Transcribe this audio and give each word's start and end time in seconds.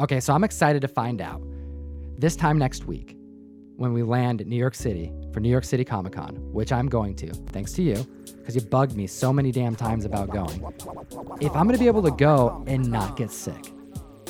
Okay, 0.00 0.20
so 0.20 0.32
I'm 0.32 0.44
excited 0.44 0.80
to 0.82 0.88
find 0.88 1.20
out 1.20 1.42
this 2.18 2.36
time 2.36 2.56
next 2.58 2.84
week 2.86 3.16
when 3.76 3.92
we 3.92 4.02
land 4.02 4.44
New 4.46 4.56
York 4.56 4.74
City 4.74 5.12
for 5.32 5.40
New 5.40 5.48
York 5.48 5.64
City 5.64 5.84
Comic 5.84 6.12
Con, 6.12 6.36
which 6.52 6.72
I'm 6.72 6.88
going 6.88 7.14
to, 7.16 7.32
thanks 7.52 7.72
to 7.74 7.82
you, 7.82 8.06
because 8.36 8.54
you 8.54 8.60
bugged 8.60 8.96
me 8.96 9.06
so 9.06 9.32
many 9.32 9.50
damn 9.52 9.74
times 9.74 10.04
about 10.04 10.30
going. 10.30 10.64
If 11.40 11.54
I'm 11.54 11.66
gonna 11.66 11.78
be 11.78 11.86
able 11.88 12.02
to 12.02 12.10
go 12.12 12.62
and 12.66 12.88
not 12.90 13.16
get 13.16 13.30
sick, 13.30 13.72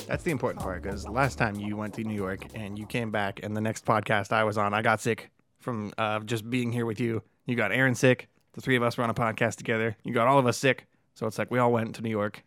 That's 0.06 0.22
the 0.22 0.30
important 0.30 0.62
part 0.62 0.82
because 0.82 1.06
last 1.06 1.36
time 1.36 1.56
you 1.56 1.76
went 1.76 1.92
to 1.94 2.02
New 2.04 2.14
York 2.14 2.46
and 2.54 2.78
you 2.78 2.86
came 2.86 3.10
back, 3.10 3.40
and 3.42 3.54
the 3.54 3.60
next 3.60 3.84
podcast 3.84 4.32
I 4.32 4.44
was 4.44 4.56
on, 4.56 4.72
I 4.72 4.80
got 4.80 5.02
sick 5.02 5.30
from 5.60 5.92
uh, 5.98 6.20
just 6.20 6.48
being 6.48 6.72
here 6.72 6.86
with 6.86 6.98
you. 6.98 7.22
You 7.44 7.56
got 7.56 7.72
Aaron 7.72 7.94
sick. 7.94 8.28
The 8.54 8.62
three 8.62 8.76
of 8.76 8.82
us 8.82 8.96
were 8.96 9.04
on 9.04 9.10
a 9.10 9.14
podcast 9.14 9.56
together. 9.56 9.96
You 10.04 10.14
got 10.14 10.26
all 10.26 10.38
of 10.38 10.46
us 10.46 10.56
sick. 10.56 10.86
So 11.14 11.26
it's 11.26 11.38
like 11.38 11.50
we 11.50 11.58
all 11.58 11.70
went 11.72 11.94
to 11.96 12.02
New 12.02 12.08
York, 12.10 12.42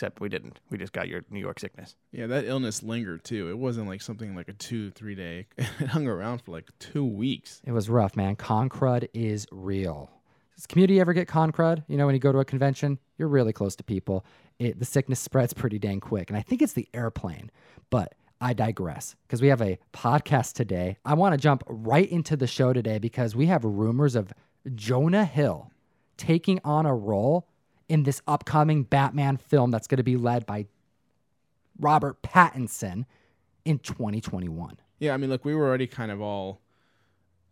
except 0.00 0.18
we 0.18 0.30
didn't. 0.30 0.60
We 0.70 0.78
just 0.78 0.94
got 0.94 1.08
your 1.08 1.20
New 1.28 1.40
York 1.40 1.60
sickness. 1.60 1.94
Yeah, 2.10 2.26
that 2.28 2.46
illness 2.46 2.82
lingered 2.82 3.22
too. 3.22 3.50
It 3.50 3.58
wasn't 3.58 3.86
like 3.86 4.00
something 4.00 4.34
like 4.34 4.48
a 4.48 4.54
two, 4.54 4.90
three 4.92 5.14
day. 5.14 5.46
It 5.58 5.64
hung 5.88 6.06
around 6.06 6.40
for 6.40 6.52
like 6.52 6.70
two 6.78 7.04
weeks. 7.04 7.60
it 7.66 7.72
was 7.72 7.90
rough, 7.90 8.16
man. 8.16 8.34
Con 8.34 8.70
crud 8.70 9.08
is 9.12 9.46
real. 9.52 10.10
Does 10.56 10.66
community 10.66 11.00
ever 11.00 11.12
get 11.12 11.28
con 11.28 11.52
crud? 11.52 11.84
You 11.86 11.98
know, 11.98 12.06
when 12.06 12.14
you 12.14 12.18
go 12.18 12.32
to 12.32 12.38
a 12.38 12.46
convention, 12.46 12.98
you're 13.18 13.28
really 13.28 13.52
close 13.52 13.76
to 13.76 13.84
people. 13.84 14.24
It, 14.58 14.78
the 14.78 14.86
sickness 14.86 15.20
spreads 15.20 15.52
pretty 15.52 15.78
dang 15.78 16.00
quick. 16.00 16.30
And 16.30 16.36
I 16.38 16.40
think 16.40 16.62
it's 16.62 16.72
the 16.72 16.88
airplane. 16.94 17.50
But 17.90 18.14
I 18.40 18.54
digress 18.54 19.16
because 19.26 19.42
we 19.42 19.48
have 19.48 19.60
a 19.60 19.78
podcast 19.92 20.54
today. 20.54 20.96
I 21.04 21.12
want 21.12 21.34
to 21.34 21.38
jump 21.38 21.62
right 21.66 22.10
into 22.10 22.38
the 22.38 22.46
show 22.46 22.72
today 22.72 22.98
because 22.98 23.36
we 23.36 23.46
have 23.46 23.64
rumors 23.64 24.16
of 24.16 24.32
Jonah 24.74 25.26
Hill 25.26 25.70
taking 26.16 26.58
on 26.64 26.86
a 26.86 26.94
role 26.94 27.49
in 27.90 28.04
this 28.04 28.22
upcoming 28.28 28.84
Batman 28.84 29.36
film 29.36 29.72
that's 29.72 29.88
going 29.88 29.96
to 29.96 30.04
be 30.04 30.16
led 30.16 30.46
by 30.46 30.66
Robert 31.80 32.22
Pattinson 32.22 33.04
in 33.64 33.80
2021. 33.80 34.78
Yeah, 35.00 35.12
I 35.12 35.16
mean, 35.16 35.28
look, 35.28 35.44
we 35.44 35.56
were 35.56 35.66
already 35.66 35.88
kind 35.88 36.12
of 36.12 36.20
all 36.20 36.60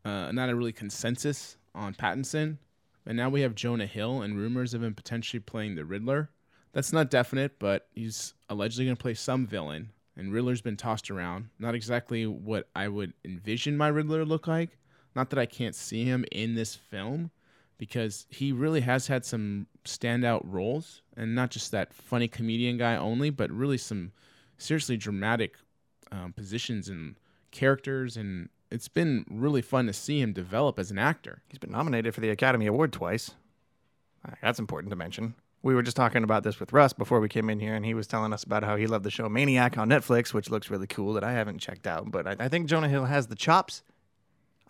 uh, 0.05 0.31
not 0.31 0.49
a 0.49 0.55
really 0.55 0.73
consensus 0.73 1.57
on 1.75 1.93
Pattinson, 1.93 2.59
and 3.05 3.17
now 3.17 3.29
we 3.29 3.41
have 3.41 3.57
Jonah 3.57 3.87
Hill 3.87 4.23
and 4.23 4.39
rumors 4.39 4.75
of 4.75 4.83
him 4.83 4.95
potentially 4.95 5.41
playing 5.41 5.75
the 5.75 5.85
Riddler. 5.85 6.31
That's 6.73 6.93
not 6.93 7.11
definite, 7.11 7.59
but 7.59 7.89
he's 7.93 8.35
allegedly 8.49 8.85
going 8.85 8.97
to 8.97 9.03
play 9.03 9.15
some 9.15 9.45
villain, 9.45 9.91
and 10.17 10.33
Riddler's 10.33 10.61
been 10.61 10.77
tossed 10.77 11.11
around. 11.11 11.49
Not 11.59 11.75
exactly 11.75 12.27
what 12.27 12.69
I 12.77 12.87
would 12.87 13.13
envision 13.25 13.77
my 13.77 13.89
Riddler 13.89 14.25
look 14.25 14.47
like. 14.47 14.79
Not 15.17 15.31
that 15.31 15.39
I 15.41 15.47
can't 15.47 15.75
see 15.75 16.05
him 16.05 16.25
in 16.31 16.55
this 16.55 16.77
film, 16.77 17.33
because 17.79 18.27
he 18.29 18.53
really 18.53 18.81
has 18.83 19.07
had 19.07 19.25
some 19.25 19.67
standout 19.89 20.43
roles, 20.45 21.03
and 21.17 21.35
not 21.35 21.51
just 21.51 21.71
that 21.73 21.93
funny 21.93 22.29
comedian 22.29 22.77
guy 22.77 22.97
only, 22.97 23.31
but 23.31 23.51
really 23.51 23.79
some 23.79 24.13
seriously 24.57 24.97
dramatic 24.97 25.57
um, 26.13 26.33
positions 26.33 26.89
and 26.89 27.17
characters, 27.51 28.17
and 28.17 28.49
it's 28.71 28.89
been 28.89 29.25
really 29.31 29.63
fun 29.63 29.87
to 29.87 29.93
see 29.93 30.21
him 30.21 30.33
develop 30.33 30.79
as 30.79 30.91
an 30.91 30.99
actor. 30.99 31.43
He's 31.49 31.59
been 31.59 31.73
nominated 31.73 32.15
for 32.15 32.21
the 32.21 32.31
Academy 32.31 32.67
Award 32.67 32.93
twice. 32.93 33.33
Uh, 34.27 34.33
That's 34.43 34.59
important 34.59 34.91
to 34.91 34.97
mention. 34.97 35.35
We 35.63 35.75
were 35.75 35.83
just 35.83 35.97
talking 35.97 36.23
about 36.23 36.45
this 36.45 36.61
with 36.61 36.73
Russ 36.73 36.93
before 36.93 37.21
we 37.21 37.29
came 37.29 37.51
in 37.51 37.59
here, 37.59 37.75
and 37.75 37.85
he 37.85 37.95
was 37.95 38.07
telling 38.07 38.33
us 38.33 38.45
about 38.45 38.63
how 38.63 38.77
he 38.77 38.87
loved 38.87 39.05
the 39.05 39.11
show 39.11 39.29
Maniac 39.29 39.77
on 39.77 39.89
Netflix, 39.89 40.33
which 40.33 40.51
looks 40.51 40.71
really 40.71 40.87
cool 40.87 41.15
that 41.15 41.25
I 41.25 41.33
haven't 41.33 41.59
checked 41.59 41.87
out. 41.87 42.11
But 42.11 42.27
I, 42.27 42.37
I 42.39 42.49
think 42.49 42.69
Jonah 42.69 42.89
Hill 42.89 43.07
has 43.07 43.27
the 43.27 43.35
chops. 43.35 43.83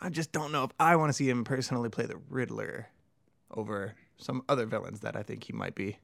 I 0.01 0.09
just 0.09 0.33
don't 0.33 0.53
know 0.53 0.65
if 0.65 0.71
I 0.79 0.97
want 0.97 1.11
to 1.11 1.13
see 1.13 1.29
him 1.29 1.45
personally 1.45 1.89
play 1.91 2.07
the 2.07 2.21
Riddler 2.31 2.89
over 3.51 3.95
some 4.19 4.43
other 4.49 4.67
villains 4.67 5.01
that 5.01 5.17
I 5.17 5.23
think 5.23 5.45
he 5.45 5.53
might 5.53 5.75
be 5.75 5.99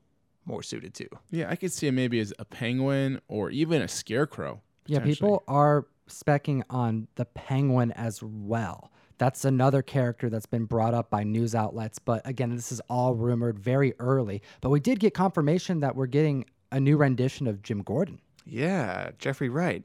more 0.46 0.62
suited 0.62 0.94
to. 0.94 1.08
Yeah, 1.30 1.50
I 1.50 1.56
could 1.56 1.72
see 1.72 1.88
him 1.88 1.96
maybe 1.96 2.20
as 2.20 2.32
a 2.38 2.44
penguin 2.44 3.20
or 3.28 3.50
even 3.50 3.82
a 3.82 3.88
scarecrow. 3.88 4.62
Yeah, 4.86 5.00
people 5.00 5.42
are 5.48 5.86
specking 6.08 6.62
on 6.68 7.08
the 7.14 7.24
penguin 7.24 7.92
as 7.92 8.22
well. 8.22 8.90
That's 9.16 9.44
another 9.44 9.80
character 9.80 10.28
that's 10.28 10.46
been 10.46 10.64
brought 10.64 10.92
up 10.92 11.08
by 11.08 11.24
news 11.24 11.54
outlets. 11.54 11.98
But 11.98 12.26
again, 12.26 12.54
this 12.54 12.72
is 12.72 12.80
all 12.90 13.14
rumored 13.14 13.58
very 13.58 13.94
early. 13.98 14.42
But 14.60 14.70
we 14.70 14.80
did 14.80 14.98
get 14.98 15.14
confirmation 15.14 15.80
that 15.80 15.94
we're 15.94 16.06
getting 16.06 16.46
a 16.72 16.80
new 16.80 16.96
rendition 16.96 17.46
of 17.46 17.62
Jim 17.62 17.82
Gordon. 17.82 18.20
Yeah, 18.44 19.12
Jeffrey 19.18 19.48
Wright 19.48 19.84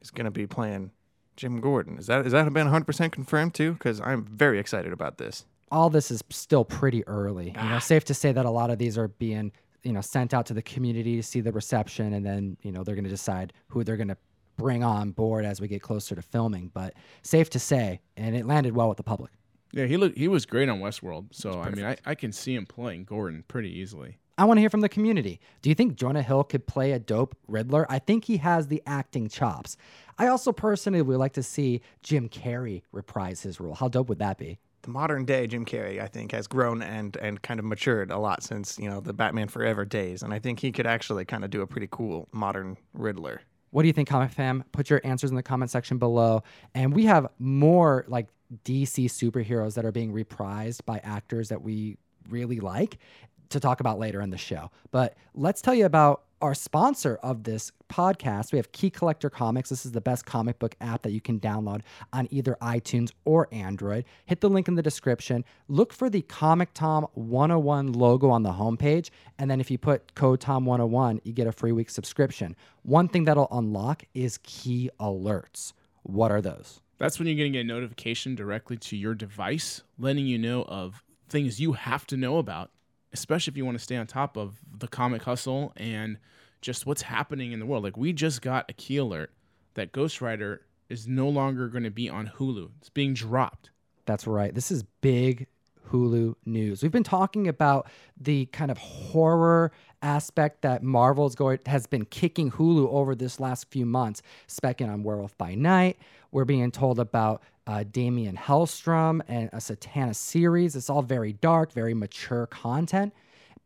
is 0.00 0.10
going 0.10 0.24
to 0.24 0.30
be 0.30 0.46
playing 0.46 0.90
Jim 1.36 1.60
Gordon. 1.60 1.98
Is 1.98 2.06
that 2.06 2.26
is 2.26 2.32
that 2.32 2.52
been 2.52 2.68
100% 2.68 3.12
confirmed 3.12 3.54
too? 3.54 3.74
Because 3.74 4.00
I'm 4.00 4.24
very 4.24 4.58
excited 4.58 4.92
about 4.92 5.18
this. 5.18 5.44
All 5.70 5.90
this 5.90 6.10
is 6.10 6.22
still 6.30 6.64
pretty 6.64 7.06
early. 7.06 7.46
You 7.46 7.52
know, 7.52 7.76
ah. 7.76 7.78
safe 7.78 8.04
to 8.06 8.14
say 8.14 8.32
that 8.32 8.46
a 8.46 8.50
lot 8.50 8.70
of 8.70 8.78
these 8.78 8.96
are 8.96 9.08
being, 9.08 9.52
you 9.82 9.92
know, 9.92 10.00
sent 10.00 10.32
out 10.32 10.46
to 10.46 10.54
the 10.54 10.62
community 10.62 11.16
to 11.16 11.22
see 11.22 11.40
the 11.40 11.52
reception, 11.52 12.12
and 12.12 12.24
then 12.24 12.56
you 12.62 12.72
know 12.72 12.84
they're 12.84 12.94
going 12.94 13.04
to 13.04 13.10
decide 13.10 13.52
who 13.68 13.82
they're 13.82 13.96
going 13.96 14.08
to 14.08 14.16
bring 14.56 14.82
on 14.82 15.10
board 15.10 15.44
as 15.44 15.60
we 15.60 15.68
get 15.68 15.82
closer 15.82 16.14
to 16.14 16.22
filming. 16.22 16.70
But 16.72 16.94
safe 17.22 17.50
to 17.50 17.58
say, 17.58 18.00
and 18.16 18.36
it 18.36 18.46
landed 18.46 18.74
well 18.74 18.88
with 18.88 18.96
the 18.96 19.02
public. 19.02 19.32
Yeah, 19.72 19.86
he 19.86 19.96
looked 19.96 20.16
he 20.16 20.28
was 20.28 20.46
great 20.46 20.68
on 20.68 20.80
Westworld. 20.80 21.26
So 21.32 21.60
I 21.60 21.70
mean, 21.70 21.84
I, 21.84 21.96
I 22.04 22.14
can 22.14 22.32
see 22.32 22.54
him 22.54 22.66
playing 22.66 23.04
Gordon 23.04 23.44
pretty 23.48 23.70
easily. 23.70 24.18
I 24.38 24.44
want 24.44 24.58
to 24.58 24.60
hear 24.60 24.70
from 24.70 24.82
the 24.82 24.88
community. 24.88 25.40
Do 25.62 25.70
you 25.70 25.74
think 25.74 25.96
Jonah 25.96 26.22
Hill 26.22 26.44
could 26.44 26.66
play 26.66 26.92
a 26.92 26.98
dope 26.98 27.36
Riddler? 27.48 27.86
I 27.90 27.98
think 27.98 28.24
he 28.24 28.36
has 28.36 28.68
the 28.68 28.82
acting 28.86 29.28
chops. 29.28 29.78
I 30.18 30.26
also 30.26 30.52
personally 30.52 31.00
would 31.00 31.16
like 31.16 31.32
to 31.34 31.42
see 31.42 31.80
Jim 32.02 32.28
Carrey 32.28 32.82
reprise 32.92 33.42
his 33.42 33.60
role. 33.60 33.74
How 33.74 33.88
dope 33.88 34.10
would 34.10 34.18
that 34.18 34.36
be? 34.36 34.58
The 34.86 34.92
modern 34.92 35.24
day 35.24 35.46
Jim 35.46 35.66
Carrey, 35.66 36.00
I 36.00 36.06
think, 36.06 36.32
has 36.32 36.46
grown 36.46 36.80
and 36.80 37.16
and 37.18 37.42
kind 37.42 37.60
of 37.60 37.66
matured 37.66 38.10
a 38.10 38.18
lot 38.18 38.42
since 38.42 38.78
you 38.78 38.88
know 38.88 39.00
the 39.00 39.12
Batman 39.12 39.48
Forever 39.48 39.84
days, 39.84 40.22
and 40.22 40.32
I 40.32 40.38
think 40.38 40.60
he 40.60 40.72
could 40.72 40.86
actually 40.86 41.24
kind 41.24 41.44
of 41.44 41.50
do 41.50 41.60
a 41.60 41.66
pretty 41.66 41.88
cool 41.90 42.28
modern 42.32 42.78
Riddler. 42.94 43.42
What 43.70 43.82
do 43.82 43.88
you 43.88 43.92
think, 43.92 44.08
Comic 44.08 44.30
Fam? 44.30 44.64
Put 44.72 44.88
your 44.88 45.00
answers 45.04 45.28
in 45.28 45.36
the 45.36 45.42
comment 45.42 45.70
section 45.70 45.98
below. 45.98 46.42
And 46.74 46.94
we 46.94 47.04
have 47.04 47.26
more 47.38 48.06
like 48.08 48.28
DC 48.64 49.06
superheroes 49.06 49.74
that 49.74 49.84
are 49.84 49.92
being 49.92 50.12
reprised 50.12 50.86
by 50.86 50.98
actors 51.02 51.50
that 51.50 51.60
we 51.60 51.98
really 52.30 52.60
like 52.60 52.98
to 53.50 53.60
talk 53.60 53.80
about 53.80 53.98
later 53.98 54.22
in 54.22 54.30
the 54.30 54.38
show. 54.38 54.70
But 54.92 55.16
let's 55.34 55.60
tell 55.60 55.74
you 55.74 55.84
about 55.84 56.22
our 56.40 56.54
sponsor 56.54 57.18
of 57.22 57.44
this 57.44 57.72
podcast. 57.88 58.52
We 58.52 58.58
have 58.58 58.72
Key 58.72 58.90
Collector 58.90 59.30
Comics. 59.30 59.70
This 59.70 59.86
is 59.86 59.92
the 59.92 60.00
best 60.00 60.26
comic 60.26 60.58
book 60.58 60.76
app 60.80 61.02
that 61.02 61.12
you 61.12 61.20
can 61.20 61.40
download 61.40 61.80
on 62.12 62.28
either 62.30 62.56
iTunes 62.60 63.10
or 63.24 63.48
Android. 63.52 64.04
Hit 64.26 64.40
the 64.40 64.50
link 64.50 64.68
in 64.68 64.74
the 64.74 64.82
description. 64.82 65.44
Look 65.68 65.92
for 65.92 66.10
the 66.10 66.22
Comic 66.22 66.74
Tom 66.74 67.06
101 67.14 67.92
logo 67.92 68.28
on 68.28 68.42
the 68.42 68.52
homepage. 68.52 69.10
And 69.38 69.50
then 69.50 69.60
if 69.60 69.70
you 69.70 69.78
put 69.78 70.14
code 70.14 70.40
Tom101, 70.40 71.20
you 71.24 71.32
get 71.32 71.46
a 71.46 71.52
free 71.52 71.72
week 71.72 71.90
subscription. 71.90 72.54
One 72.82 73.08
thing 73.08 73.24
that'll 73.24 73.48
unlock 73.50 74.04
is 74.14 74.38
key 74.42 74.90
alerts. 75.00 75.72
What 76.02 76.30
are 76.30 76.40
those? 76.40 76.80
That's 76.98 77.18
when 77.18 77.28
you're 77.28 77.36
going 77.36 77.52
to 77.52 77.58
get 77.58 77.64
a 77.64 77.68
notification 77.68 78.34
directly 78.34 78.76
to 78.78 78.96
your 78.96 79.14
device, 79.14 79.82
letting 79.98 80.26
you 80.26 80.38
know 80.38 80.62
of 80.64 81.02
things 81.28 81.60
you 81.60 81.72
have 81.72 82.06
to 82.06 82.16
know 82.16 82.38
about, 82.38 82.70
especially 83.18 83.52
if 83.52 83.56
you 83.56 83.64
want 83.64 83.78
to 83.78 83.82
stay 83.82 83.96
on 83.96 84.06
top 84.06 84.36
of 84.36 84.58
the 84.78 84.88
comic 84.88 85.22
hustle 85.22 85.72
and 85.76 86.18
just 86.60 86.86
what's 86.86 87.02
happening 87.02 87.52
in 87.52 87.60
the 87.60 87.66
world. 87.66 87.84
Like 87.84 87.96
we 87.96 88.12
just 88.12 88.42
got 88.42 88.66
a 88.68 88.72
key 88.72 88.96
alert 88.96 89.30
that 89.74 89.92
Ghost 89.92 90.20
Rider 90.20 90.62
is 90.88 91.06
no 91.06 91.28
longer 91.28 91.68
going 91.68 91.84
to 91.84 91.90
be 91.90 92.08
on 92.08 92.32
Hulu. 92.38 92.70
It's 92.78 92.90
being 92.90 93.14
dropped. 93.14 93.70
That's 94.04 94.26
right. 94.26 94.54
This 94.54 94.70
is 94.70 94.84
big 95.00 95.46
Hulu 95.90 96.34
news. 96.44 96.82
We've 96.82 96.92
been 96.92 97.02
talking 97.02 97.48
about 97.48 97.88
the 98.20 98.46
kind 98.46 98.70
of 98.70 98.78
horror 98.78 99.72
aspect 100.02 100.62
that 100.62 100.82
Marvel's 100.82 101.34
going 101.34 101.58
has 101.66 101.86
been 101.86 102.04
kicking 102.04 102.50
Hulu 102.50 102.88
over 102.88 103.14
this 103.14 103.40
last 103.40 103.70
few 103.70 103.86
months, 103.86 104.22
specking 104.48 104.92
on 104.92 105.02
Werewolf 105.02 105.36
by 105.38 105.54
Night. 105.54 105.98
We're 106.32 106.44
being 106.44 106.70
told 106.70 106.98
about 106.98 107.42
uh, 107.66 107.84
Damien 107.90 108.36
Hellstrom 108.36 109.20
and 109.28 109.48
a 109.52 109.56
Satana 109.56 110.14
series. 110.14 110.76
It's 110.76 110.90
all 110.90 111.02
very 111.02 111.32
dark, 111.32 111.72
very 111.72 111.94
mature 111.94 112.46
content. 112.46 113.12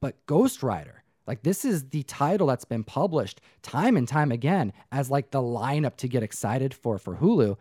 But 0.00 0.24
Ghost 0.26 0.62
Rider, 0.62 1.02
like 1.26 1.42
this 1.42 1.64
is 1.64 1.90
the 1.90 2.02
title 2.04 2.46
that's 2.46 2.64
been 2.64 2.84
published 2.84 3.40
time 3.62 3.96
and 3.96 4.08
time 4.08 4.32
again 4.32 4.72
as 4.90 5.10
like 5.10 5.30
the 5.30 5.42
lineup 5.42 5.96
to 5.98 6.08
get 6.08 6.22
excited 6.22 6.72
for 6.72 6.98
for 6.98 7.16
Hulu, 7.16 7.56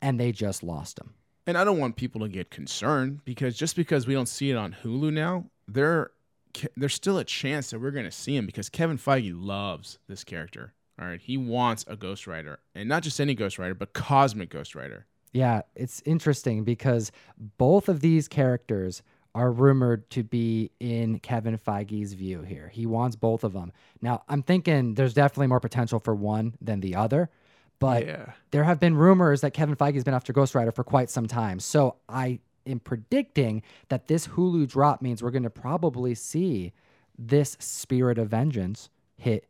and 0.00 0.18
they 0.18 0.32
just 0.32 0.62
lost 0.62 0.96
them. 0.96 1.14
And 1.46 1.58
I 1.58 1.64
don't 1.64 1.78
want 1.78 1.96
people 1.96 2.20
to 2.22 2.28
get 2.28 2.50
concerned 2.50 3.24
because 3.24 3.56
just 3.56 3.76
because 3.76 4.06
we 4.06 4.14
don't 4.14 4.26
see 4.26 4.50
it 4.50 4.56
on 4.56 4.76
Hulu 4.82 5.12
now, 5.12 5.44
there 5.68 6.12
there's 6.76 6.94
still 6.94 7.18
a 7.18 7.24
chance 7.24 7.70
that 7.70 7.80
we're 7.80 7.90
going 7.90 8.04
to 8.04 8.10
see 8.10 8.36
him 8.36 8.46
because 8.46 8.68
Kevin 8.68 8.98
Feige 8.98 9.32
loves 9.34 9.98
this 10.08 10.24
character. 10.24 10.74
All 11.00 11.08
right, 11.08 11.20
he 11.20 11.36
wants 11.36 11.84
a 11.88 11.96
Ghost 11.96 12.26
Rider, 12.26 12.58
and 12.74 12.88
not 12.88 13.02
just 13.02 13.20
any 13.20 13.34
Ghost 13.34 13.58
Rider, 13.58 13.74
but 13.74 13.92
Cosmic 13.92 14.50
Ghost 14.50 14.74
Rider. 14.74 15.06
Yeah, 15.32 15.62
it's 15.74 16.02
interesting 16.04 16.64
because 16.64 17.10
both 17.58 17.88
of 17.88 18.00
these 18.00 18.28
characters 18.28 19.02
are 19.34 19.50
rumored 19.50 20.08
to 20.10 20.22
be 20.22 20.70
in 20.78 21.18
Kevin 21.20 21.56
Feige's 21.56 22.12
view 22.12 22.42
here. 22.42 22.68
He 22.72 22.84
wants 22.84 23.16
both 23.16 23.44
of 23.44 23.54
them. 23.54 23.72
Now, 24.02 24.24
I'm 24.28 24.42
thinking 24.42 24.94
there's 24.94 25.14
definitely 25.14 25.46
more 25.46 25.60
potential 25.60 25.98
for 25.98 26.14
one 26.14 26.54
than 26.60 26.80
the 26.80 26.94
other, 26.96 27.30
but 27.78 28.04
Yeah. 28.04 28.32
there 28.50 28.64
have 28.64 28.78
been 28.78 28.94
rumors 28.94 29.40
that 29.40 29.52
Kevin 29.54 29.74
Feige's 29.74 30.04
been 30.04 30.12
after 30.12 30.34
Ghost 30.34 30.54
Rider 30.54 30.70
for 30.70 30.84
quite 30.84 31.08
some 31.08 31.26
time. 31.26 31.60
So 31.60 31.96
I 32.10 32.40
am 32.66 32.80
predicting 32.80 33.62
that 33.88 34.06
this 34.06 34.28
Hulu 34.28 34.68
drop 34.68 35.00
means 35.00 35.22
we're 35.22 35.30
going 35.30 35.42
to 35.44 35.50
probably 35.50 36.14
see 36.14 36.72
this 37.18 37.56
Spirit 37.58 38.18
of 38.18 38.28
Vengeance 38.28 38.90
hit 39.16 39.46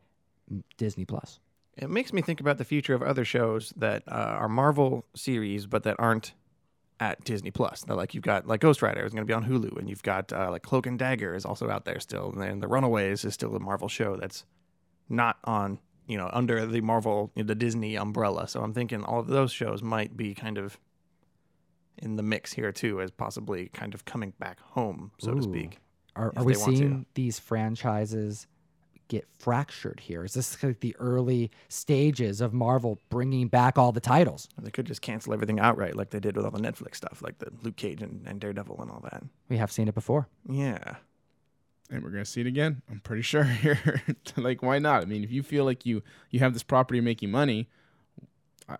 Disney 0.76 1.04
Plus. 1.04 1.40
It 1.76 1.88
makes 1.88 2.12
me 2.12 2.20
think 2.20 2.40
about 2.40 2.58
the 2.58 2.64
future 2.64 2.94
of 2.94 3.02
other 3.02 3.24
shows 3.24 3.72
that 3.76 4.02
uh, 4.06 4.10
are 4.10 4.48
Marvel 4.48 5.06
series, 5.14 5.66
but 5.66 5.84
that 5.84 5.96
aren't 5.98 6.34
at 7.00 7.24
Disney 7.24 7.50
Plus. 7.50 7.82
They're 7.82 7.96
like 7.96 8.14
you've 8.14 8.22
got 8.22 8.46
like 8.46 8.60
Ghost 8.60 8.82
Rider 8.82 9.04
is 9.04 9.12
going 9.12 9.26
to 9.26 9.30
be 9.30 9.32
on 9.32 9.44
Hulu, 9.44 9.78
and 9.78 9.88
you've 9.88 10.02
got 10.02 10.32
uh, 10.32 10.50
like 10.50 10.62
Cloak 10.62 10.86
and 10.86 10.98
Dagger 10.98 11.34
is 11.34 11.44
also 11.44 11.70
out 11.70 11.84
there 11.84 11.98
still, 11.98 12.30
and 12.30 12.40
then 12.40 12.60
The 12.60 12.68
Runaways 12.68 13.24
is 13.24 13.34
still 13.34 13.54
a 13.56 13.60
Marvel 13.60 13.88
show 13.88 14.16
that's 14.16 14.44
not 15.08 15.38
on 15.44 15.78
you 16.06 16.16
know 16.18 16.30
under 16.32 16.66
the 16.66 16.80
Marvel 16.80 17.32
the 17.34 17.54
Disney 17.54 17.96
umbrella. 17.96 18.46
So 18.46 18.62
I'm 18.62 18.74
thinking 18.74 19.02
all 19.02 19.20
of 19.20 19.26
those 19.26 19.50
shows 19.50 19.82
might 19.82 20.16
be 20.16 20.34
kind 20.34 20.58
of 20.58 20.78
in 21.98 22.16
the 22.16 22.22
mix 22.22 22.52
here 22.52 22.72
too, 22.72 23.00
as 23.00 23.10
possibly 23.10 23.68
kind 23.72 23.94
of 23.94 24.04
coming 24.04 24.34
back 24.38 24.60
home, 24.60 25.12
so 25.18 25.34
to 25.34 25.42
speak. 25.42 25.78
Are, 26.14 26.32
are 26.36 26.44
we 26.44 26.54
seeing 26.54 27.06
these 27.14 27.38
franchises 27.38 28.46
get 29.12 29.28
fractured 29.38 30.00
here? 30.00 30.24
Is 30.24 30.34
this 30.34 30.62
like 30.62 30.80
the 30.80 30.96
early 30.98 31.50
stages 31.68 32.40
of 32.40 32.52
Marvel 32.52 32.98
bringing 33.10 33.48
back 33.48 33.76
all 33.78 33.92
the 33.92 34.00
titles? 34.00 34.48
They 34.60 34.70
could 34.70 34.86
just 34.86 35.02
cancel 35.02 35.32
everything 35.34 35.60
outright, 35.60 35.94
like 35.96 36.10
they 36.10 36.18
did 36.20 36.34
with 36.36 36.44
all 36.44 36.50
the 36.50 36.58
Netflix 36.60 36.96
stuff, 36.96 37.20
like 37.22 37.38
the 37.38 37.50
Luke 37.62 37.76
Cage 37.76 38.00
and, 38.02 38.26
and 38.26 38.40
Daredevil 38.40 38.80
and 38.80 38.90
all 38.90 39.00
that. 39.10 39.22
We 39.48 39.58
have 39.58 39.70
seen 39.70 39.86
it 39.88 39.94
before. 39.94 40.28
Yeah. 40.48 40.96
and 41.90 42.02
we're 42.02 42.10
gonna 42.10 42.24
see 42.24 42.40
it 42.40 42.46
again. 42.46 42.82
I'm 42.90 43.00
pretty 43.00 43.22
sure 43.32 43.44
here. 43.44 44.02
like, 44.36 44.62
why 44.62 44.78
not? 44.78 45.02
I 45.02 45.04
mean, 45.04 45.22
if 45.24 45.30
you 45.30 45.42
feel 45.42 45.64
like 45.64 45.84
you 45.86 46.02
you 46.30 46.40
have 46.40 46.54
this 46.54 46.62
property 46.62 47.00
making 47.00 47.30
money, 47.30 47.68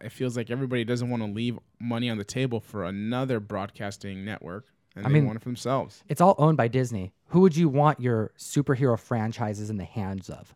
it 0.01 0.13
feels 0.13 0.37
like 0.37 0.51
everybody 0.51 0.85
doesn't 0.85 1.11
want 1.11 1.23
to 1.23 1.29
leave 1.29 1.59
money 1.79 2.09
on 2.09 2.17
the 2.17 2.25
table 2.25 2.61
for 2.61 2.85
another 2.85 3.39
broadcasting 3.41 4.25
network, 4.25 4.67
and 4.97 5.07
I 5.07 5.09
they 5.09 5.15
mean- 5.15 5.27
want 5.27 5.37
it 5.37 5.41
for 5.41 5.49
themselves. 5.49 6.03
It's 6.09 6.21
all 6.21 6.35
owned 6.39 6.57
by 6.57 6.69
Disney. 6.69 7.13
Who 7.29 7.41
would 7.41 7.57
you 7.57 7.69
want 7.69 8.01
your 8.01 8.33
superhero 8.39 8.99
franchises 8.99 9.71
in 9.71 9.77
the 9.79 9.85
hands 9.85 10.29
of? 10.29 10.55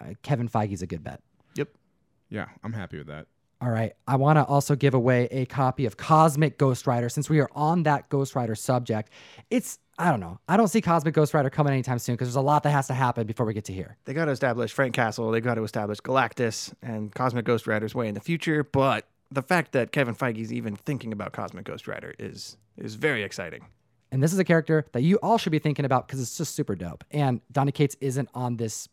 Uh, 0.00 0.14
Kevin 0.22 0.48
Feige's 0.48 0.82
a 0.82 0.86
good 0.86 1.02
bet. 1.04 1.20
Yep. 1.54 1.68
Yeah, 2.28 2.46
I'm 2.64 2.72
happy 2.72 2.98
with 2.98 3.08
that. 3.08 3.26
All 3.60 3.70
right. 3.70 3.92
I 4.08 4.16
want 4.16 4.38
to 4.38 4.44
also 4.44 4.74
give 4.74 4.92
away 4.94 5.28
a 5.30 5.46
copy 5.46 5.86
of 5.86 5.96
Cosmic 5.96 6.58
Ghost 6.58 6.86
Rider 6.86 7.08
since 7.08 7.30
we 7.30 7.38
are 7.40 7.48
on 7.52 7.84
that 7.84 8.08
Ghost 8.08 8.34
Rider 8.34 8.56
subject. 8.56 9.12
It's, 9.50 9.78
I 9.98 10.10
don't 10.10 10.18
know. 10.18 10.40
I 10.48 10.56
don't 10.56 10.66
see 10.66 10.80
Cosmic 10.80 11.14
Ghost 11.14 11.32
Rider 11.32 11.48
coming 11.48 11.72
anytime 11.72 12.00
soon 12.00 12.14
because 12.16 12.26
there's 12.26 12.34
a 12.34 12.40
lot 12.40 12.64
that 12.64 12.70
has 12.70 12.88
to 12.88 12.94
happen 12.94 13.24
before 13.24 13.46
we 13.46 13.54
get 13.54 13.64
to 13.66 13.72
here. 13.72 13.96
They 14.04 14.14
got 14.14 14.24
to 14.24 14.32
establish 14.32 14.72
Frank 14.72 14.94
Castle. 14.94 15.30
They 15.30 15.40
got 15.40 15.54
to 15.54 15.62
establish 15.62 16.00
Galactus 16.00 16.72
and 16.82 17.14
Cosmic 17.14 17.44
Ghost 17.44 17.68
Rider's 17.68 17.94
way 17.94 18.08
in 18.08 18.14
the 18.14 18.20
future. 18.20 18.64
But 18.64 19.06
the 19.30 19.42
fact 19.42 19.70
that 19.72 19.92
Kevin 19.92 20.16
Feige's 20.16 20.52
even 20.52 20.74
thinking 20.74 21.12
about 21.12 21.32
Cosmic 21.32 21.64
Ghost 21.64 21.86
Rider 21.86 22.14
is 22.18 22.56
is 22.76 22.94
very 22.94 23.22
exciting. 23.22 23.64
And 24.10 24.22
this 24.22 24.32
is 24.32 24.38
a 24.38 24.44
character 24.44 24.86
that 24.92 25.02
you 25.02 25.18
all 25.22 25.38
should 25.38 25.52
be 25.52 25.58
thinking 25.58 25.84
about 25.84 26.06
because 26.06 26.20
it's 26.20 26.36
just 26.36 26.54
super 26.54 26.74
dope. 26.74 27.04
And 27.10 27.40
Donny 27.50 27.72
Cates 27.72 27.96
isn't 28.00 28.28
on 28.34 28.56
this 28.56 28.88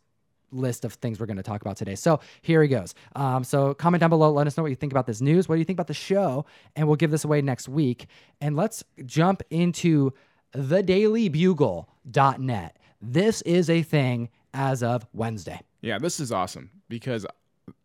list 0.52 0.84
of 0.84 0.94
things 0.94 1.20
we're 1.20 1.26
going 1.26 1.36
to 1.36 1.42
talk 1.42 1.60
about 1.60 1.76
today. 1.76 1.94
So 1.94 2.20
here 2.42 2.62
he 2.62 2.68
goes. 2.68 2.94
Um, 3.14 3.44
so 3.44 3.74
comment 3.74 4.00
down 4.00 4.10
below. 4.10 4.32
Let 4.32 4.46
us 4.46 4.56
know 4.56 4.62
what 4.62 4.70
you 4.70 4.76
think 4.76 4.92
about 4.92 5.06
this 5.06 5.20
news. 5.20 5.48
What 5.48 5.56
do 5.56 5.58
you 5.58 5.64
think 5.64 5.76
about 5.76 5.88
the 5.88 5.94
show? 5.94 6.46
And 6.74 6.86
we'll 6.86 6.96
give 6.96 7.10
this 7.10 7.24
away 7.24 7.42
next 7.42 7.68
week. 7.68 8.06
And 8.40 8.56
let's 8.56 8.82
jump 9.04 9.42
into 9.50 10.12
thedailybugle.net. 10.54 12.76
This 13.02 13.42
is 13.42 13.70
a 13.70 13.82
thing 13.82 14.28
as 14.52 14.82
of 14.82 15.06
Wednesday. 15.12 15.60
Yeah, 15.80 15.98
this 15.98 16.18
is 16.20 16.32
awesome 16.32 16.70
because 16.88 17.24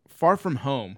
Far 0.07 0.37
From 0.37 0.55
Home, 0.57 0.97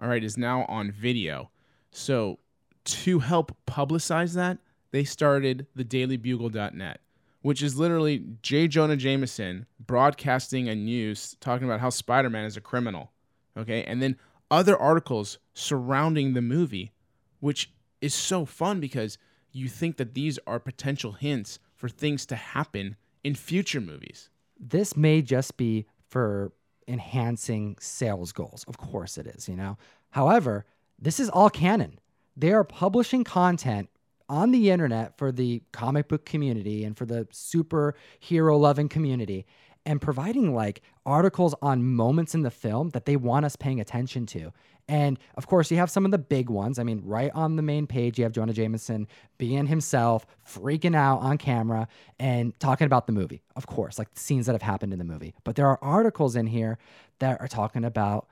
all 0.00 0.08
right, 0.08 0.24
is 0.24 0.38
now 0.38 0.64
on 0.68 0.90
video. 0.90 1.50
So 1.90 2.38
to 2.84 3.18
help 3.20 3.56
publicize 3.66 4.34
that, 4.34 4.58
they 4.90 5.04
started 5.04 5.66
the 5.74 5.84
dailybugle.net, 5.84 7.00
which 7.42 7.62
is 7.62 7.76
literally 7.76 8.24
J. 8.42 8.68
Jonah 8.68 8.96
Jameson 8.96 9.66
broadcasting 9.84 10.68
a 10.68 10.74
news 10.74 11.36
talking 11.40 11.66
about 11.66 11.80
how 11.80 11.90
Spider 11.90 12.30
Man 12.30 12.44
is 12.44 12.56
a 12.56 12.60
criminal. 12.60 13.10
Okay. 13.56 13.84
And 13.84 14.02
then 14.02 14.16
other 14.50 14.76
articles 14.76 15.38
surrounding 15.54 16.34
the 16.34 16.42
movie, 16.42 16.92
which 17.40 17.72
is 18.00 18.14
so 18.14 18.44
fun 18.44 18.80
because 18.80 19.18
you 19.52 19.68
think 19.68 19.96
that 19.96 20.14
these 20.14 20.38
are 20.46 20.58
potential 20.58 21.12
hints 21.12 21.58
for 21.74 21.88
things 21.88 22.26
to 22.26 22.36
happen 22.36 22.96
in 23.22 23.34
future 23.34 23.80
movies. 23.80 24.30
this 24.58 24.96
may 24.96 25.22
just 25.22 25.56
be 25.56 25.86
for 26.08 26.52
enhancing 26.86 27.76
sales 27.80 28.32
goals. 28.32 28.64
Of 28.68 28.78
course 28.78 29.18
it 29.18 29.26
is, 29.26 29.48
you 29.48 29.56
know. 29.56 29.76
However, 30.10 30.64
this 30.98 31.18
is 31.18 31.28
all 31.30 31.50
canon. 31.50 31.98
They 32.36 32.52
are 32.52 32.64
publishing 32.64 33.24
content 33.24 33.88
on 34.28 34.50
the 34.50 34.70
internet 34.70 35.16
for 35.18 35.30
the 35.30 35.62
comic 35.72 36.08
book 36.08 36.24
community 36.24 36.84
and 36.84 36.96
for 36.96 37.06
the 37.06 37.26
superhero 37.26 38.58
loving 38.58 38.88
community 38.88 39.46
and 39.86 40.00
providing 40.00 40.54
like 40.54 40.80
articles 41.04 41.54
on 41.60 41.84
moments 41.84 42.34
in 42.34 42.42
the 42.42 42.50
film 42.50 42.90
that 42.90 43.04
they 43.04 43.16
want 43.16 43.44
us 43.44 43.54
paying 43.54 43.80
attention 43.80 44.24
to. 44.26 44.52
And 44.88 45.18
of 45.36 45.46
course, 45.46 45.70
you 45.70 45.76
have 45.78 45.90
some 45.90 46.04
of 46.04 46.10
the 46.10 46.18
big 46.18 46.50
ones. 46.50 46.78
I 46.78 46.82
mean, 46.82 47.02
right 47.04 47.30
on 47.34 47.56
the 47.56 47.62
main 47.62 47.86
page, 47.86 48.18
you 48.18 48.24
have 48.24 48.32
Jonah 48.32 48.52
Jameson 48.52 49.06
being 49.38 49.66
himself, 49.66 50.26
freaking 50.46 50.94
out 50.94 51.20
on 51.20 51.38
camera, 51.38 51.88
and 52.18 52.58
talking 52.60 52.86
about 52.86 53.06
the 53.06 53.12
movie. 53.12 53.42
Of 53.56 53.66
course, 53.66 53.98
like 53.98 54.12
the 54.12 54.20
scenes 54.20 54.46
that 54.46 54.52
have 54.52 54.62
happened 54.62 54.92
in 54.92 54.98
the 54.98 55.04
movie. 55.04 55.34
But 55.44 55.56
there 55.56 55.68
are 55.68 55.78
articles 55.80 56.36
in 56.36 56.46
here 56.46 56.78
that 57.18 57.40
are 57.40 57.48
talking 57.48 57.84
about 57.84 58.26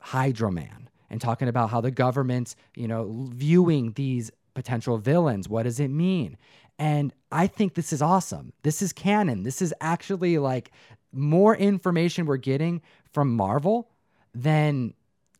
Hydro 0.00 0.50
Man 0.50 0.88
and 1.10 1.20
talking 1.20 1.48
about 1.48 1.70
how 1.70 1.80
the 1.80 1.90
government, 1.90 2.54
you 2.74 2.88
know, 2.88 3.28
viewing 3.32 3.92
these 3.92 4.30
potential 4.54 4.98
villains. 4.98 5.48
What 5.48 5.62
does 5.64 5.80
it 5.80 5.88
mean? 5.88 6.36
And 6.78 7.12
I 7.32 7.46
think 7.46 7.74
this 7.74 7.92
is 7.92 8.02
awesome. 8.02 8.52
This 8.62 8.82
is 8.82 8.92
canon. 8.92 9.42
This 9.42 9.60
is 9.62 9.74
actually 9.80 10.38
like 10.38 10.70
more 11.12 11.56
information 11.56 12.26
we're 12.26 12.36
getting 12.36 12.82
from 13.12 13.34
Marvel 13.34 13.90
than 14.34 14.94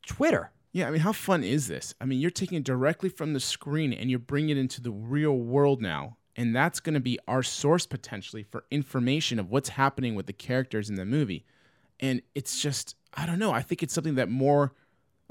Twitter. 0.06 0.50
Yeah, 0.72 0.88
I 0.88 0.90
mean, 0.90 1.00
how 1.00 1.12
fun 1.12 1.44
is 1.44 1.66
this? 1.66 1.94
I 2.00 2.04
mean, 2.04 2.20
you're 2.20 2.30
taking 2.30 2.58
it 2.58 2.64
directly 2.64 3.08
from 3.08 3.32
the 3.32 3.40
screen 3.40 3.92
and 3.92 4.10
you're 4.10 4.18
bringing 4.18 4.50
it 4.50 4.58
into 4.58 4.80
the 4.80 4.90
real 4.90 5.36
world 5.36 5.80
now. 5.80 6.16
And 6.36 6.54
that's 6.54 6.78
going 6.78 6.94
to 6.94 7.00
be 7.00 7.18
our 7.26 7.42
source 7.42 7.86
potentially 7.86 8.44
for 8.44 8.64
information 8.70 9.40
of 9.40 9.50
what's 9.50 9.70
happening 9.70 10.14
with 10.14 10.26
the 10.26 10.32
characters 10.32 10.88
in 10.88 10.94
the 10.94 11.04
movie. 11.04 11.44
And 11.98 12.22
it's 12.34 12.62
just, 12.62 12.94
I 13.14 13.26
don't 13.26 13.40
know. 13.40 13.50
I 13.50 13.62
think 13.62 13.82
it's 13.82 13.92
something 13.92 14.14
that 14.16 14.28
more 14.28 14.72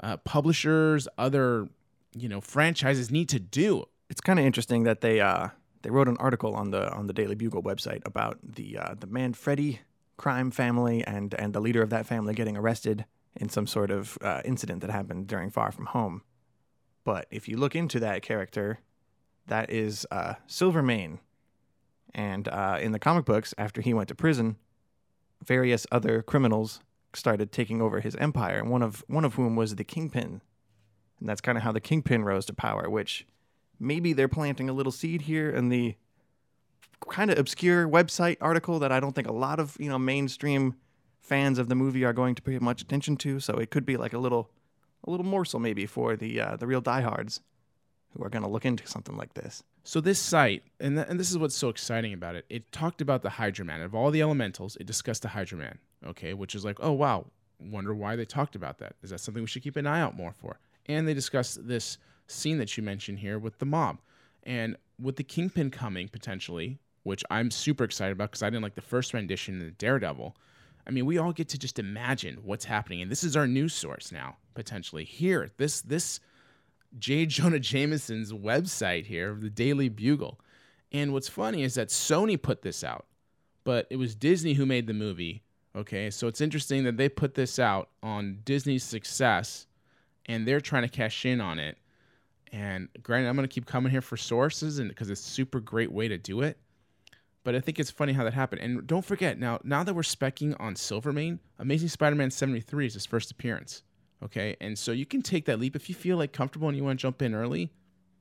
uh, 0.00 0.16
publishers, 0.18 1.08
other, 1.16 1.68
you 2.14 2.28
know, 2.28 2.40
franchises 2.40 3.10
need 3.10 3.28
to 3.30 3.40
do. 3.40 3.84
It's 4.10 4.20
kind 4.20 4.38
of 4.38 4.44
interesting 4.44 4.84
that 4.84 5.00
they 5.00 5.20
uh, 5.20 5.48
they 5.82 5.90
wrote 5.90 6.08
an 6.08 6.16
article 6.18 6.54
on 6.54 6.70
the 6.70 6.90
on 6.92 7.06
the 7.06 7.12
Daily 7.12 7.34
Bugle 7.34 7.62
website 7.62 8.02
about 8.06 8.38
the 8.42 8.78
uh, 8.78 8.94
the 8.98 9.06
Manfredi 9.06 9.80
crime 10.16 10.50
family 10.50 11.04
and 11.04 11.34
and 11.34 11.52
the 11.52 11.60
leader 11.60 11.82
of 11.82 11.90
that 11.90 12.06
family 12.06 12.34
getting 12.34 12.56
arrested 12.56 13.04
in 13.36 13.48
some 13.48 13.66
sort 13.66 13.90
of 13.90 14.18
uh, 14.22 14.40
incident 14.44 14.80
that 14.80 14.90
happened 14.90 15.26
during 15.26 15.50
Far 15.50 15.70
From 15.70 15.86
Home. 15.86 16.22
But 17.04 17.26
if 17.30 17.48
you 17.48 17.56
look 17.56 17.74
into 17.76 18.00
that 18.00 18.22
character, 18.22 18.80
that 19.46 19.70
is 19.70 20.06
uh, 20.10 20.34
Silvermane, 20.46 21.20
and 22.14 22.48
uh, 22.48 22.78
in 22.80 22.92
the 22.92 22.98
comic 22.98 23.24
books, 23.24 23.54
after 23.56 23.80
he 23.80 23.94
went 23.94 24.08
to 24.08 24.14
prison, 24.14 24.56
various 25.44 25.86
other 25.92 26.22
criminals 26.22 26.80
started 27.14 27.52
taking 27.52 27.80
over 27.80 28.00
his 28.00 28.14
empire, 28.16 28.58
and 28.58 28.70
one 28.70 28.82
of 28.82 29.04
one 29.08 29.24
of 29.24 29.34
whom 29.34 29.56
was 29.56 29.74
the 29.74 29.84
Kingpin, 29.84 30.40
and 31.20 31.28
that's 31.28 31.40
kind 31.40 31.58
of 31.58 31.64
how 31.64 31.72
the 31.72 31.80
Kingpin 31.80 32.24
rose 32.24 32.46
to 32.46 32.54
power. 32.54 32.88
Which 32.88 33.26
maybe 33.78 34.12
they're 34.12 34.28
planting 34.28 34.68
a 34.68 34.72
little 34.72 34.92
seed 34.92 35.22
here 35.22 35.50
in 35.50 35.68
the 35.68 35.96
kind 37.10 37.30
of 37.30 37.38
obscure 37.38 37.88
website 37.88 38.36
article 38.40 38.78
that 38.80 38.92
I 38.92 39.00
don't 39.00 39.14
think 39.14 39.28
a 39.28 39.32
lot 39.32 39.60
of 39.60 39.76
you 39.78 39.88
know 39.88 39.98
mainstream 39.98 40.74
fans 41.20 41.58
of 41.58 41.68
the 41.68 41.74
movie 41.74 42.04
are 42.04 42.12
going 42.12 42.34
to 42.34 42.42
pay 42.42 42.58
much 42.58 42.82
attention 42.82 43.16
to. 43.18 43.40
So 43.40 43.54
it 43.54 43.70
could 43.70 43.86
be 43.86 43.96
like 43.96 44.12
a 44.12 44.18
little 44.18 44.50
a 45.04 45.10
little 45.10 45.26
morsel 45.26 45.60
maybe 45.60 45.86
for 45.86 46.16
the 46.16 46.40
uh, 46.40 46.56
the 46.56 46.66
real 46.66 46.80
diehards 46.80 47.40
who 48.10 48.24
are 48.24 48.30
going 48.30 48.42
to 48.42 48.48
look 48.48 48.64
into 48.64 48.86
something 48.86 49.16
like 49.16 49.34
this. 49.34 49.62
So 49.84 50.00
this 50.00 50.18
site, 50.18 50.64
and, 50.80 50.96
th- 50.96 51.06
and 51.08 51.18
this 51.18 51.30
is 51.30 51.38
what's 51.38 51.54
so 51.54 51.68
exciting 51.68 52.12
about 52.12 52.34
it, 52.34 52.44
it 52.48 52.72
talked 52.72 53.00
about 53.00 53.22
the 53.22 53.30
Hydro 53.30 53.64
Man. 53.64 53.80
Of 53.80 53.94
all 53.94 54.10
the 54.10 54.22
elementals, 54.22 54.76
it 54.76 54.86
discussed 54.86 55.22
the 55.22 55.28
Hydro 55.28 55.58
Man, 55.58 55.78
okay, 56.06 56.34
which 56.34 56.54
is 56.54 56.64
like, 56.64 56.78
oh, 56.80 56.92
wow, 56.92 57.26
wonder 57.60 57.94
why 57.94 58.16
they 58.16 58.24
talked 58.24 58.56
about 58.56 58.78
that. 58.78 58.94
Is 59.02 59.10
that 59.10 59.20
something 59.20 59.42
we 59.42 59.48
should 59.48 59.62
keep 59.62 59.76
an 59.76 59.86
eye 59.86 60.00
out 60.00 60.16
more 60.16 60.32
for? 60.32 60.58
And 60.86 61.06
they 61.06 61.14
discussed 61.14 61.66
this 61.66 61.98
scene 62.26 62.58
that 62.58 62.76
you 62.76 62.82
mentioned 62.82 63.18
here 63.18 63.38
with 63.38 63.58
the 63.58 63.66
mob. 63.66 63.98
And 64.44 64.76
with 65.00 65.16
the 65.16 65.24
Kingpin 65.24 65.70
coming 65.70 66.08
potentially, 66.08 66.78
which 67.02 67.24
I'm 67.30 67.50
super 67.50 67.84
excited 67.84 68.12
about 68.12 68.30
because 68.30 68.42
I 68.42 68.50
didn't 68.50 68.62
like 68.62 68.74
the 68.74 68.80
first 68.80 69.14
rendition 69.14 69.60
of 69.62 69.78
Daredevil. 69.78 70.36
I 70.86 70.90
mean, 70.90 71.06
we 71.06 71.18
all 71.18 71.32
get 71.32 71.48
to 71.50 71.58
just 71.58 71.78
imagine 71.78 72.38
what's 72.42 72.64
happening, 72.64 73.02
and 73.02 73.10
this 73.10 73.22
is 73.22 73.36
our 73.36 73.46
news 73.46 73.74
source 73.74 74.10
now 74.10 74.36
potentially. 74.54 75.04
Here, 75.04 75.50
this 75.58 75.80
this 75.82 76.20
J. 76.98 77.26
Jonah 77.26 77.60
Jameson's 77.60 78.32
website 78.32 79.06
here, 79.06 79.36
the 79.38 79.50
Daily 79.50 79.88
Bugle. 79.88 80.40
And 80.90 81.12
what's 81.12 81.28
funny 81.28 81.62
is 81.62 81.74
that 81.74 81.88
Sony 81.88 82.40
put 82.40 82.62
this 82.62 82.82
out, 82.82 83.06
but 83.64 83.86
it 83.90 83.96
was 83.96 84.14
Disney 84.14 84.54
who 84.54 84.64
made 84.64 84.86
the 84.86 84.94
movie. 84.94 85.42
Okay, 85.76 86.10
so 86.10 86.26
it's 86.26 86.40
interesting 86.40 86.84
that 86.84 86.96
they 86.96 87.08
put 87.08 87.34
this 87.34 87.58
out 87.58 87.90
on 88.02 88.38
Disney's 88.44 88.84
success 88.84 89.66
and 90.26 90.46
they're 90.46 90.60
trying 90.60 90.82
to 90.82 90.88
cash 90.88 91.24
in 91.24 91.40
on 91.40 91.58
it. 91.58 91.78
And 92.52 92.88
granted, 93.02 93.28
I'm 93.28 93.36
going 93.36 93.46
to 93.46 93.52
keep 93.52 93.66
coming 93.66 93.92
here 93.92 94.00
for 94.00 94.16
sources 94.16 94.78
and 94.78 94.88
because 94.88 95.10
it's 95.10 95.20
a 95.20 95.30
super 95.30 95.60
great 95.60 95.92
way 95.92 96.08
to 96.08 96.18
do 96.18 96.40
it. 96.40 96.58
But 97.44 97.54
I 97.54 97.60
think 97.60 97.78
it's 97.78 97.90
funny 97.90 98.12
how 98.12 98.24
that 98.24 98.34
happened. 98.34 98.60
And 98.62 98.86
don't 98.86 99.04
forget 99.04 99.38
now, 99.38 99.60
now 99.62 99.84
that 99.84 99.94
we're 99.94 100.02
specking 100.02 100.56
on 100.58 100.74
Silvermane, 100.74 101.38
Amazing 101.58 101.88
Spider-Man 101.88 102.30
73 102.30 102.86
is 102.86 102.94
his 102.94 103.06
first 103.06 103.30
appearance. 103.30 103.82
Okay, 104.22 104.56
and 104.60 104.76
so 104.76 104.90
you 104.90 105.06
can 105.06 105.22
take 105.22 105.44
that 105.44 105.60
leap 105.60 105.76
if 105.76 105.88
you 105.88 105.94
feel 105.94 106.16
like 106.16 106.32
comfortable 106.32 106.68
and 106.68 106.76
you 106.76 106.82
want 106.82 106.98
to 106.98 107.02
jump 107.02 107.22
in 107.22 107.34
early. 107.34 107.70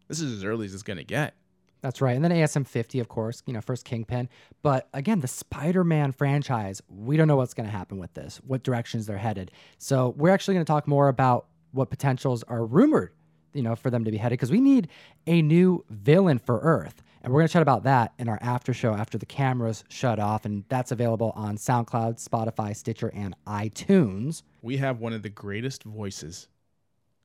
This 0.07 0.21
is 0.21 0.31
as 0.31 0.43
early 0.43 0.65
as 0.65 0.73
it's 0.73 0.83
gonna 0.83 1.03
get. 1.03 1.33
That's 1.81 2.01
right. 2.01 2.15
And 2.15 2.23
then 2.23 2.31
ASM 2.31 2.67
50, 2.67 2.99
of 2.99 3.07
course, 3.07 3.43
you 3.45 3.53
know, 3.53 3.61
first 3.61 3.85
Kingpin. 3.85 4.29
But 4.63 4.87
again, 4.93 5.19
the 5.19 5.27
Spider 5.27 5.83
Man 5.83 6.11
franchise, 6.11 6.81
we 6.89 7.17
don't 7.17 7.27
know 7.27 7.35
what's 7.35 7.53
going 7.53 7.67
to 7.67 7.71
happen 7.71 7.97
with 7.97 8.13
this, 8.13 8.41
what 8.45 8.63
directions 8.63 9.05
they're 9.05 9.17
headed. 9.17 9.51
So 9.77 10.13
we're 10.17 10.31
actually 10.31 10.55
going 10.55 10.65
to 10.65 10.71
talk 10.71 10.87
more 10.87 11.07
about 11.07 11.47
what 11.71 11.89
potentials 11.89 12.43
are 12.43 12.65
rumored, 12.65 13.13
you 13.53 13.61
know, 13.61 13.75
for 13.75 13.89
them 13.89 14.03
to 14.05 14.11
be 14.11 14.17
headed 14.17 14.37
because 14.37 14.51
we 14.51 14.61
need 14.61 14.87
a 15.27 15.41
new 15.41 15.85
villain 15.89 16.39
for 16.39 16.59
Earth. 16.59 17.03
And 17.21 17.33
we're 17.33 17.41
going 17.41 17.47
to 17.47 17.53
chat 17.53 17.61
about 17.61 17.83
that 17.83 18.13
in 18.19 18.29
our 18.29 18.39
after 18.41 18.73
show 18.73 18.93
after 18.93 19.17
the 19.17 19.25
cameras 19.25 19.83
shut 19.89 20.17
off. 20.19 20.45
And 20.45 20.63
that's 20.69 20.91
available 20.91 21.33
on 21.35 21.57
SoundCloud, 21.57 22.25
Spotify, 22.25 22.75
Stitcher, 22.75 23.11
and 23.13 23.35
iTunes. 23.45 24.43
We 24.61 24.77
have 24.77 24.99
one 24.99 25.13
of 25.13 25.23
the 25.23 25.29
greatest 25.29 25.83
voices 25.83 26.47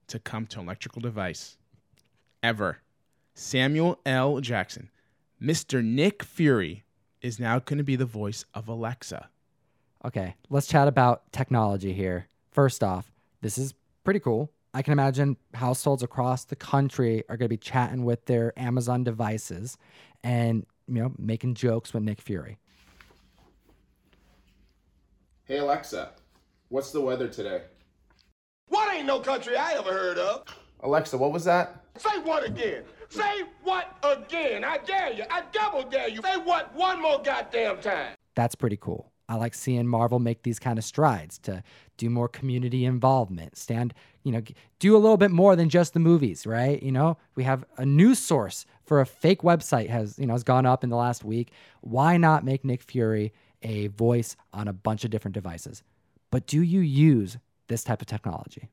to 0.09 0.19
come 0.19 0.47
to 0.49 0.61
electrical 0.61 1.01
device 1.01 1.57
ever. 2.43 2.79
Samuel 3.35 3.99
L. 4.05 4.41
Jackson. 4.41 4.91
Mr. 5.41 5.83
Nick 5.83 6.23
Fury 6.23 6.85
is 7.21 7.39
now 7.41 7.59
going 7.59 7.79
to 7.79 7.85
be 7.85 7.97
the 7.97 8.05
voice 8.05 8.45
of 8.55 8.69
Alexa. 8.69 9.29
Okay, 10.05 10.35
let's 10.51 10.67
chat 10.67 10.89
about 10.89 11.31
technology 11.33 11.93
here. 11.93 12.27
First 12.51 12.83
off, 12.83 13.11
this 13.41 13.57
is 13.57 13.75
pretty 14.05 14.21
cool. 14.21 14.51
I 14.75 14.83
can 14.83 14.93
imagine 14.93 15.37
households 15.55 16.03
across 16.03 16.45
the 16.45 16.57
country 16.57 17.25
are 17.29 17.37
going 17.37 17.47
to 17.47 17.49
be 17.49 17.57
chatting 17.57 18.05
with 18.05 18.25
their 18.27 18.59
Amazon 18.59 19.05
devices 19.05 19.77
and, 20.25 20.67
you 20.89 20.95
know, 20.95 21.13
making 21.19 21.55
jokes 21.55 21.93
with 21.93 22.03
Nick 22.03 22.21
Fury. 22.21 22.59
Hey 25.45 25.59
Alexa, 25.59 26.13
what's 26.69 26.93
the 26.93 27.01
weather 27.01 27.29
today? 27.29 27.63
What 28.69 28.95
ain't 28.95 29.07
no 29.07 29.21
country 29.21 29.57
I 29.57 29.73
ever 29.73 29.93
heard 29.93 30.19
of? 30.19 30.45
Alexa, 30.81 31.19
what 31.19 31.33
was 31.33 31.45
that? 31.45 31.85
Say 31.99 32.19
what 32.21 32.47
again? 32.47 32.85
Say 33.13 33.43
what 33.63 33.95
again? 34.03 34.65
I 34.65 34.79
dare 34.79 35.13
you. 35.13 35.25
I 35.31 35.43
double 35.53 35.83
dare 35.83 36.09
you. 36.09 36.23
Say 36.23 36.39
what 36.39 36.75
one 36.75 37.03
more 37.03 37.21
goddamn 37.23 37.79
time. 37.81 38.15
That's 38.35 38.55
pretty 38.55 38.79
cool. 38.79 39.13
I 39.29 39.35
like 39.35 39.55
seeing 39.55 39.87
Marvel 39.87 40.19
make 40.19 40.43
these 40.43 40.59
kind 40.59 40.79
of 40.79 40.85
strides 40.85 41.39
to 41.41 41.63
do 41.99 42.09
more 42.09 42.27
community 42.29 42.85
involvement, 42.87 43.57
stand, 43.57 43.93
you 44.25 44.33
know, 44.33 44.43
do 44.79 44.97
a 44.97 44.99
little 44.99 45.17
bit 45.17 45.31
more 45.31 45.57
than 45.57 45.69
just 45.69 45.93
the 45.93 46.01
movies, 46.01 46.47
right? 46.47 46.83
You 46.83 46.93
know, 46.93 47.19
we 47.35 47.45
have 47.45 47.65
a 47.77 47.85
news 47.85 48.19
source 48.19 48.65
for 48.85 49.01
a 49.01 49.07
fake 49.07 49.43
website 49.43 49.91
has, 49.91 50.19
you 50.19 50.27
know, 50.27 50.33
has 50.33 50.43
gone 50.43 50.65
up 50.67 50.83
in 50.83 50.91
the 50.91 50.97
last 50.97 51.23
week. 51.23 51.53
Why 51.83 52.17
not 52.17 52.45
make 52.45 52.65
Nick 52.65 52.83
Fury 52.83 53.33
a 53.63 53.89
voice 53.89 54.37
on 54.53 54.69
a 54.69 54.73
bunch 54.73 55.05
of 55.05 55.11
different 55.11 55.35
devices? 55.35 55.83
But 56.31 56.47
do 56.47 56.63
you 56.63 56.81
use 56.81 57.37
this 57.69 57.85
type 57.85 58.01
of 58.01 58.07
technology? 58.07 58.71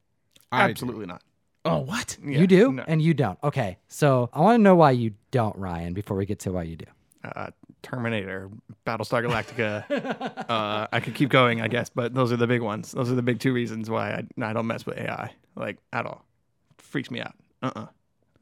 I 0.52 0.68
do. 0.68 0.72
Absolutely 0.72 1.06
not. 1.06 1.22
Oh, 1.66 1.80
what? 1.80 2.18
Yeah, 2.24 2.40
you 2.40 2.48
do 2.48 2.72
no. 2.72 2.84
and 2.88 3.02
you 3.02 3.14
don't. 3.14 3.38
Okay. 3.44 3.78
So 3.88 4.30
I 4.34 4.40
want 4.42 4.60
to 4.60 4.64
know 4.64 4.76
why 4.76 4.92
you 4.92 5.12
don't, 5.32 5.56
Ryan, 5.58 5.94
before 5.94 6.16
we 6.18 6.26
get 6.26 6.40
to 6.40 6.52
why 6.52 6.64
you 6.64 6.76
do. 6.78 6.86
uh, 7.24 7.50
Terminator, 7.82 8.50
Battlestar 8.86 9.24
Galactica. 9.26 10.46
uh, 10.50 10.88
I 10.92 11.00
could 11.00 11.16
keep 11.16 11.30
going, 11.30 11.62
I 11.62 11.68
guess, 11.68 11.90
but 11.90 12.14
those 12.14 12.32
are 12.32 12.38
the 12.38 12.48
big 12.48 12.62
ones. 12.62 12.92
Those 12.92 13.12
are 13.12 13.16
the 13.16 13.22
big 13.22 13.40
two 13.40 13.54
reasons 13.54 13.90
why 13.90 14.12
I, 14.12 14.46
I 14.46 14.54
don't 14.54 14.68
mess 14.68 14.86
with 14.86 14.98
AI, 14.98 15.32
like 15.56 15.78
at 15.94 16.06
all. 16.06 16.26
freaks 16.78 17.10
me 17.12 17.22
out. 17.22 17.34
Uh 17.62 17.72
uh 17.76 17.86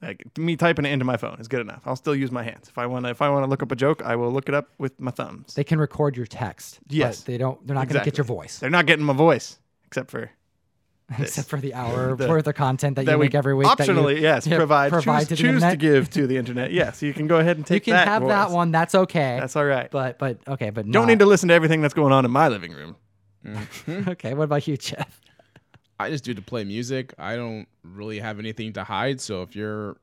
Like 0.02 0.24
me 0.38 0.56
typing 0.56 0.86
it 0.86 0.90
into 0.92 1.06
my 1.06 1.18
phone 1.18 1.38
is 1.40 1.48
good 1.48 1.62
enough. 1.62 1.82
I'll 1.86 1.96
still 1.96 2.16
use 2.16 2.32
my 2.32 2.44
hands. 2.44 2.68
If 2.70 2.78
I 2.78 2.86
want 2.86 3.06
to, 3.06 3.12
if 3.12 3.22
I 3.22 3.30
want 3.30 3.44
to 3.46 3.50
look 3.50 3.64
up 3.64 3.72
a 3.72 3.76
joke, 3.76 4.02
I 4.04 4.16
will 4.16 4.32
look 4.32 4.48
it 4.50 4.56
up 4.56 4.70
with 4.78 5.00
my 5.00 5.12
thumbs. 5.12 5.54
They 5.56 5.64
can 5.64 5.80
record 5.80 6.16
your 6.18 6.28
text. 6.28 6.80
but 6.86 6.96
Yes. 6.96 7.22
they 7.22 7.38
don't 7.38 7.66
they're 7.66 7.76
not 7.76 7.88
going 7.90 8.00
to 8.00 8.06
get 8.06 8.18
your 8.18 8.26
voice. 8.26 8.60
They're 8.60 8.70
not 8.70 8.86
getting 8.86 9.06
my 9.06 9.14
voice, 9.14 9.58
except 9.86 10.12
for 10.12 10.30
Except 11.20 11.48
for 11.48 11.60
the 11.60 11.74
hour 11.74 12.16
The- 12.16 12.28
worth 12.28 12.48
of 12.48 12.56
content 12.56 12.98
that, 12.98 13.06
that 13.06 13.14
you 13.14 13.18
we 13.18 13.26
make 13.28 13.36
every 13.36 13.54
week. 13.56 13.68
optionally, 13.68 14.16
that 14.16 14.16
you, 14.16 14.22
yes, 14.24 14.46
yeah, 14.48 14.58
provide, 14.58 14.92
provide 14.92 15.20
choose, 15.20 15.28
to 15.30 15.36
the 15.36 15.42
choose 15.54 15.62
to 15.64 15.78
give 15.78 16.10
to 16.12 16.28
the 16.28 16.36
internet. 16.38 16.72
Yes, 16.72 17.02
you 17.02 17.14
can 17.14 17.28
go 17.28 17.38
ahead 17.40 17.56
and 17.58 17.66
take. 17.66 17.88
You 17.88 17.94
can 17.94 18.06
that. 18.06 18.08
have 18.08 18.28
that 18.28 18.48
voice. 18.48 18.54
one. 18.56 18.72
That's 18.72 18.94
okay. 18.94 19.38
That's 19.40 19.56
all 19.56 19.66
right. 19.66 19.90
but 19.90 20.20
but 20.20 20.40
okay, 20.48 20.70
but 20.70 20.84
Don't 20.86 21.04
not. 21.04 21.08
need 21.08 21.20
to 21.20 21.26
listen 21.26 21.48
to 21.50 21.56
everything 21.56 21.82
that's 21.82 21.94
going 21.94 22.12
on 22.12 22.26
in 22.26 22.32
my 22.32 22.50
living 22.50 22.74
room. 22.74 22.98
Mm-hmm. 23.46 24.10
okay, 24.10 24.34
what 24.34 24.44
about 24.46 24.68
you, 24.68 24.76
Jeff? 24.76 25.22
I 26.00 26.10
just 26.12 26.24
do 26.26 26.34
to 26.36 26.42
play 26.42 26.64
music. 26.64 27.14
I 27.18 27.36
don't 27.36 27.68
really 27.84 28.20
have 28.20 28.38
anything 28.38 28.74
to 28.74 28.84
hide. 28.84 29.20
So 29.20 29.42
if 29.42 29.56
you're 29.56 29.98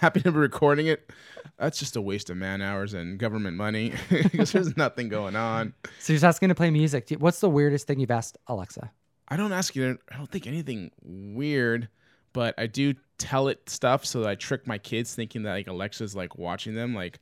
happy 0.00 0.20
to 0.22 0.32
be 0.32 0.38
recording 0.38 0.86
it, 0.86 1.10
that's 1.58 1.78
just 1.78 1.96
a 1.96 2.00
waste 2.00 2.30
of 2.30 2.36
man 2.38 2.62
hours 2.62 2.94
and 2.94 3.18
government 3.18 3.56
money 3.56 3.92
because 4.08 4.52
there's 4.52 4.74
nothing 4.76 5.08
going 5.10 5.36
on. 5.36 5.74
So 5.98 6.12
you're 6.12 6.16
just 6.16 6.24
asking 6.24 6.48
to 6.48 6.54
play 6.54 6.70
music. 6.70 7.10
What's 7.18 7.40
the 7.40 7.50
weirdest 7.50 7.86
thing 7.86 8.00
you've 8.00 8.10
asked 8.10 8.38
Alexa? 8.46 8.90
I 9.28 9.36
don't 9.36 9.52
ask 9.52 9.76
you. 9.76 9.98
I 10.10 10.16
don't 10.16 10.30
think 10.30 10.46
anything 10.46 10.90
weird, 11.02 11.88
but 12.32 12.54
I 12.58 12.66
do 12.66 12.94
tell 13.18 13.48
it 13.48 13.68
stuff 13.68 14.04
so 14.04 14.20
that 14.20 14.28
I 14.28 14.34
trick 14.34 14.66
my 14.66 14.78
kids 14.78 15.14
thinking 15.14 15.42
that 15.42 15.52
like 15.52 15.66
Alexa's 15.66 16.16
like 16.16 16.38
watching 16.38 16.74
them. 16.74 16.94
Like, 16.94 17.18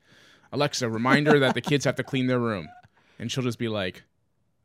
Alexa, 0.53 0.89
reminder 0.89 1.39
that 1.41 1.55
the 1.55 1.61
kids 1.61 1.85
have 1.85 1.97
to 1.97 2.05
clean 2.05 2.27
their 2.27 2.39
room, 2.39 2.69
and 3.19 3.31
she'll 3.31 3.45
just 3.45 3.59
be 3.59 3.69
like, 3.69 4.05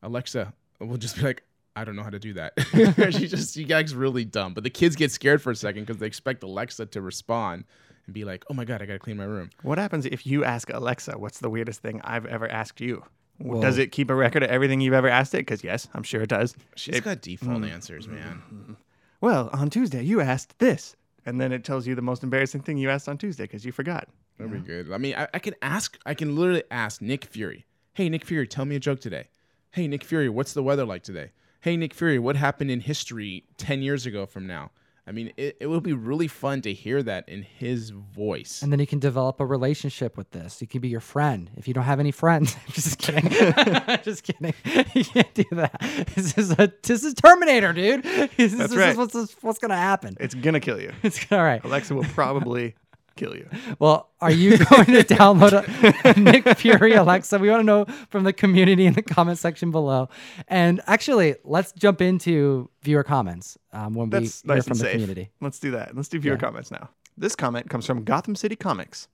Alexa, 0.02 0.52
we'll 0.80 0.98
just 0.98 1.16
be 1.16 1.22
like, 1.22 1.42
I 1.74 1.84
don't 1.84 1.96
know 1.96 2.02
how 2.02 2.10
to 2.10 2.18
do 2.18 2.34
that. 2.34 2.52
she 3.12 3.26
just 3.26 3.54
she 3.54 3.72
acts 3.72 3.92
really 3.92 4.24
dumb, 4.24 4.54
but 4.54 4.62
the 4.62 4.70
kids 4.70 4.94
get 4.94 5.10
scared 5.10 5.42
for 5.42 5.50
a 5.50 5.56
second 5.56 5.82
because 5.82 5.98
they 5.98 6.06
expect 6.06 6.42
Alexa 6.42 6.86
to 6.86 7.00
respond 7.00 7.64
and 8.06 8.14
be 8.14 8.24
like, 8.24 8.44
Oh 8.50 8.54
my 8.54 8.64
god, 8.64 8.82
I 8.82 8.86
gotta 8.86 8.98
clean 8.98 9.16
my 9.16 9.24
room. 9.24 9.50
What 9.62 9.78
happens 9.78 10.06
if 10.06 10.26
you 10.26 10.44
ask 10.44 10.70
Alexa, 10.70 11.18
what's 11.18 11.38
the 11.38 11.48
weirdest 11.50 11.80
thing 11.80 12.00
I've 12.04 12.26
ever 12.26 12.50
asked 12.50 12.80
you? 12.80 13.04
Whoa. 13.38 13.60
Does 13.60 13.78
it 13.78 13.92
keep 13.92 14.10
a 14.10 14.14
record 14.14 14.42
of 14.42 14.50
everything 14.50 14.80
you've 14.80 14.94
ever 14.94 15.08
asked 15.08 15.34
it? 15.34 15.38
Because, 15.38 15.64
yes, 15.64 15.88
I'm 15.94 16.02
sure 16.02 16.22
it 16.22 16.28
does. 16.28 16.54
She's 16.76 17.00
got 17.00 17.22
default 17.22 17.62
mm-hmm. 17.62 17.72
answers, 17.72 18.06
man. 18.06 18.42
Mm-hmm. 18.52 18.72
Well, 19.20 19.50
on 19.52 19.70
Tuesday, 19.70 20.02
you 20.02 20.20
asked 20.20 20.58
this. 20.58 20.96
And 21.24 21.40
then 21.40 21.52
it 21.52 21.64
tells 21.64 21.86
you 21.86 21.94
the 21.94 22.02
most 22.02 22.22
embarrassing 22.22 22.62
thing 22.62 22.78
you 22.78 22.90
asked 22.90 23.08
on 23.08 23.18
Tuesday 23.18 23.44
because 23.44 23.64
you 23.64 23.72
forgot. 23.72 24.08
That'd 24.38 24.52
be 24.52 24.58
good. 24.60 24.92
I 24.92 24.98
mean, 24.98 25.14
I, 25.16 25.28
I 25.34 25.38
can 25.38 25.54
ask, 25.62 25.98
I 26.04 26.14
can 26.14 26.34
literally 26.34 26.64
ask 26.70 27.00
Nick 27.00 27.24
Fury, 27.26 27.64
hey, 27.94 28.08
Nick 28.08 28.24
Fury, 28.24 28.48
tell 28.48 28.64
me 28.64 28.76
a 28.76 28.80
joke 28.80 29.00
today. 29.00 29.28
Hey, 29.70 29.86
Nick 29.86 30.04
Fury, 30.04 30.28
what's 30.28 30.52
the 30.52 30.62
weather 30.62 30.84
like 30.84 31.02
today? 31.02 31.30
Hey, 31.60 31.76
Nick 31.76 31.94
Fury, 31.94 32.18
what 32.18 32.36
happened 32.36 32.70
in 32.70 32.80
history 32.80 33.44
10 33.58 33.82
years 33.82 34.04
ago 34.04 34.26
from 34.26 34.46
now? 34.46 34.72
I 35.04 35.10
mean, 35.10 35.32
it, 35.36 35.56
it 35.58 35.66
would 35.66 35.82
be 35.82 35.92
really 35.94 36.28
fun 36.28 36.62
to 36.62 36.72
hear 36.72 37.02
that 37.02 37.28
in 37.28 37.42
his 37.42 37.90
voice. 37.90 38.62
And 38.62 38.70
then 38.70 38.78
you 38.78 38.86
can 38.86 39.00
develop 39.00 39.40
a 39.40 39.46
relationship 39.46 40.16
with 40.16 40.30
this. 40.30 40.60
You 40.60 40.68
can 40.68 40.80
be 40.80 40.88
your 40.88 41.00
friend 41.00 41.50
if 41.56 41.66
you 41.66 41.74
don't 41.74 41.84
have 41.84 41.98
any 41.98 42.12
friends. 42.12 42.54
just 42.70 42.98
kidding. 42.98 43.28
just 44.02 44.22
kidding. 44.22 44.54
You 44.94 45.04
can't 45.04 45.32
do 45.34 45.44
that. 45.52 45.80
This 46.14 46.36
is 46.36 46.52
a 46.52 46.72
this 46.82 47.02
is 47.02 47.14
Terminator, 47.14 47.72
dude. 47.72 48.02
This, 48.04 48.52
That's 48.52 48.72
is 48.72 48.76
right. 48.76 48.96
what's 48.96 49.14
what's 49.40 49.58
gonna 49.58 49.76
happen. 49.76 50.16
It's 50.20 50.34
going 50.34 50.54
to 50.54 50.60
kill 50.60 50.80
you. 50.80 50.92
It's 51.02 51.26
all 51.32 51.42
right. 51.42 51.64
Alexa 51.64 51.94
will 51.94 52.04
probably 52.04 52.74
kill 53.16 53.34
you. 53.36 53.48
Well, 53.78 54.10
are 54.20 54.30
you 54.30 54.58
going 54.58 54.86
to 54.86 55.02
download 55.04 55.52
a, 55.52 56.10
a 56.16 56.20
Nick 56.20 56.46
Fury 56.58 56.92
Alexa? 56.94 57.38
We 57.38 57.50
want 57.50 57.60
to 57.60 57.64
know 57.64 57.84
from 58.10 58.24
the 58.24 58.32
community 58.32 58.86
in 58.86 58.94
the 58.94 59.02
comment 59.02 59.38
section 59.38 59.70
below. 59.70 60.08
And 60.48 60.80
actually, 60.86 61.36
let's 61.44 61.72
jump 61.72 62.00
into 62.00 62.70
viewer 62.82 63.04
comments 63.04 63.58
um, 63.72 63.94
when 63.94 64.10
That's 64.10 64.42
we 64.44 64.48
hear 64.48 64.56
nice 64.56 64.64
from 64.68 64.78
the 64.78 64.84
safe. 64.84 64.92
community. 64.92 65.30
Let's 65.40 65.58
do 65.58 65.70
that. 65.72 65.94
Let's 65.96 66.08
do 66.08 66.18
viewer 66.18 66.34
Yeah. 66.36 66.40
comments 66.40 66.70
now. 66.70 66.90
This 67.16 67.34
comment 67.36 67.68
comes 67.68 67.86
from 67.86 68.04
Gotham 68.04 68.34
City 68.34 68.56
Comics. 68.56 69.08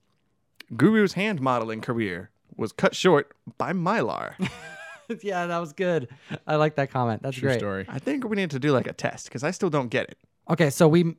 Guru's 0.76 1.14
hand 1.14 1.40
modeling 1.40 1.80
career 1.80 2.30
was 2.56 2.72
cut 2.72 2.94
short 2.94 3.32
by 3.56 3.72
Mylar. 3.72 4.34
yeah, 5.22 5.46
that 5.46 5.58
was 5.58 5.72
good. 5.72 6.08
I 6.46 6.56
like 6.56 6.76
that 6.76 6.90
comment. 6.90 7.22
That's 7.22 7.36
True 7.36 7.48
great. 7.48 7.58
story. 7.60 7.86
I 7.88 7.98
think 7.98 8.28
we 8.28 8.36
need 8.36 8.50
to 8.50 8.58
do 8.58 8.72
like 8.72 8.86
a 8.86 8.92
test 8.92 9.26
because 9.28 9.42
I 9.42 9.50
still 9.50 9.70
don't 9.70 9.88
get 9.88 10.08
it. 10.10 10.18
Okay, 10.50 10.70
so 10.70 10.88
we 10.88 11.14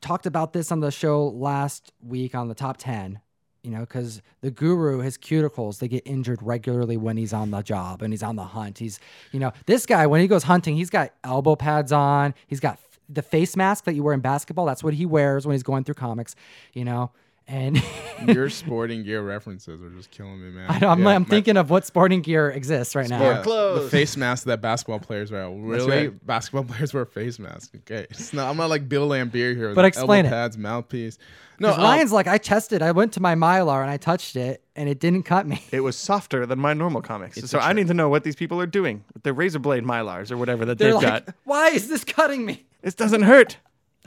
talked 0.00 0.26
about 0.26 0.52
this 0.52 0.70
on 0.72 0.80
the 0.80 0.90
show 0.90 1.28
last 1.28 1.92
week 2.02 2.34
on 2.34 2.48
the 2.48 2.54
top 2.54 2.76
10, 2.78 3.20
you 3.62 3.70
know, 3.70 3.80
because 3.80 4.22
the 4.40 4.50
guru, 4.50 5.00
his 5.00 5.18
cuticles, 5.18 5.78
they 5.78 5.88
get 5.88 6.06
injured 6.06 6.42
regularly 6.42 6.96
when 6.96 7.16
he's 7.16 7.32
on 7.32 7.50
the 7.50 7.62
job 7.62 8.02
and 8.02 8.12
he's 8.12 8.22
on 8.22 8.36
the 8.36 8.44
hunt. 8.44 8.78
He's, 8.78 9.00
you 9.32 9.40
know, 9.40 9.52
this 9.66 9.86
guy, 9.86 10.06
when 10.06 10.20
he 10.20 10.26
goes 10.26 10.44
hunting, 10.44 10.76
he's 10.76 10.90
got 10.90 11.12
elbow 11.24 11.56
pads 11.56 11.92
on, 11.92 12.34
he's 12.46 12.60
got 12.60 12.78
the 13.08 13.22
face 13.22 13.56
mask 13.56 13.84
that 13.84 13.94
you 13.94 14.02
wear 14.02 14.14
in 14.14 14.20
basketball. 14.20 14.66
That's 14.66 14.84
what 14.84 14.94
he 14.94 15.06
wears 15.06 15.46
when 15.46 15.54
he's 15.54 15.62
going 15.62 15.84
through 15.84 15.94
comics, 15.94 16.34
you 16.72 16.84
know, 16.84 17.10
and 17.48 17.82
Your 18.26 18.50
sporting 18.50 19.04
gear 19.04 19.22
references 19.22 19.80
are 19.80 19.90
just 19.90 20.10
killing 20.10 20.42
me, 20.44 20.50
man. 20.50 20.66
I 20.68 20.78
know, 20.80 20.88
I'm, 20.88 21.02
Yeah, 21.02 21.08
I'm 21.10 21.22
my- 21.22 21.28
thinking 21.28 21.56
of 21.56 21.70
what 21.70 21.86
sporting 21.86 22.20
gear 22.20 22.50
exists 22.50 22.94
right 22.94 23.08
now. 23.08 23.20
Yeah, 23.22 23.42
The 23.42 23.88
face 23.90 24.16
mask 24.16 24.44
that 24.44 24.60
basketball 24.60 24.98
players 24.98 25.30
wear. 25.32 25.48
Really? 25.50 26.08
right. 26.08 26.26
Basketball 26.26 26.64
players 26.74 26.92
wear 26.92 27.04
face 27.06 27.38
masks. 27.38 27.70
Okay. 27.76 28.06
It's 28.10 28.32
not, 28.32 28.50
I'm 28.50 28.56
not 28.56 28.70
like 28.70 28.88
Bill 28.88 29.08
Laimbeer 29.08 29.56
here. 29.56 29.72
But 29.74 29.82
the 29.82 29.88
explain 29.88 30.26
elbow 30.26 30.36
it. 30.36 30.38
pads, 30.40 30.58
mouthpiece. 30.58 31.16
No, 31.60 31.68
'Cause 31.70 31.78
um, 31.78 31.84
Ryan's 31.84 32.12
like, 32.12 32.26
I 32.26 32.38
tested, 32.38 32.82
I 32.82 32.92
went 32.92 33.12
to 33.14 33.20
my 33.20 33.34
Mylar 33.34 33.82
and 33.82 33.90
I 33.90 33.96
touched 33.96 34.36
it 34.36 34.62
and 34.76 34.88
it 34.88 35.00
didn't 35.00 35.22
cut 35.22 35.46
me. 35.46 35.62
It 35.72 35.80
was 35.80 35.96
softer 35.96 36.44
than 36.46 36.58
my 36.58 36.74
normal 36.74 37.02
comics. 37.02 37.36
It's 37.36 37.50
so 37.50 37.58
I 37.60 37.72
need 37.72 37.86
to 37.88 37.94
know 37.94 38.08
what 38.08 38.24
these 38.24 38.36
people 38.36 38.60
are 38.60 38.66
doing 38.66 39.04
with 39.14 39.22
their 39.22 39.32
razor 39.32 39.58
blade 39.58 39.84
Mylars 39.84 40.30
or 40.30 40.36
whatever 40.36 40.64
that 40.66 40.78
They're 40.78 40.92
they've 40.92 41.02
like, 41.02 41.26
got. 41.26 41.34
why 41.44 41.68
is 41.68 41.88
this 41.88 42.04
cutting 42.04 42.44
me? 42.44 42.66
This 42.82 42.94
doesn't 42.94 43.22
hurt. 43.22 43.56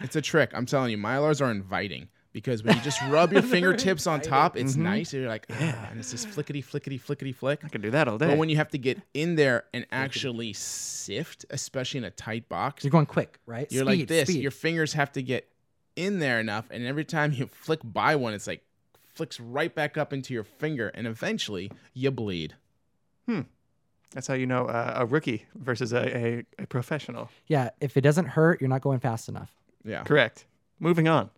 It's 0.02 0.16
a 0.16 0.22
trick. 0.22 0.52
I'm 0.54 0.66
telling 0.66 0.92
you, 0.92 0.98
Mylars 0.98 1.42
are 1.46 1.52
inviting. 1.52 2.08
Because 2.34 2.64
when 2.64 2.76
you 2.76 2.82
just 2.82 3.02
rub 3.10 3.34
your 3.34 3.42
fingertips 3.42 4.08
on 4.08 4.22
top, 4.36 4.56
it's 4.58 4.76
nice. 4.76 5.14
And 5.14 5.22
you're 5.24 5.32
like, 5.32 5.46
ah, 5.50 5.88
and 5.90 6.00
it's 6.00 6.12
this 6.12 6.26
flickety, 6.26 6.64
flickety, 6.64 7.00
flickety 7.02 7.36
flick. 7.36 7.64
I 7.64 7.68
can 7.70 7.82
do 7.82 7.92
that 7.92 8.08
all 8.08 8.18
day. 8.18 8.28
But 8.28 8.38
when 8.38 8.50
you 8.50 8.56
have 8.58 8.70
to 8.70 8.78
get 8.78 9.00
in 9.14 9.36
there 9.36 9.66
and 9.74 9.86
actually 9.92 10.54
sift, 10.54 11.46
especially 11.50 12.00
in 12.00 12.04
a 12.06 12.12
tight 12.12 12.48
box, 12.50 12.84
You're 12.84 12.92
going 12.92 13.06
quick, 13.06 13.40
right? 13.46 13.68
you're 13.72 13.86
Speed, 13.86 14.00
like 14.00 14.08
this. 14.08 14.30
speed. 14.30 14.42
Your 14.42 14.52
fingers 14.52 14.94
have 14.94 15.12
to 15.14 15.22
get 15.22 15.48
in 15.96 16.20
there 16.20 16.40
enough, 16.40 16.68
and 16.72 16.86
every 16.86 17.04
time 17.06 17.34
you 17.34 17.48
flick 17.48 17.80
by 17.84 18.16
one, 18.16 18.34
it's 18.34 18.48
like 18.48 18.64
flicks 19.14 19.40
right 19.40 19.74
back 19.76 19.98
up 19.98 20.14
into 20.14 20.34
your 20.34 20.46
finger, 20.46 20.88
and 20.90 21.06
eventually 21.06 21.70
you 21.94 22.12
bleed. 22.12 22.56
Hmm. 23.28 23.42
That's 24.14 24.28
how 24.28 24.34
you 24.34 24.46
know 24.46 24.66
uh, 24.68 24.94
a 24.98 25.06
rookie 25.06 25.46
versus 25.56 25.94
a, 25.94 26.18
a, 26.18 26.46
a 26.60 26.68
professional. 26.68 27.30
yeah, 27.48 27.70
if 27.80 27.96
it 27.98 28.02
doesn't 28.02 28.26
hurt, 28.28 28.60
you're 28.62 28.70
not 28.70 28.82
going 28.82 29.00
fast 29.00 29.30
enough. 29.30 29.52
Yeah. 29.86 30.04
Correct. 30.04 30.46
Moving 30.80 31.08
on. 31.08 31.30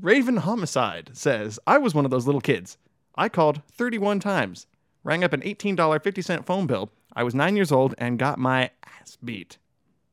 Raven 0.00 0.38
Homicide 0.38 1.10
says, 1.14 1.58
I 1.66 1.78
was 1.78 1.94
one 1.94 2.04
of 2.04 2.10
those 2.10 2.26
little 2.26 2.40
kids. 2.40 2.76
I 3.14 3.28
called 3.28 3.62
31 3.72 4.20
times, 4.20 4.66
rang 5.04 5.24
up 5.24 5.32
an 5.32 5.40
$18.50 5.40 6.44
phone 6.44 6.66
bill. 6.66 6.90
I 7.14 7.22
was 7.22 7.34
nine 7.34 7.56
years 7.56 7.72
old 7.72 7.94
and 7.96 8.18
got 8.18 8.38
my 8.38 8.70
ass 8.84 9.16
beat. 9.24 9.56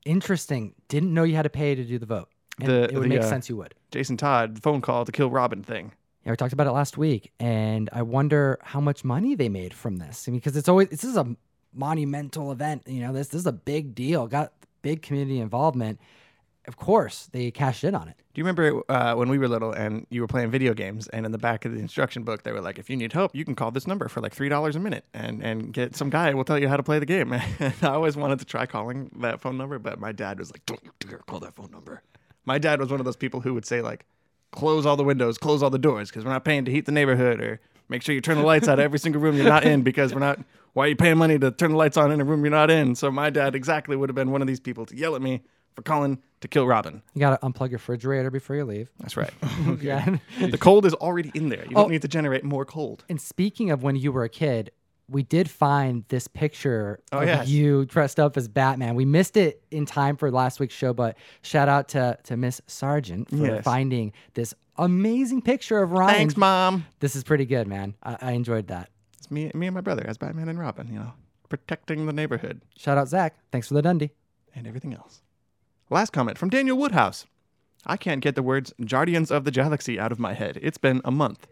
Interesting. 0.05 0.73
Didn't 0.87 1.13
know 1.13 1.23
you 1.23 1.35
had 1.35 1.43
to 1.43 1.49
pay 1.49 1.75
to 1.75 1.83
do 1.83 1.99
the 1.99 2.05
vote. 2.05 2.29
And 2.59 2.69
The- 2.69 2.83
it 2.85 2.93
would 2.93 3.03
the, 3.03 3.07
make 3.09 3.21
uh, 3.21 3.29
sense 3.29 3.49
you 3.49 3.57
would. 3.57 3.73
Jason 3.91 4.15
Todd 4.15 4.61
phone 4.61 4.81
call 4.81 5.05
to 5.05 5.11
kill 5.11 5.29
Robin 5.29 5.63
thing. 5.63 5.91
Yeah, 6.25 6.31
we 6.31 6.37
talked 6.37 6.53
about 6.53 6.67
it 6.67 6.71
last 6.71 6.97
week, 6.97 7.33
and 7.41 7.89
I 7.91 8.01
wonder 8.01 8.57
how 8.61 8.79
much 8.79 9.03
money 9.03 9.35
they 9.35 9.49
made 9.49 9.73
from 9.73 9.97
this. 9.97 10.25
I 10.25 10.31
mean, 10.31 10.39
because 10.39 10.55
it's 10.55 10.69
always 10.69 10.87
this 10.87 11.03
is 11.03 11.17
a 11.17 11.35
monumental 11.73 12.53
event. 12.53 12.83
You 12.87 13.01
know, 13.01 13.11
this 13.11 13.27
this 13.27 13.41
is 13.41 13.45
a 13.47 13.51
big 13.51 13.93
deal. 13.93 14.27
Got 14.27 14.53
big 14.81 15.01
community 15.01 15.39
involvement. 15.41 15.99
Of 16.65 16.77
course, 16.77 17.27
they 17.31 17.51
cashed 17.51 17.83
in 17.83 17.93
on 17.93 18.07
it. 18.07 18.15
Do 18.33 18.39
you 18.39 18.45
remember 18.45 18.81
uh, 18.89 19.15
when 19.15 19.27
we 19.27 19.37
were 19.37 19.49
little 19.49 19.73
and 19.73 20.07
you 20.09 20.21
were 20.21 20.27
playing 20.27 20.49
video 20.49 20.73
games 20.73 21.07
and 21.09 21.25
in 21.25 21.33
the 21.33 21.37
back 21.37 21.65
of 21.65 21.73
the 21.73 21.79
instruction 21.79 22.23
book 22.23 22.43
they 22.43 22.53
were 22.53 22.61
like, 22.61 22.79
if 22.79 22.89
you 22.89 22.95
need 22.95 23.11
help, 23.11 23.35
you 23.35 23.43
can 23.43 23.53
call 23.53 23.69
this 23.71 23.85
number 23.85 24.07
for 24.07 24.21
like 24.21 24.33
three 24.33 24.49
dollars 24.49 24.75
a 24.75 24.79
minute 24.79 25.05
and 25.13 25.43
and 25.43 25.73
get 25.73 25.95
some 25.95 26.09
guy 26.09 26.33
will 26.33 26.45
tell 26.45 26.57
you 26.57 26.69
how 26.69 26.77
to 26.77 26.83
play 26.83 26.99
the 26.99 27.05
game. 27.05 27.33
and 27.59 27.73
I 27.81 27.89
always 27.89 28.15
wanted 28.15 28.39
to 28.39 28.45
try 28.45 28.65
calling 28.65 29.11
that 29.19 29.41
phone 29.41 29.57
number, 29.57 29.77
but 29.77 29.99
my 29.99 30.13
dad 30.13 30.39
was 30.39 30.51
like, 30.51 30.65
don't 30.65 30.83
you 30.83 30.91
dare 30.99 31.19
call 31.19 31.39
that 31.41 31.53
phone 31.53 31.69
number. 31.71 32.01
My 32.45 32.57
dad 32.57 32.79
was 32.79 32.89
one 32.89 32.99
of 32.99 33.05
those 33.05 33.17
people 33.17 33.41
who 33.41 33.53
would 33.53 33.65
say 33.65 33.81
like, 33.81 34.05
close 34.51 34.85
all 34.85 34.95
the 34.95 35.03
windows, 35.03 35.37
close 35.37 35.61
all 35.61 35.69
the 35.69 35.79
doors 35.79 36.09
because 36.09 36.23
we're 36.23 36.31
not 36.31 36.45
paying 36.45 36.63
to 36.65 36.71
heat 36.71 36.85
the 36.85 36.91
neighborhood 36.91 37.41
or 37.41 37.59
make 37.89 38.01
sure 38.01 38.15
you 38.15 38.21
turn 38.21 38.37
the 38.37 38.43
lights 38.43 38.67
out 38.69 38.79
of 38.79 38.85
every 38.85 38.99
single 38.99 39.21
room 39.21 39.35
you're 39.35 39.45
not 39.45 39.65
in 39.65 39.81
because 39.81 40.13
we're 40.13 40.19
not. 40.21 40.39
Why 40.73 40.85
are 40.85 40.87
you 40.87 40.95
paying 40.95 41.17
money 41.17 41.37
to 41.37 41.51
turn 41.51 41.71
the 41.71 41.77
lights 41.77 41.97
on 41.97 42.11
in 42.11 42.19
a 42.19 42.23
room 42.23 42.43
you're 42.43 42.51
not 42.51 42.71
in? 42.71 42.95
So 42.95 43.11
my 43.11 43.29
dad 43.29 43.53
exactly 43.53 43.95
would 43.95 44.09
have 44.09 44.15
been 44.15 44.31
one 44.31 44.41
of 44.41 44.47
these 44.47 44.59
people 44.59 44.85
to 44.87 44.95
yell 44.95 45.15
at 45.15 45.21
me 45.21 45.43
for 45.75 45.81
calling 45.81 46.21
to 46.41 46.47
kill 46.47 46.67
Robin. 46.67 47.01
You 47.13 47.19
got 47.19 47.39
to 47.39 47.47
unplug 47.47 47.69
your 47.69 47.77
refrigerator 47.77 48.29
before 48.29 48.55
you 48.55 48.65
leave. 48.65 48.89
That's 48.99 49.15
right. 49.17 49.31
Yeah. 49.81 50.17
the 50.39 50.57
cold 50.57 50.85
is 50.85 50.93
already 50.93 51.31
in 51.33 51.49
there. 51.49 51.63
You 51.65 51.71
don't 51.75 51.85
Oh. 51.85 51.87
need 51.87 52.01
to 52.03 52.07
generate 52.07 52.43
more 52.43 52.65
cold. 52.65 53.03
And 53.09 53.19
speaking 53.19 53.71
of 53.71 53.81
when 53.83 53.95
you 53.95 54.11
were 54.11 54.23
a 54.23 54.29
kid, 54.29 54.71
we 55.09 55.23
did 55.23 55.49
find 55.49 56.05
this 56.07 56.27
picture 56.27 56.99
Oh, 57.11 57.19
of 57.19 57.27
yes. 57.27 57.47
you 57.47 57.85
dressed 57.85 58.19
up 58.19 58.37
as 58.37 58.47
Batman. 58.47 58.95
We 58.95 59.03
missed 59.05 59.35
it 59.37 59.63
in 59.71 59.85
time 59.85 60.15
for 60.15 60.31
last 60.31 60.59
week's 60.59 60.73
show, 60.75 60.93
but 60.93 61.17
shout 61.41 61.67
out 61.69 61.89
to 61.89 62.17
to 62.23 62.37
Miss 62.37 62.61
Sargent 62.67 63.29
for 63.29 63.35
Yes. 63.35 63.63
finding 63.63 64.13
this 64.33 64.53
amazing 64.77 65.41
picture 65.41 65.81
of 65.83 65.91
Ryan. 65.91 66.15
Thanks, 66.15 66.37
mom. 66.37 66.85
This 66.99 67.15
is 67.15 67.23
pretty 67.23 67.45
good, 67.45 67.67
man. 67.67 67.95
I, 68.03 68.17
I 68.21 68.31
enjoyed 68.31 68.67
that. 68.67 68.89
It's 69.17 69.29
me, 69.31 69.51
me 69.53 69.67
and 69.67 69.73
my 69.73 69.81
brother 69.81 70.05
as 70.07 70.17
Batman 70.17 70.49
and 70.49 70.57
Robin. 70.59 70.87
You 70.87 70.99
know, 70.99 71.13
protecting 71.49 72.05
the 72.05 72.13
neighborhood 72.13 72.61
Shout 72.77 72.97
out 72.97 73.07
Zach. 73.07 73.35
Thanks 73.51 73.67
for 73.69 73.73
the 73.75 73.81
Dundee. 73.81 74.11
and 74.55 74.67
everything 74.67 74.93
else. 74.93 75.21
Last 75.93 76.11
comment 76.11 76.39
from 76.39 76.49
Daniel 76.49 76.75
Woodhouse. 76.75 77.27
I 77.85 77.97
can't 77.97 78.19
get 78.19 78.33
the 78.33 78.41
words 78.41 78.73
"Guardians 78.83 79.29
of 79.29 79.43
the 79.43 79.51
Galaxy" 79.51 79.99
out 79.99 80.11
of 80.11 80.17
my 80.17 80.33
head. 80.33 80.57
It's 80.59 80.79
been 80.79 81.01
a 81.05 81.11
month. 81.11 81.45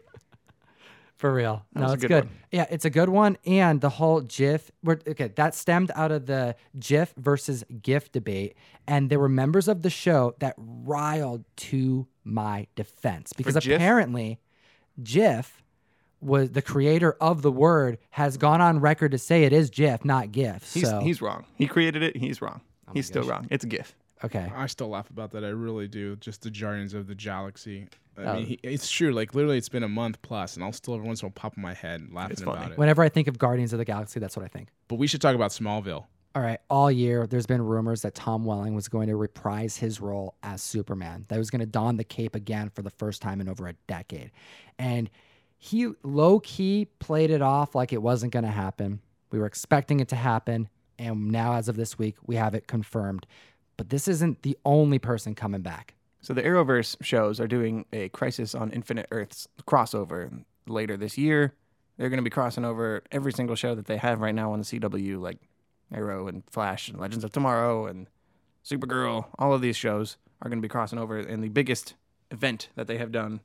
For 1.16 1.32
real. 1.32 1.64
That 1.74 1.78
no, 1.78 1.84
was 1.84 1.92
it's 1.92 2.00
good 2.02 2.08
good. 2.08 2.28
Yeah, 2.50 2.66
it's 2.68 2.84
a 2.84 2.90
good 2.90 3.08
one. 3.08 3.38
And 3.46 3.80
the 3.80 3.88
whole 3.88 4.20
GIF, 4.22 4.72
okay, 4.84 5.28
that 5.28 5.54
stemmed 5.54 5.92
out 5.94 6.10
of 6.10 6.26
the 6.26 6.56
GIF 6.76 7.14
versus 7.16 7.62
GIF 7.80 8.10
debate. 8.10 8.56
And 8.88 9.10
there 9.10 9.20
were 9.20 9.28
members 9.28 9.68
of 9.68 9.82
the 9.82 9.90
show 9.90 10.34
that 10.40 10.54
riled 10.56 11.44
to 11.68 12.08
my 12.24 12.66
defense 12.74 13.32
because 13.32 13.54
GIF? 13.54 13.76
apparently 13.76 14.40
GIF 15.00 15.62
was 16.20 16.50
the 16.50 16.62
creator 16.62 17.12
of 17.20 17.42
the 17.42 17.52
word 17.52 17.98
has 18.10 18.36
gone 18.36 18.60
on 18.60 18.80
record 18.80 19.12
to 19.12 19.18
say 19.18 19.44
it 19.44 19.52
is 19.52 19.70
GIF, 19.70 20.04
not 20.04 20.32
GIF. 20.32 20.74
He's 20.74 20.90
so, 20.90 20.98
he's 20.98 21.22
wrong. 21.22 21.44
He 21.54 21.68
created 21.68 22.02
it. 22.02 22.16
He's 22.16 22.42
wrong. 22.42 22.60
Oh 22.88 22.92
he's 22.92 23.06
still 23.06 23.22
wrong. 23.22 23.46
It's 23.48 23.62
a 23.62 23.68
GIF. 23.68 23.94
Okay. 24.24 24.50
I 24.54 24.66
still 24.66 24.88
laugh 24.88 25.10
about 25.10 25.30
that. 25.32 25.44
I 25.44 25.48
really 25.48 25.88
do. 25.88 26.16
Just 26.16 26.42
the 26.42 26.50
Guardians 26.50 26.94
of 26.94 27.06
the 27.06 27.14
Galaxy. 27.14 27.86
I 28.16 28.22
Oh. 28.24 28.34
mean, 28.34 28.46
he, 28.46 28.58
it's 28.62 28.90
true. 28.90 29.12
Like 29.12 29.34
literally, 29.34 29.56
it's 29.58 29.68
been 29.70 29.82
a 29.82 29.88
month 29.88 30.20
plus, 30.22 30.54
and 30.56 30.64
I'll 30.64 30.72
still 30.72 30.94
every 30.94 31.06
once 31.06 31.22
in 31.22 31.26
a 31.26 31.28
while 31.28 31.34
pop 31.34 31.56
in 31.56 31.62
my 31.62 31.72
head 31.74 32.08
laughing 32.12 32.32
It's 32.32 32.42
funny. 32.42 32.58
about 32.58 32.72
it. 32.72 32.78
Whenever 32.78 33.02
I 33.02 33.08
think 33.08 33.26
of 33.28 33.38
Guardians 33.38 33.72
of 33.72 33.78
the 33.78 33.84
Galaxy, 33.84 34.20
that's 34.20 34.36
what 34.36 34.44
I 34.44 34.48
think. 34.48 34.68
But 34.88 34.96
we 34.96 35.06
should 35.06 35.20
talk 35.22 35.34
about 35.34 35.50
Smallville. 35.50 36.04
All 36.34 36.40
right, 36.42 36.60
all 36.70 36.90
year 36.90 37.26
there's 37.26 37.44
been 37.46 37.60
rumors 37.60 38.00
that 38.02 38.14
Tom 38.14 38.46
Welling 38.46 38.74
was 38.74 38.88
going 38.88 39.08
to 39.08 39.16
reprise 39.16 39.76
his 39.76 40.00
role 40.00 40.34
as 40.42 40.62
Superman. 40.62 41.26
That 41.28 41.34
he 41.34 41.38
was 41.38 41.50
going 41.50 41.60
to 41.60 41.66
don 41.66 41.96
the 41.98 42.04
cape 42.04 42.34
again 42.34 42.70
for 42.74 42.80
the 42.82 42.88
first 42.90 43.20
time 43.20 43.40
in 43.42 43.48
over 43.50 43.68
a 43.68 43.74
decade. 43.86 44.30
And 44.78 45.10
he 45.58 45.92
low 46.02 46.40
key 46.40 46.86
played 47.00 47.30
it 47.30 47.42
off 47.42 47.74
like 47.74 47.92
it 47.92 48.00
wasn't 48.02 48.32
going 48.32 48.44
to 48.46 48.50
happen. 48.50 49.00
We 49.30 49.38
were 49.38 49.46
expecting 49.46 50.00
it 50.00 50.08
to 50.08 50.16
happen, 50.16 50.68
and 50.98 51.30
now 51.30 51.54
as 51.54 51.68
of 51.68 51.76
this 51.76 51.98
week, 51.98 52.16
we 52.26 52.36
have 52.36 52.54
it 52.54 52.66
confirmed. 52.66 53.26
But 53.82 53.90
this 53.90 54.06
isn't 54.06 54.42
the 54.42 54.56
only 54.64 55.00
person 55.00 55.34
coming 55.34 55.60
back. 55.60 55.96
So 56.20 56.32
the 56.32 56.42
Arrowverse 56.42 56.94
shows 57.02 57.40
are 57.40 57.48
doing 57.48 57.84
a 57.92 58.10
Crisis 58.10 58.54
on 58.54 58.70
Infinite 58.70 59.08
Earths 59.10 59.48
crossover 59.66 60.44
later 60.68 60.96
this 60.96 61.18
year. 61.18 61.54
They're 61.96 62.08
going 62.08 62.18
to 62.18 62.22
be 62.22 62.30
crossing 62.30 62.64
over 62.64 63.02
every 63.10 63.32
single 63.32 63.56
show 63.56 63.74
that 63.74 63.86
they 63.86 63.96
have 63.96 64.20
right 64.20 64.36
now 64.36 64.52
on 64.52 64.60
the 64.60 64.64
CW, 64.64 65.20
like 65.20 65.38
Arrow 65.92 66.28
and 66.28 66.44
Flash 66.48 66.90
and 66.90 67.00
Legends 67.00 67.24
of 67.24 67.32
Tomorrow 67.32 67.86
and 67.86 68.06
Supergirl. 68.64 69.26
All 69.36 69.52
of 69.52 69.62
these 69.62 69.76
shows 69.76 70.16
are 70.42 70.48
going 70.48 70.60
to 70.60 70.64
be 70.64 70.70
crossing 70.70 71.00
over 71.00 71.18
in 71.18 71.40
the 71.40 71.48
biggest 71.48 71.94
event 72.30 72.68
that 72.76 72.86
they 72.86 72.98
have 72.98 73.10
done 73.10 73.40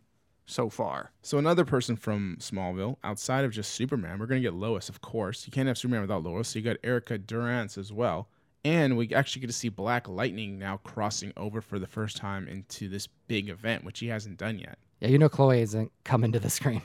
so 0.46 0.70
far. 0.70 1.14
So 1.24 1.40
another 1.40 1.66
person 1.66 1.96
from 1.96 2.38
Smallville, 2.40 2.98
outside 3.04 3.44
of 3.44 3.52
just 3.52 3.72
Superman, 3.74 4.20
we're 4.20 4.28
gonna 4.28 4.40
get 4.40 4.54
Lois, 4.54 4.88
of 4.88 5.02
course. 5.02 5.48
You 5.48 5.52
can't 5.52 5.68
have 5.68 5.78
Superman 5.78 6.02
without 6.02 6.24
Lois. 6.24 6.48
So 6.48 6.60
you 6.60 6.64
got 6.64 6.78
Erica 6.84 7.18
Durance 7.18 7.78
as 7.78 7.92
well, 7.92 8.30
and 8.64 8.98
we 8.98 9.14
actually 9.14 9.42
get 9.42 9.48
to 9.48 9.54
see 9.54 9.70
Black 9.70 10.08
Lightning 10.08 10.58
now 10.60 10.78
crossing 10.78 11.34
over 11.38 11.62
for 11.62 11.80
the 11.80 11.88
first 11.88 12.18
time 12.18 12.48
into 12.48 12.90
this 12.90 13.08
big 13.28 13.50
event, 13.50 13.84
which 13.84 14.00
he 14.00 14.08
hasn't 14.08 14.38
done 14.38 14.60
yet. 14.60 14.78
Yeah, 15.00 15.10
you 15.10 15.18
know 15.18 15.30
Chloe 15.30 15.62
isn't 15.62 15.92
coming 16.04 16.32
to 16.32 16.40
the 16.40 16.50
screen. 16.50 16.82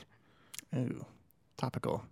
Ooh, 0.75 1.05
topical. 1.57 2.03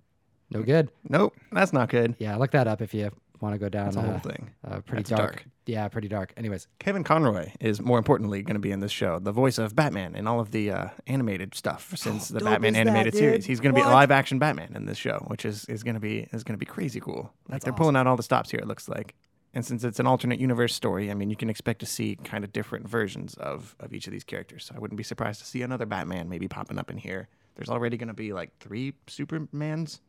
No 0.49 0.63
good. 0.63 0.91
Nope, 1.07 1.35
that's 1.51 1.73
not 1.73 1.89
good. 1.89 2.15
Yeah, 2.19 2.35
look 2.35 2.51
that 2.51 2.67
up 2.67 2.81
if 2.81 2.93
you 2.93 3.11
want 3.41 3.53
to 3.53 3.59
go 3.59 3.69
down 3.69 3.85
That's 3.85 3.97
a 3.97 4.01
whole 4.01 4.15
uh, 4.15 4.19
thing. 4.19 4.51
uh, 4.65 4.79
pretty 4.81 5.03
dark. 5.03 5.19
dark. 5.19 5.45
Yeah, 5.65 5.87
pretty 5.87 6.07
dark. 6.07 6.33
Anyways, 6.37 6.67
Kevin 6.79 7.03
Conroy 7.03 7.51
is 7.59 7.81
more 7.81 7.97
importantly 7.97 8.41
going 8.41 8.55
to 8.55 8.59
be 8.59 8.71
in 8.71 8.79
this 8.79 8.91
show, 8.91 9.19
the 9.19 9.31
voice 9.31 9.57
of 9.57 9.75
Batman 9.75 10.15
in 10.15 10.27
all 10.27 10.39
of 10.39 10.51
the 10.51 10.71
uh, 10.71 10.89
animated 11.07 11.55
stuff 11.55 11.93
since 11.95 12.29
the 12.29 12.39
Batman 12.39 12.75
is 12.75 12.75
that, 12.75 12.87
animated 12.87 13.15
series. 13.15 13.45
He's 13.45 13.59
going 13.59 13.73
to 13.73 13.81
be 13.81 13.85
a 13.85 13.89
live 13.89 14.11
action 14.11 14.39
Batman 14.39 14.73
in 14.75 14.85
this 14.85 14.97
show, 14.97 15.23
which 15.27 15.45
is, 15.45 15.65
is 15.65 15.83
going 15.83 15.95
to 15.95 15.99
be 15.99 16.27
is 16.31 16.43
going 16.43 16.53
to 16.53 16.59
be 16.59 16.65
crazy 16.65 16.99
cool. 16.99 17.33
Like 17.49 17.63
they're 17.63 17.73
pulling 17.73 17.95
out 17.95 18.07
all 18.07 18.15
the 18.17 18.23
stops 18.23 18.51
here. 18.51 18.59
It 18.59 18.67
looks 18.67 18.87
like, 18.87 19.15
and 19.53 19.65
since 19.65 19.83
it's 19.83 19.99
an 19.99 20.07
alternate 20.07 20.39
universe 20.39 20.73
story, 20.73 21.11
I 21.11 21.13
mean, 21.13 21.29
you 21.29 21.35
can 21.35 21.49
expect 21.49 21.79
to 21.81 21.85
see 21.85 22.15
kind 22.23 22.43
of 22.43 22.53
different 22.53 22.87
versions 22.87 23.33
of 23.35 23.75
of 23.79 23.93
each 23.93 24.07
of 24.07 24.13
these 24.13 24.23
characters. 24.23 24.65
So 24.65 24.75
I 24.75 24.79
wouldn't 24.79 24.97
be 24.97 25.03
surprised 25.03 25.39
to 25.41 25.45
see 25.45 25.61
another 25.61 25.85
Batman 25.85 26.29
maybe 26.29 26.47
popping 26.47 26.77
up 26.79 26.89
in 26.89 26.97
here. 26.97 27.27
There's 27.55 27.69
already 27.69 27.97
going 27.97 28.07
to 28.07 28.13
be 28.13 28.31
like 28.33 28.51
three 28.59 28.93
Supermans, 29.07 29.99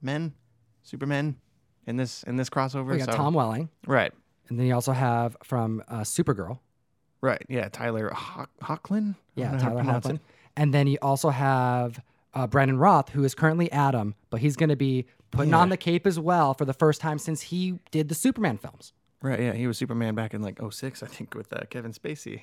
men, 0.00 0.32
Supermen 0.82 1.36
in 1.86 1.96
this 1.96 2.22
in 2.24 2.36
this 2.36 2.48
crossover. 2.50 2.92
we 2.92 2.98
got 2.98 3.10
so- 3.10 3.16
Tom 3.16 3.34
Welling, 3.34 3.68
Right. 3.86 4.12
and 4.48 4.58
then 4.58 4.66
you 4.66 4.74
also 4.74 4.92
have 4.92 5.36
from 5.42 5.82
uh, 5.88 6.00
Supergirl. 6.00 6.58
Right. 7.20 7.42
Yeah. 7.48 7.68
Tyler 7.70 8.10
Hock- 8.12 8.50
Hocklin. 8.62 9.16
Yeah, 9.34 9.50
don't 9.56 9.76
know 9.76 9.82
how 9.82 9.94
to 9.98 10.00
Tyler 10.00 10.14
it. 10.16 10.20
And 10.56 10.72
then 10.74 10.86
you 10.86 10.98
also 11.02 11.30
have 11.30 12.00
uh, 12.34 12.46
Brandon 12.46 12.78
Routh, 12.78 13.08
who 13.08 13.24
is 13.24 13.34
currently 13.34 13.72
Adam, 13.72 14.14
but 14.30 14.40
he's 14.40 14.56
going 14.56 14.68
to 14.68 14.76
be 14.76 15.06
putting 15.34 15.50
Yeah. 15.50 15.58
on 15.58 15.68
the 15.68 15.76
cape 15.76 16.06
as 16.06 16.18
well 16.18 16.54
for 16.54 16.64
the 16.64 16.72
first 16.72 17.00
time 17.00 17.18
since 17.18 17.42
he 17.42 17.78
did 17.90 18.08
the 18.08 18.14
Superman 18.14 18.58
films. 18.58 18.92
Right. 19.22 19.40
Yeah. 19.40 19.52
He 19.52 19.66
was 19.66 19.78
Superman 19.78 20.14
back 20.14 20.34
in 20.34 20.42
like 20.42 20.58
06, 20.60 21.02
I 21.02 21.06
think, 21.06 21.34
with 21.34 21.52
uh, 21.52 21.60
Kevin 21.70 21.92
Spacey. 21.92 22.42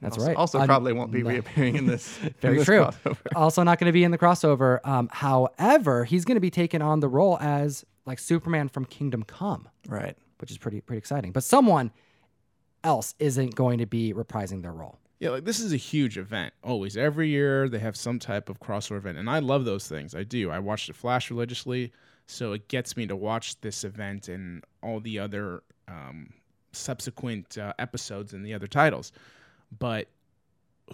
That's 0.00 0.16
also, 0.16 0.26
right. 0.28 0.36
Also, 0.36 0.58
Un- 0.58 0.66
probably 0.66 0.92
won't 0.92 1.12
be 1.12 1.22
no. 1.22 1.28
reappearing 1.30 1.76
in 1.76 1.86
this. 1.86 2.18
in 2.22 2.34
Very 2.40 2.56
this 2.58 2.64
true. 2.64 2.80
crossover. 2.80 3.16
also, 3.36 3.62
not 3.62 3.78
going 3.78 3.86
to 3.86 3.92
be 3.92 4.02
in 4.04 4.10
the 4.10 4.18
crossover. 4.18 4.84
Um, 4.86 5.08
however, 5.12 6.04
he's 6.04 6.24
going 6.24 6.36
to 6.36 6.40
be 6.40 6.50
taking 6.50 6.80
on 6.82 7.00
the 7.00 7.08
role 7.08 7.36
as 7.40 7.84
like 8.06 8.18
Superman 8.18 8.68
from 8.68 8.86
Kingdom 8.86 9.22
Come, 9.24 9.68
Right. 9.86 10.16
which 10.38 10.50
is 10.50 10.56
pretty 10.58 10.80
pretty 10.80 10.98
exciting. 10.98 11.32
But 11.32 11.44
someone 11.44 11.92
else 12.82 13.14
isn't 13.18 13.54
going 13.54 13.78
to 13.78 13.86
be 13.86 14.12
reprising 14.14 14.62
their 14.62 14.72
role. 14.72 14.98
Yeah, 15.18 15.28
like 15.30 15.44
this 15.44 15.60
is 15.60 15.70
a 15.74 15.76
huge 15.76 16.16
event. 16.16 16.54
Always, 16.64 16.96
every 16.96 17.28
year 17.28 17.68
they 17.68 17.78
have 17.78 17.94
some 17.94 18.18
type 18.18 18.48
of 18.48 18.58
crossover 18.58 18.96
event, 18.96 19.18
and 19.18 19.28
I 19.28 19.38
love 19.40 19.66
those 19.66 19.86
things. 19.86 20.14
I 20.14 20.22
do. 20.24 20.50
I 20.50 20.58
watch 20.60 20.86
the 20.86 20.94
Flash 20.94 21.30
religiously, 21.30 21.92
so 22.30 22.52
it 22.52 22.68
gets 22.68 22.96
me 22.96 23.06
to 23.06 23.16
watch 23.16 23.60
this 23.60 23.84
event 23.84 24.28
and 24.28 24.64
all 24.82 25.00
the 25.00 25.18
other 25.18 25.62
um, 25.88 26.32
subsequent 26.72 27.58
uh, 27.58 27.72
episodes 27.78 28.32
and 28.32 28.44
the 28.46 28.54
other 28.54 28.66
titles. 28.66 29.12
But 29.76 30.08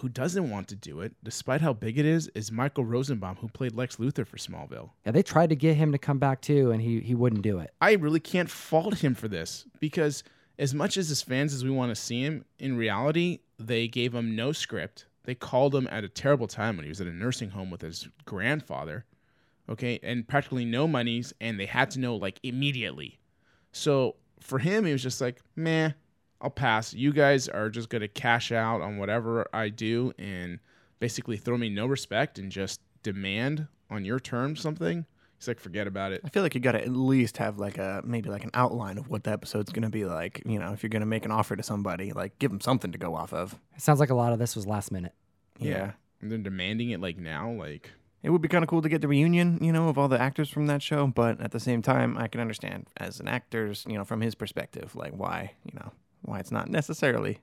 who 0.00 0.08
doesn't 0.08 0.50
want 0.50 0.68
to 0.68 0.76
do 0.76 1.00
it, 1.00 1.14
despite 1.22 1.60
how 1.60 1.72
big 1.72 1.98
it 1.98 2.04
is, 2.04 2.28
is 2.34 2.52
Michael 2.52 2.84
Rosenbaum, 2.84 3.36
who 3.36 3.48
played 3.48 3.74
Lex 3.74 3.96
Luthor 3.96 4.26
for 4.26 4.36
Smallville. 4.36 4.90
Yeah, 5.04 5.12
they 5.12 5.22
tried 5.22 5.50
to 5.50 5.56
get 5.56 5.76
him 5.76 5.92
to 5.92 5.98
come 5.98 6.18
back 6.18 6.40
too, 6.40 6.70
and 6.70 6.82
he 6.82 7.00
he 7.00 7.14
wouldn't 7.14 7.42
do 7.42 7.58
it. 7.58 7.70
I 7.80 7.92
really 7.92 8.20
can't 8.20 8.50
fault 8.50 9.02
him 9.02 9.14
for 9.14 9.28
this 9.28 9.66
because 9.80 10.22
as 10.58 10.74
much 10.74 10.96
as 10.96 11.10
as 11.10 11.22
fans 11.22 11.54
as 11.54 11.64
we 11.64 11.70
want 11.70 11.90
to 11.90 12.00
see 12.00 12.22
him, 12.22 12.44
in 12.58 12.76
reality, 12.76 13.40
they 13.58 13.88
gave 13.88 14.14
him 14.14 14.36
no 14.36 14.52
script. 14.52 15.06
They 15.24 15.34
called 15.34 15.74
him 15.74 15.88
at 15.90 16.04
a 16.04 16.08
terrible 16.08 16.46
time 16.46 16.76
when 16.76 16.84
he 16.84 16.90
was 16.90 17.00
at 17.00 17.06
a 17.06 17.12
nursing 17.12 17.50
home 17.50 17.70
with 17.70 17.82
his 17.82 18.08
grandfather. 18.24 19.04
Okay, 19.68 19.98
and 20.02 20.26
practically 20.26 20.64
no 20.64 20.86
monies, 20.86 21.32
and 21.40 21.58
they 21.58 21.66
had 21.66 21.90
to 21.92 21.98
know 21.98 22.16
like 22.16 22.38
immediately. 22.42 23.18
So 23.72 24.16
for 24.40 24.58
him, 24.58 24.84
he 24.84 24.92
was 24.92 25.02
just 25.02 25.20
like, 25.20 25.40
meh, 25.56 25.90
I'll 26.40 26.50
pass. 26.50 26.94
You 26.94 27.12
guys 27.12 27.48
are 27.48 27.68
just 27.68 27.88
gonna 27.88 28.08
cash 28.08 28.52
out 28.52 28.80
on 28.80 28.98
whatever 28.98 29.46
I 29.52 29.68
do 29.68 30.12
and 30.18 30.60
basically 31.00 31.36
throw 31.36 31.58
me 31.58 31.68
no 31.68 31.86
respect 31.86 32.38
and 32.38 32.50
just 32.50 32.80
demand 33.02 33.66
on 33.90 34.04
your 34.04 34.20
terms 34.20 34.60
something. 34.60 35.04
He's 35.38 35.48
like, 35.48 35.60
forget 35.60 35.86
about 35.86 36.12
it. 36.12 36.22
I 36.24 36.30
feel 36.30 36.42
like 36.42 36.54
you 36.54 36.60
got 36.60 36.72
to 36.72 36.82
at 36.82 36.90
least 36.90 37.36
have 37.36 37.58
like 37.58 37.76
a 37.76 38.00
maybe 38.04 38.30
like 38.30 38.44
an 38.44 38.50
outline 38.54 38.96
of 38.96 39.08
what 39.08 39.24
the 39.24 39.32
episode's 39.32 39.70
going 39.70 39.82
to 39.82 39.90
be 39.90 40.06
like. 40.06 40.42
You 40.46 40.58
know, 40.58 40.72
if 40.72 40.82
you're 40.82 40.88
going 40.88 41.00
to 41.00 41.06
make 41.06 41.26
an 41.26 41.30
offer 41.30 41.54
to 41.56 41.62
somebody, 41.62 42.12
like 42.12 42.38
give 42.38 42.50
them 42.50 42.60
something 42.60 42.90
to 42.92 42.98
go 42.98 43.14
off 43.14 43.34
of. 43.34 43.54
It 43.74 43.82
sounds 43.82 44.00
like 44.00 44.08
a 44.08 44.14
lot 44.14 44.32
of 44.32 44.38
this 44.38 44.56
was 44.56 44.66
last 44.66 44.90
minute. 44.90 45.12
Yeah. 45.58 45.92
And 46.22 46.30
they're 46.30 46.38
demanding 46.38 46.90
it 46.90 47.00
like 47.02 47.18
now, 47.18 47.50
like 47.50 47.90
It 48.22 48.30
would 48.30 48.42
be 48.42 48.48
kind 48.48 48.64
of 48.64 48.68
cool 48.68 48.82
to 48.82 48.88
get 48.88 49.02
the 49.02 49.08
reunion, 49.08 49.58
you 49.62 49.72
know, 49.72 49.88
of 49.88 49.98
all 49.98 50.08
the 50.08 50.20
actors 50.20 50.48
from 50.48 50.66
that 50.66 50.82
show, 50.82 51.06
but 51.06 51.40
at 51.40 51.52
the 51.52 51.60
same 51.60 51.82
time, 51.82 52.18
I 52.18 52.28
can 52.28 52.40
understand 52.40 52.86
as 52.96 53.20
an 53.20 53.28
actor's, 53.28 53.84
you 53.88 53.96
know, 53.96 54.04
from 54.04 54.20
his 54.20 54.34
perspective, 54.34 54.96
like 54.96 55.12
why, 55.12 55.52
you 55.64 55.78
know, 55.78 55.92
why 56.22 56.40
it's 56.40 56.50
not 56.50 56.68
necessarily 56.68 57.40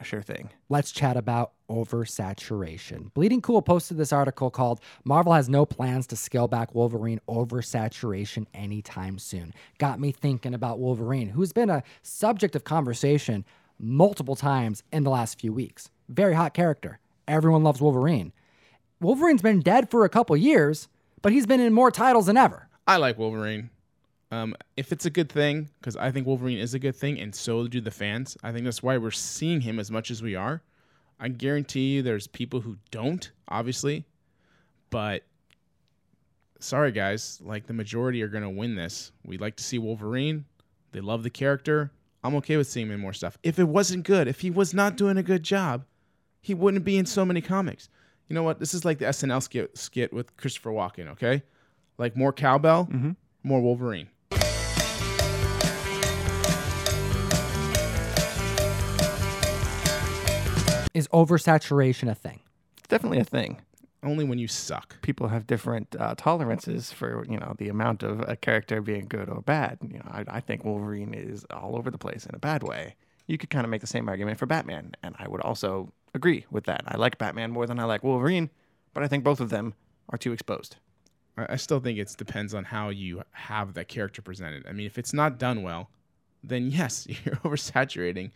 a 0.00 0.04
sure 0.04 0.22
thing. 0.22 0.50
Let's 0.68 0.92
chat 0.92 1.16
about 1.16 1.52
oversaturation. 1.70 3.12
Bleeding 3.14 3.40
Cool 3.40 3.62
posted 3.62 3.96
this 3.96 4.12
article 4.12 4.50
called 4.50 4.80
Marvel 5.04 5.32
has 5.32 5.48
no 5.48 5.64
plans 5.64 6.06
to 6.08 6.16
scale 6.16 6.48
back 6.48 6.74
Wolverine 6.74 7.20
oversaturation 7.28 8.46
anytime 8.52 9.18
soon. 9.18 9.54
Got 9.78 10.00
me 10.00 10.12
thinking 10.12 10.54
about 10.54 10.78
Wolverine, 10.78 11.28
who's 11.28 11.52
been 11.52 11.70
a 11.70 11.82
subject 12.02 12.56
of 12.56 12.64
conversation 12.64 13.44
multiple 13.78 14.36
times 14.36 14.82
in 14.92 15.04
the 15.04 15.10
last 15.10 15.40
few 15.40 15.52
weeks. 15.52 15.90
Very 16.08 16.34
hot 16.34 16.52
character. 16.54 16.98
Everyone 17.26 17.62
loves 17.62 17.80
Wolverine. 17.80 18.32
Wolverine's 19.02 19.42
been 19.42 19.60
dead 19.60 19.90
for 19.90 20.04
a 20.04 20.08
couple 20.08 20.36
years, 20.36 20.88
but 21.20 21.32
he's 21.32 21.46
been 21.46 21.60
in 21.60 21.72
more 21.72 21.90
titles 21.90 22.26
than 22.26 22.36
ever. 22.36 22.68
I 22.86 22.96
like 22.96 23.18
Wolverine. 23.18 23.70
Um, 24.30 24.54
if 24.76 24.92
it's 24.92 25.04
a 25.04 25.10
good 25.10 25.30
thing, 25.30 25.68
because 25.80 25.96
I 25.96 26.10
think 26.10 26.26
Wolverine 26.26 26.58
is 26.58 26.72
a 26.72 26.78
good 26.78 26.96
thing, 26.96 27.20
and 27.20 27.34
so 27.34 27.66
do 27.66 27.80
the 27.80 27.90
fans. 27.90 28.36
I 28.42 28.52
think 28.52 28.64
that's 28.64 28.82
why 28.82 28.96
we're 28.96 29.10
seeing 29.10 29.60
him 29.60 29.78
as 29.78 29.90
much 29.90 30.10
as 30.10 30.22
we 30.22 30.34
are. 30.34 30.62
I 31.20 31.28
guarantee 31.28 31.94
you, 31.94 32.02
there's 32.02 32.26
people 32.26 32.60
who 32.60 32.78
don't, 32.90 33.30
obviously, 33.48 34.06
but 34.90 35.24
sorry 36.58 36.92
guys, 36.92 37.40
like 37.44 37.66
the 37.66 37.74
majority 37.74 38.22
are 38.22 38.28
gonna 38.28 38.50
win 38.50 38.74
this. 38.74 39.12
We 39.24 39.36
like 39.36 39.56
to 39.56 39.64
see 39.64 39.78
Wolverine. 39.78 40.44
They 40.92 41.00
love 41.00 41.22
the 41.22 41.30
character. 41.30 41.90
I'm 42.24 42.34
okay 42.36 42.56
with 42.56 42.68
seeing 42.68 42.86
him 42.86 42.92
in 42.92 43.00
more 43.00 43.12
stuff. 43.12 43.36
If 43.42 43.58
it 43.58 43.68
wasn't 43.68 44.04
good, 44.04 44.28
if 44.28 44.40
he 44.40 44.50
was 44.50 44.72
not 44.72 44.96
doing 44.96 45.16
a 45.16 45.22
good 45.22 45.42
job, 45.42 45.84
he 46.40 46.54
wouldn't 46.54 46.84
be 46.84 46.96
in 46.96 47.06
so 47.06 47.24
many 47.24 47.40
comics. 47.40 47.88
You 48.28 48.34
know 48.34 48.42
what? 48.42 48.58
This 48.58 48.72
is 48.74 48.84
like 48.84 48.98
the 48.98 49.06
SNL 49.06 49.42
skit, 49.42 49.76
skit 49.76 50.12
with 50.12 50.36
Christopher 50.36 50.70
Walken. 50.70 51.08
Okay, 51.08 51.42
like 51.98 52.16
more 52.16 52.32
cowbell, 52.32 52.88
more 53.42 53.60
Wolverine. 53.60 54.08
Is 60.94 61.08
oversaturation 61.08 62.10
a 62.10 62.14
thing? 62.14 62.40
It's 62.78 62.88
definitely 62.88 63.18
a 63.18 63.24
thing. 63.24 63.62
Only 64.02 64.24
when 64.24 64.38
you 64.38 64.48
suck. 64.48 65.00
People 65.00 65.28
have 65.28 65.46
different 65.46 65.94
uh, 65.98 66.14
tolerances 66.16 66.92
for, 66.92 67.24
you 67.28 67.38
know, 67.38 67.54
the 67.56 67.68
amount 67.68 68.02
of 68.02 68.20
a 68.28 68.34
character 68.36 68.82
being 68.82 69.06
good 69.08 69.28
or 69.28 69.40
bad. 69.42 69.78
You 69.80 69.98
know, 70.00 70.08
I, 70.10 70.24
I 70.28 70.40
think 70.40 70.64
Wolverine 70.64 71.14
is 71.14 71.46
all 71.50 71.76
over 71.76 71.90
the 71.90 71.98
place 71.98 72.26
in 72.26 72.34
a 72.34 72.38
bad 72.38 72.62
way. 72.62 72.96
You 73.26 73.38
could 73.38 73.48
kind 73.48 73.64
of 73.64 73.70
make 73.70 73.80
the 73.80 73.86
same 73.86 74.08
argument 74.08 74.38
for 74.38 74.46
Batman, 74.46 74.92
and 75.02 75.14
I 75.18 75.28
would 75.28 75.40
also 75.40 75.92
agree 76.14 76.46
with 76.50 76.64
that. 76.64 76.82
I 76.86 76.96
like 76.96 77.18
Batman 77.18 77.50
more 77.50 77.66
than 77.66 77.78
I 77.78 77.84
like 77.84 78.02
Wolverine, 78.02 78.50
but 78.94 79.02
I 79.02 79.08
think 79.08 79.24
both 79.24 79.40
of 79.40 79.50
them 79.50 79.74
are 80.10 80.18
too 80.18 80.32
exposed. 80.32 80.76
I 81.36 81.56
still 81.56 81.80
think 81.80 81.98
it 81.98 82.14
depends 82.18 82.52
on 82.52 82.64
how 82.64 82.90
you 82.90 83.22
have 83.30 83.74
that 83.74 83.88
character 83.88 84.20
presented. 84.20 84.66
I 84.66 84.72
mean, 84.72 84.86
if 84.86 84.98
it's 84.98 85.14
not 85.14 85.38
done 85.38 85.62
well, 85.62 85.88
then 86.44 86.70
yes, 86.70 87.06
you're 87.24 87.36
oversaturating 87.36 88.30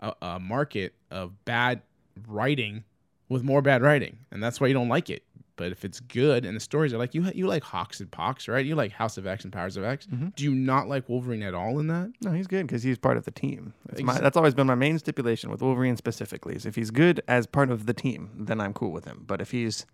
a, 0.00 0.14
a 0.20 0.40
market 0.40 0.94
of 1.10 1.44
bad 1.44 1.82
writing 2.26 2.84
with 3.28 3.42
more 3.42 3.62
bad 3.62 3.82
writing, 3.82 4.18
and 4.30 4.42
that's 4.42 4.60
why 4.60 4.66
you 4.66 4.74
don't 4.74 4.88
like 4.88 5.08
it. 5.08 5.22
But 5.62 5.70
if 5.70 5.84
it's 5.84 6.00
good 6.00 6.44
and 6.44 6.56
the 6.56 6.60
stories 6.60 6.92
are 6.92 6.98
like 6.98 7.14
you, 7.14 7.24
you 7.36 7.46
like 7.46 7.62
HoX 7.62 8.00
and 8.00 8.10
PoX, 8.10 8.48
right? 8.48 8.66
You 8.66 8.74
like 8.74 8.90
House 8.90 9.16
of 9.16 9.28
X 9.28 9.44
and 9.44 9.52
Powers 9.52 9.76
of 9.76 9.84
X. 9.84 10.08
Mm-hmm. 10.08 10.30
Do 10.34 10.42
you 10.42 10.56
not 10.56 10.88
like 10.88 11.08
Wolverine 11.08 11.44
at 11.44 11.54
all 11.54 11.78
in 11.78 11.86
that? 11.86 12.10
No, 12.20 12.32
he's 12.32 12.48
good 12.48 12.66
because 12.66 12.82
he's 12.82 12.98
part 12.98 13.16
of 13.16 13.26
the 13.26 13.30
team. 13.30 13.72
That's, 13.86 14.02
my, 14.02 14.18
that's 14.18 14.36
always 14.36 14.54
been 14.54 14.66
my 14.66 14.74
main 14.74 14.98
stipulation 14.98 15.52
with 15.52 15.62
Wolverine 15.62 15.96
specifically. 15.96 16.56
Is 16.56 16.66
if 16.66 16.74
he's 16.74 16.90
good 16.90 17.22
as 17.28 17.46
part 17.46 17.70
of 17.70 17.86
the 17.86 17.94
team, 17.94 18.30
then 18.36 18.60
I'm 18.60 18.72
cool 18.72 18.90
with 18.90 19.04
him. 19.04 19.22
But 19.24 19.40
if 19.40 19.52
he's 19.52 19.86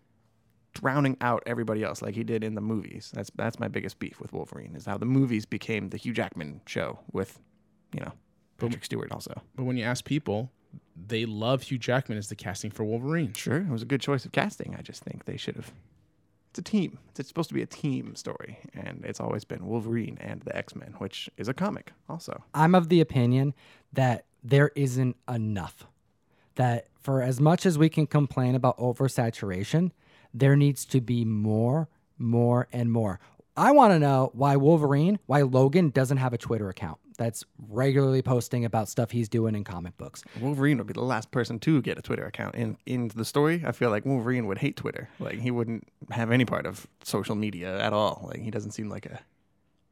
drowning 0.73 1.19
out 1.21 1.43
everybody 1.45 1.85
else 1.85 2.01
like 2.01 2.15
he 2.15 2.25
did 2.25 2.43
in 2.43 2.55
the 2.55 2.63
movies, 2.63 3.11
that's 3.13 3.31
that's 3.37 3.61
my 3.61 3.69
biggest 3.69 3.99
beef 3.99 4.23
with 4.23 4.33
Wolverine. 4.33 4.75
Is 4.75 4.87
how 4.87 4.97
the 4.97 5.05
movies 5.05 5.45
became 5.45 5.91
the 5.91 5.99
Hugh 5.99 6.15
Jackman 6.15 6.63
show 6.65 6.99
with, 7.13 7.39
you 7.93 8.01
know, 8.01 8.13
Patrick 8.57 8.87
Stewart 8.87 9.13
also. 9.13 9.43
But 9.55 9.65
when 9.65 9.77
you 9.77 9.85
ask 9.85 10.07
people, 10.07 10.51
they 11.09 11.25
love 11.25 11.63
Hugh 11.63 11.79
Jackman 11.79 12.19
as 12.19 12.29
the 12.29 12.37
casting 12.37 12.71
for 12.71 12.85
Wolverine. 12.85 13.33
Sure, 13.33 13.59
it 13.59 13.69
was 13.69 13.83
a 13.83 13.87
good 13.87 14.01
choice 14.01 14.25
of 14.25 14.33
casting. 14.33 14.75
I 14.79 14.83
just 14.83 15.03
think 15.03 15.25
they 15.25 15.37
should 15.37 15.57
have. 15.57 15.73
It's 16.51 16.59
a 16.59 16.63
team. 16.63 16.99
It's 17.19 17.29
supposed 17.29 17.49
to 17.51 17.55
be 17.55 17.63
a 17.63 17.67
team 17.67 18.17
story, 18.17 18.59
and 18.73 19.05
it's 19.05 19.21
always 19.21 19.45
been 19.45 19.67
Wolverine 19.67 20.19
and 20.21 20.41
the 20.43 20.57
X 20.57 20.75
Men, 20.75 20.95
which 20.99 21.29
is 21.37 21.49
a 21.49 21.55
comic 21.55 21.93
also. 22.09 22.45
I'm 22.55 22.75
of 22.75 22.89
the 22.89 23.01
opinion 23.01 23.55
that 23.93 24.25
there 24.43 24.71
isn't 24.75 25.17
enough. 25.29 25.87
That 26.55 26.89
for 27.01 27.23
as 27.23 27.41
much 27.41 27.67
as 27.67 27.79
we 27.79 27.89
can 27.89 28.07
complain 28.07 28.55
about 28.55 28.79
oversaturation, 28.79 29.93
there 30.35 30.57
needs 30.57 30.85
to 30.87 31.01
be 31.01 31.25
more, 31.25 31.89
more, 32.19 32.67
and 32.73 32.91
more. 32.91 33.21
I 33.57 33.73
want 33.73 33.93
to 33.93 33.99
know 33.99 34.31
why 34.35 34.57
Wolverine, 34.57 35.19
why 35.27 35.43
Logan 35.43 35.91
doesn't 35.91 36.19
have 36.19 36.33
a 36.33 36.39
Twitter 36.39 36.69
account 36.69 36.99
that's 37.19 37.45
regularly 37.69 38.23
posting 38.23 38.65
about 38.65 38.89
stuff 38.89 39.11
he's 39.11 39.29
doing 39.29 39.55
in 39.55 39.65
comic 39.65 39.99
books. 39.99 40.25
Wolverine 40.41 40.79
would 40.79 40.87
be 40.87 40.95
the 40.95 41.03
last 41.03 41.31
person 41.31 41.59
to 41.59 41.83
get 41.83 41.99
a 41.99 42.03
Twitter 42.03 42.25
account. 42.25 42.55
In 42.55 42.79
in 42.87 43.09
the 43.15 43.25
story, 43.27 43.63
I 43.67 43.73
feel 43.73 43.91
like 43.91 44.07
Wolverine 44.07 44.47
would 44.47 44.59
hate 44.59 44.77
Twitter. 44.77 45.11
Like 45.19 45.41
he 45.41 45.51
wouldn't 45.51 45.87
have 46.11 46.31
any 46.31 46.47
part 46.47 46.65
of 46.65 46.87
social 47.05 47.35
media 47.35 47.79
at 47.79 47.93
all. 47.93 48.25
Like 48.29 48.41
he 48.41 48.51
doesn't 48.51 48.71
seem 48.71 48.89
like 48.89 49.05
a 49.05 49.21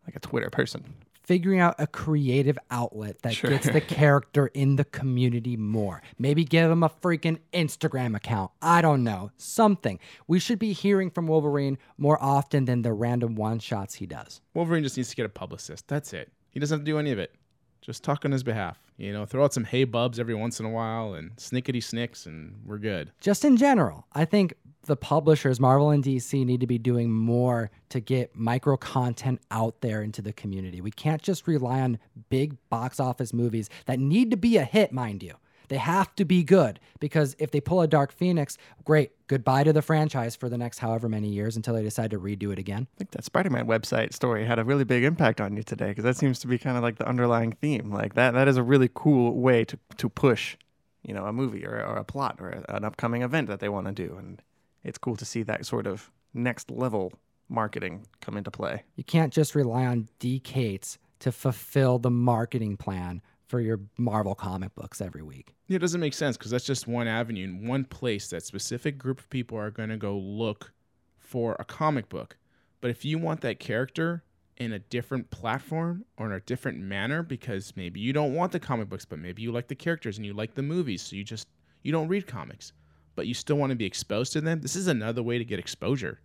like 0.07 0.17
a 0.17 0.21
Twitter 0.21 0.49
person. 0.49 0.85
Figuring 1.25 1.59
out 1.59 1.75
a 1.81 1.89
creative 1.89 2.57
outlet 2.71 3.21
that 3.23 3.35
Sure. 3.35 3.51
gets 3.51 3.69
the 3.69 3.81
character 4.01 4.47
in 4.55 4.77
the 4.77 4.85
community 4.85 5.57
more. 5.57 6.01
Maybe 6.21 6.45
give 6.45 6.71
him 6.71 6.85
a 6.85 6.89
freaking 6.89 7.41
Instagram 7.53 8.15
account. 8.15 8.53
I 8.63 8.81
don't 8.81 9.03
know. 9.03 9.33
Something. 9.37 9.99
We 10.29 10.39
should 10.39 10.61
be 10.61 10.73
hearing 10.73 11.11
from 11.11 11.27
Wolverine 11.27 11.79
more 11.99 12.23
often 12.23 12.67
than 12.67 12.83
the 12.83 12.93
random 12.93 13.35
one 13.35 13.59
shots 13.59 13.97
he 13.97 14.07
does. 14.07 14.41
Wolverine 14.55 14.85
just 14.85 14.97
needs 14.97 15.11
to 15.11 15.17
get 15.17 15.27
a 15.27 15.29
publicist. 15.29 15.89
That's 15.89 16.13
it. 16.13 16.31
He 16.57 16.61
doesn't 16.61 16.79
have 16.79 16.87
to 16.87 16.91
do 16.91 16.99
any 16.99 17.13
of 17.13 17.19
it. 17.19 17.35
Just 17.83 18.03
talk 18.03 18.25
on 18.25 18.33
his 18.33 18.43
behalf. 18.43 18.79
You 18.97 19.13
know, 19.13 19.27
throw 19.27 19.45
out 19.45 19.53
some 19.53 19.65
hey 19.65 19.85
bubs 19.85 20.19
every 20.19 20.35
once 20.35 20.59
in 20.59 20.65
a 20.65 20.71
while 20.71 21.13
and 21.13 21.37
snickety 21.37 21.85
snicks, 21.85 22.25
and 22.25 22.63
we're 22.65 22.79
good. 22.79 23.13
just 23.21 23.45
in 23.45 23.59
general, 23.59 24.07
I 24.15 24.25
think 24.25 24.55
the 24.87 24.97
publishers, 24.97 25.61
Marvel 25.61 25.91
and 25.91 26.03
DC, 26.03 26.47
need 26.47 26.61
to 26.61 26.67
be 26.67 26.79
doing 26.79 27.11
more 27.13 27.71
to 27.91 28.01
get 28.01 28.35
micro 28.35 28.79
content 28.79 29.43
out 29.51 29.83
there 29.83 30.01
into 30.01 30.23
the 30.23 30.33
community. 30.33 30.81
We 30.81 30.93
can't 30.93 31.21
just 31.21 31.47
rely 31.47 31.83
on 31.83 31.99
big 32.31 32.57
box 32.71 32.99
office 33.01 33.35
movies 33.35 33.69
that 33.85 33.99
need 33.99 34.31
to 34.31 34.39
be 34.39 34.57
a 34.57 34.65
hit, 34.65 34.93
mind 34.93 35.23
you. 35.23 35.35
They 35.69 35.77
have 35.77 36.15
to 36.17 36.25
be 36.25 36.43
good 36.43 36.81
because 37.01 37.37
if 37.39 37.51
they 37.51 37.61
pull 37.61 37.81
a 37.81 37.87
Dark 37.87 38.13
Phoenix, 38.13 38.59
great, 38.85 39.13
goodbye 39.27 39.65
to 39.65 39.73
the 39.73 39.83
franchise 39.83 40.37
for 40.37 40.49
the 40.49 40.59
next 40.59 40.79
however 40.79 41.09
many 41.09 41.29
years 41.29 41.57
until 41.57 41.75
they 41.75 41.83
decide 41.83 42.11
to 42.11 42.19
redo 42.19 42.53
it 42.53 42.59
again. 42.59 42.87
I 42.95 42.99
think 42.99 43.11
that 43.13 43.25
Spider-Man 43.25 43.67
website 43.67 44.13
story 44.13 44.45
had 44.45 44.59
a 44.59 44.65
really 44.65 44.85
big 44.85 45.05
impact 45.05 45.41
on 45.41 45.57
you 45.57 45.63
today 45.63 45.89
because 45.89 46.05
that 46.05 46.17
seems 46.17 46.39
to 46.41 46.47
be 46.47 46.59
kind 46.59 46.77
of 46.77 46.83
like 46.83 46.97
the 46.97 47.09
underlying 47.09 47.53
theme. 47.53 47.91
Like 47.91 48.15
that 48.15 48.35
that 48.35 48.49
is 48.49 48.57
a 48.57 48.63
really 48.63 48.91
cool 48.93 49.39
way 49.41 49.65
to 49.65 49.79
to 49.97 50.09
push, 50.09 50.57
you 51.03 51.15
know, 51.15 51.27
a 51.27 51.33
movie 51.33 51.67
or, 51.67 51.83
or 51.85 51.97
a 51.97 52.05
plot 52.05 52.37
or 52.41 52.65
an 52.69 52.85
upcoming 52.85 53.23
event 53.23 53.49
that 53.49 53.61
they 53.61 53.69
want 53.69 53.87
to 53.87 53.93
do, 53.93 54.17
and 54.17 54.43
it's 54.85 54.99
cool 54.99 55.17
to 55.17 55.25
see 55.25 55.43
that 55.43 55.67
sort 55.67 55.87
of 55.87 56.11
next 56.33 56.71
level 56.71 57.13
marketing 57.49 58.07
come 58.21 58.37
into 58.37 58.51
play. 58.51 58.85
You 58.97 59.05
can't 59.05 59.33
just 59.33 59.55
rely 59.55 59.87
on 59.87 60.09
DCates 60.21 60.99
to 61.21 61.33
fulfill 61.33 61.99
the 61.99 62.11
marketing 62.11 62.77
plan 62.77 63.23
for 63.47 63.61
your 63.61 63.81
Marvel 63.97 64.35
comic 64.35 64.75
books 64.75 65.01
every 65.01 65.23
week. 65.23 65.55
Yeah, 65.69 65.77
it 65.77 65.81
doesn't 65.81 66.01
make 66.01 66.15
sense 66.15 66.37
because 66.37 66.51
that's 66.51 66.65
just 66.65 66.87
one 66.89 67.07
avenue 67.07 67.45
and 67.45 67.69
one 67.69 67.85
place 67.85 68.29
that 68.31 68.43
specific 68.43 68.99
group 68.99 69.21
of 69.21 69.31
people 69.31 69.57
are 69.59 69.71
going 69.71 69.89
to 69.91 69.97
go 69.97 70.17
look 70.17 70.73
for 71.19 71.57
a 71.59 71.65
comic 71.65 72.09
book. 72.09 72.37
But 72.81 72.91
if 72.91 73.05
you 73.05 73.19
want 73.19 73.41
that 73.43 73.59
character 73.61 74.25
in 74.57 74.73
a 74.73 74.79
different 74.79 75.31
platform 75.31 76.05
or 76.17 76.27
in 76.27 76.33
a 76.33 76.41
different 76.41 76.79
manner, 76.79 77.23
because 77.23 77.73
maybe 77.77 78.01
you 78.01 78.13
don't 78.13 78.35
want 78.35 78.53
the 78.53 78.61
comic 78.61 78.89
books, 78.89 79.05
but 79.05 79.19
maybe 79.19 79.43
you 79.43 79.53
like 79.53 79.69
the 79.69 79.75
characters 79.75 80.17
and 80.17 80.27
you 80.27 80.33
like 80.35 80.55
the 80.55 80.63
movies, 80.63 81.03
so 81.03 81.15
you 81.17 81.25
just 81.25 81.47
you 81.83 81.93
don't 81.93 82.09
read 82.09 82.27
comics. 82.27 82.73
but 83.17 83.27
you 83.27 83.35
still 83.35 83.57
want 83.57 83.71
to 83.71 83.77
be 83.77 83.87
exposed 83.87 84.33
to 84.35 84.41
them. 84.41 84.61
This 84.61 84.77
is 84.77 84.87
another 84.87 85.23
way 85.23 85.39
to 85.39 85.45
get 85.45 85.59
exposure. 85.59 86.21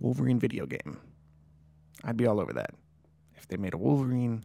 Wolverine 0.00 0.38
video 0.40 0.66
game. 0.66 0.98
I'd 2.02 2.16
be 2.16 2.26
all 2.26 2.40
over 2.40 2.52
that. 2.52 2.70
If 3.36 3.46
they 3.48 3.56
made 3.56 3.72
a 3.72 3.78
Wolverine 3.78 4.44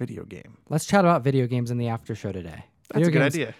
video 0.00 0.24
game. 0.24 0.56
Let's 0.70 0.86
chat 0.86 1.04
about 1.04 1.22
video 1.22 1.46
games 1.46 1.70
in 1.70 1.76
the 1.76 1.88
after 1.88 2.14
show 2.14 2.32
today. 2.32 2.64
That's 2.88 3.06
video 3.06 3.08
a 3.08 3.12
good 3.12 3.22
idea. 3.22 3.54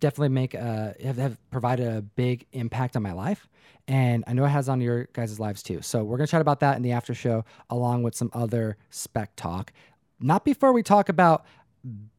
Definitely 0.00 0.30
make 0.30 0.54
uh 0.54 0.92
have, 1.02 1.16
have 1.16 1.50
provided 1.50 1.86
a 1.86 2.02
big 2.02 2.46
impact 2.52 2.96
on 2.96 3.02
my 3.02 3.12
life, 3.12 3.48
and 3.86 4.24
I 4.26 4.32
know 4.32 4.44
it 4.44 4.48
has 4.48 4.68
on 4.68 4.80
your 4.80 5.04
guys' 5.12 5.38
lives 5.38 5.62
too. 5.62 5.80
So 5.82 6.02
we're 6.02 6.16
gonna 6.18 6.26
chat 6.26 6.40
about 6.40 6.60
that 6.60 6.76
in 6.76 6.82
the 6.82 6.92
after 6.92 7.14
show, 7.14 7.44
along 7.70 8.02
with 8.02 8.16
some 8.16 8.30
other 8.34 8.76
spec 8.90 9.36
talk. 9.36 9.72
Not 10.20 10.44
before 10.44 10.72
we 10.72 10.82
talk 10.82 11.08
about 11.08 11.46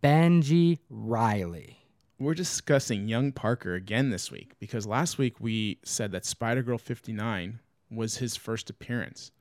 Benji 0.01 0.79
Riley. 0.89 1.79
We're 2.17 2.33
discussing 2.33 3.09
young 3.09 3.33
Parker 3.33 3.75
again 3.75 4.09
this 4.09 4.31
week 4.31 4.53
because 4.57 4.87
last 4.87 5.17
week 5.17 5.35
we 5.41 5.79
said 5.83 6.13
that 6.13 6.25
Spider 6.25 6.63
Girl 6.63 6.77
59 6.77 7.59
was 7.91 8.17
his 8.17 8.37
first 8.37 8.69
appearance. 8.69 9.31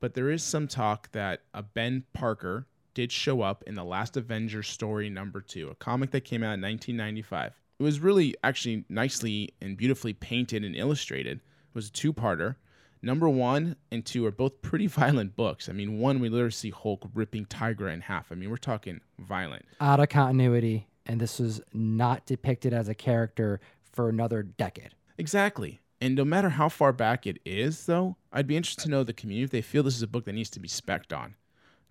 But 0.00 0.14
there 0.14 0.30
is 0.30 0.42
some 0.42 0.66
talk 0.66 1.12
that 1.12 1.42
a 1.54 1.62
Ben 1.62 2.04
Parker 2.12 2.66
did 2.96 3.12
show 3.12 3.42
up 3.42 3.62
in 3.66 3.74
the 3.74 3.84
last 3.84 4.16
Avengers 4.16 4.66
story 4.66 5.10
number 5.10 5.42
two, 5.42 5.68
a 5.68 5.74
comic 5.74 6.12
that 6.12 6.24
came 6.24 6.42
out 6.42 6.54
in 6.54 6.62
1995. 6.62 7.52
It 7.78 7.82
was 7.82 8.00
really 8.00 8.34
actually 8.42 8.86
nicely 8.88 9.50
and 9.60 9.76
beautifully 9.76 10.14
painted 10.14 10.64
and 10.64 10.74
illustrated. 10.74 11.40
It 11.40 11.74
was 11.74 11.88
a 11.88 11.92
two 11.92 12.14
parter. 12.14 12.56
Number 13.02 13.28
one 13.28 13.76
and 13.92 14.02
two 14.02 14.24
are 14.24 14.30
both 14.30 14.62
pretty 14.62 14.86
violent 15.02 15.36
books. 15.36 15.68
I 15.68 15.72
mean, 15.72 15.98
one, 15.98 16.20
we 16.20 16.30
literally 16.30 16.52
see 16.52 16.70
Hulk 16.70 17.06
ripping 17.12 17.44
Tigra 17.44 17.92
in 17.92 18.00
half. 18.00 18.32
I 18.32 18.34
mean, 18.34 18.48
we're 18.48 18.56
talking 18.56 19.02
violent. 19.18 19.66
Out 19.78 20.00
of 20.00 20.08
continuity, 20.08 20.88
and 21.04 21.20
this 21.20 21.38
was 21.38 21.60
not 21.74 22.24
depicted 22.24 22.72
as 22.72 22.88
a 22.88 22.94
character 22.94 23.60
for 23.92 24.08
another 24.08 24.42
decade. 24.42 24.94
Exactly. 25.18 25.82
And 26.00 26.14
no 26.14 26.24
matter 26.24 26.48
how 26.48 26.70
far 26.70 26.94
back 26.94 27.26
it 27.26 27.40
is, 27.44 27.84
though, 27.84 28.16
I'd 28.32 28.46
be 28.46 28.56
interested 28.56 28.84
to 28.84 28.90
know 28.90 29.04
the 29.04 29.12
community 29.12 29.44
if 29.44 29.50
they 29.50 29.60
feel 29.60 29.82
this 29.82 29.96
is 29.96 30.02
a 30.02 30.06
book 30.06 30.24
that 30.24 30.32
needs 30.32 30.50
to 30.50 30.60
be 30.60 30.68
specced 30.68 31.14
on. 31.14 31.34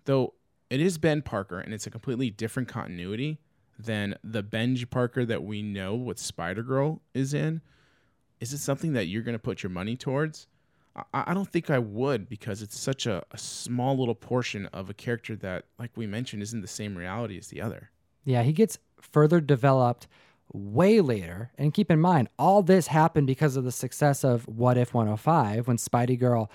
Though 0.04 0.34
it 0.70 0.80
is 0.80 0.98
Ben 0.98 1.22
Parker 1.22 1.60
and 1.60 1.72
it's 1.72 1.86
a 1.86 1.90
completely 1.90 2.30
different 2.30 2.68
continuity 2.68 3.38
than 3.78 4.16
the 4.24 4.42
Benji 4.42 4.88
Parker 4.88 5.24
that 5.24 5.44
we 5.44 5.62
know 5.62 5.94
what 5.94 6.18
Spider 6.18 6.62
Girl 6.62 7.02
is 7.14 7.34
in. 7.34 7.60
Is 8.40 8.52
it 8.52 8.58
something 8.58 8.92
that 8.94 9.06
you're 9.06 9.22
going 9.22 9.34
to 9.34 9.38
put 9.38 9.62
your 9.62 9.70
money 9.70 9.96
towards? 9.96 10.46
I, 10.94 11.24
I 11.28 11.34
don't 11.34 11.50
think 11.50 11.70
I 11.70 11.78
would 11.78 12.28
because 12.28 12.62
it's 12.62 12.78
such 12.78 13.06
a, 13.06 13.22
a 13.30 13.38
small 13.38 13.98
little 13.98 14.14
portion 14.14 14.66
of 14.66 14.90
a 14.90 14.94
character 14.94 15.36
that, 15.36 15.64
like 15.78 15.90
we 15.94 16.06
mentioned, 16.06 16.42
isn't 16.42 16.60
the 16.60 16.66
same 16.66 16.96
reality 16.96 17.38
as 17.38 17.48
the 17.48 17.60
other. 17.60 17.90
Yeah, 18.24 18.42
he 18.42 18.52
gets 18.52 18.78
further 19.00 19.40
developed 19.40 20.06
way 20.52 21.00
later. 21.00 21.50
And 21.58 21.74
keep 21.74 21.90
in 21.90 22.00
mind, 22.00 22.28
all 22.38 22.62
this 22.62 22.88
happened 22.88 23.26
because 23.26 23.56
of 23.56 23.64
the 23.64 23.72
success 23.72 24.24
of 24.24 24.46
What 24.48 24.76
If 24.76 24.94
105 24.94 25.68
when 25.68 25.76
Spidey 25.76 26.18
Girl 26.18 26.50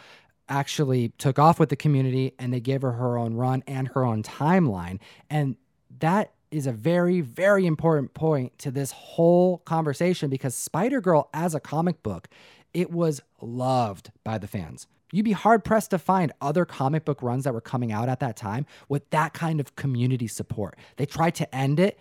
actually 0.51 1.09
took 1.17 1.39
off 1.39 1.59
with 1.59 1.69
the 1.69 1.75
community 1.75 2.33
and 2.37 2.53
they 2.53 2.59
gave 2.59 2.81
her 2.81 2.91
her 2.91 3.17
own 3.17 3.33
run 3.33 3.63
and 3.65 3.87
her 3.89 4.05
own 4.05 4.21
timeline. 4.21 4.99
And 5.29 5.55
that 5.99 6.33
is 6.51 6.67
a 6.67 6.73
very, 6.73 7.21
very 7.21 7.65
important 7.65 8.13
point 8.13 8.59
to 8.59 8.69
this 8.69 8.91
whole 8.91 9.59
conversation 9.59 10.29
because 10.29 10.53
Spider 10.53 10.99
Girl, 10.99 11.29
as 11.33 11.55
a 11.55 11.59
comic 11.61 12.03
book, 12.03 12.27
it 12.73 12.91
was 12.91 13.21
loved 13.41 14.11
by 14.23 14.37
the 14.37 14.47
fans. 14.47 14.87
You'd 15.13 15.23
be 15.25 15.31
hard 15.31 15.63
pressed 15.63 15.91
to 15.91 15.99
find 15.99 16.31
other 16.41 16.65
comic 16.65 17.05
book 17.05 17.21
runs 17.21 17.45
that 17.45 17.53
were 17.53 17.61
coming 17.61 17.91
out 17.91 18.09
at 18.09 18.19
that 18.19 18.35
time 18.35 18.65
with 18.87 19.09
that 19.09 19.33
kind 19.33 19.59
of 19.59 19.75
community 19.75 20.27
support. 20.27 20.77
They 20.97 21.05
tried 21.05 21.35
to 21.35 21.55
end 21.55 21.79
it, 21.79 21.99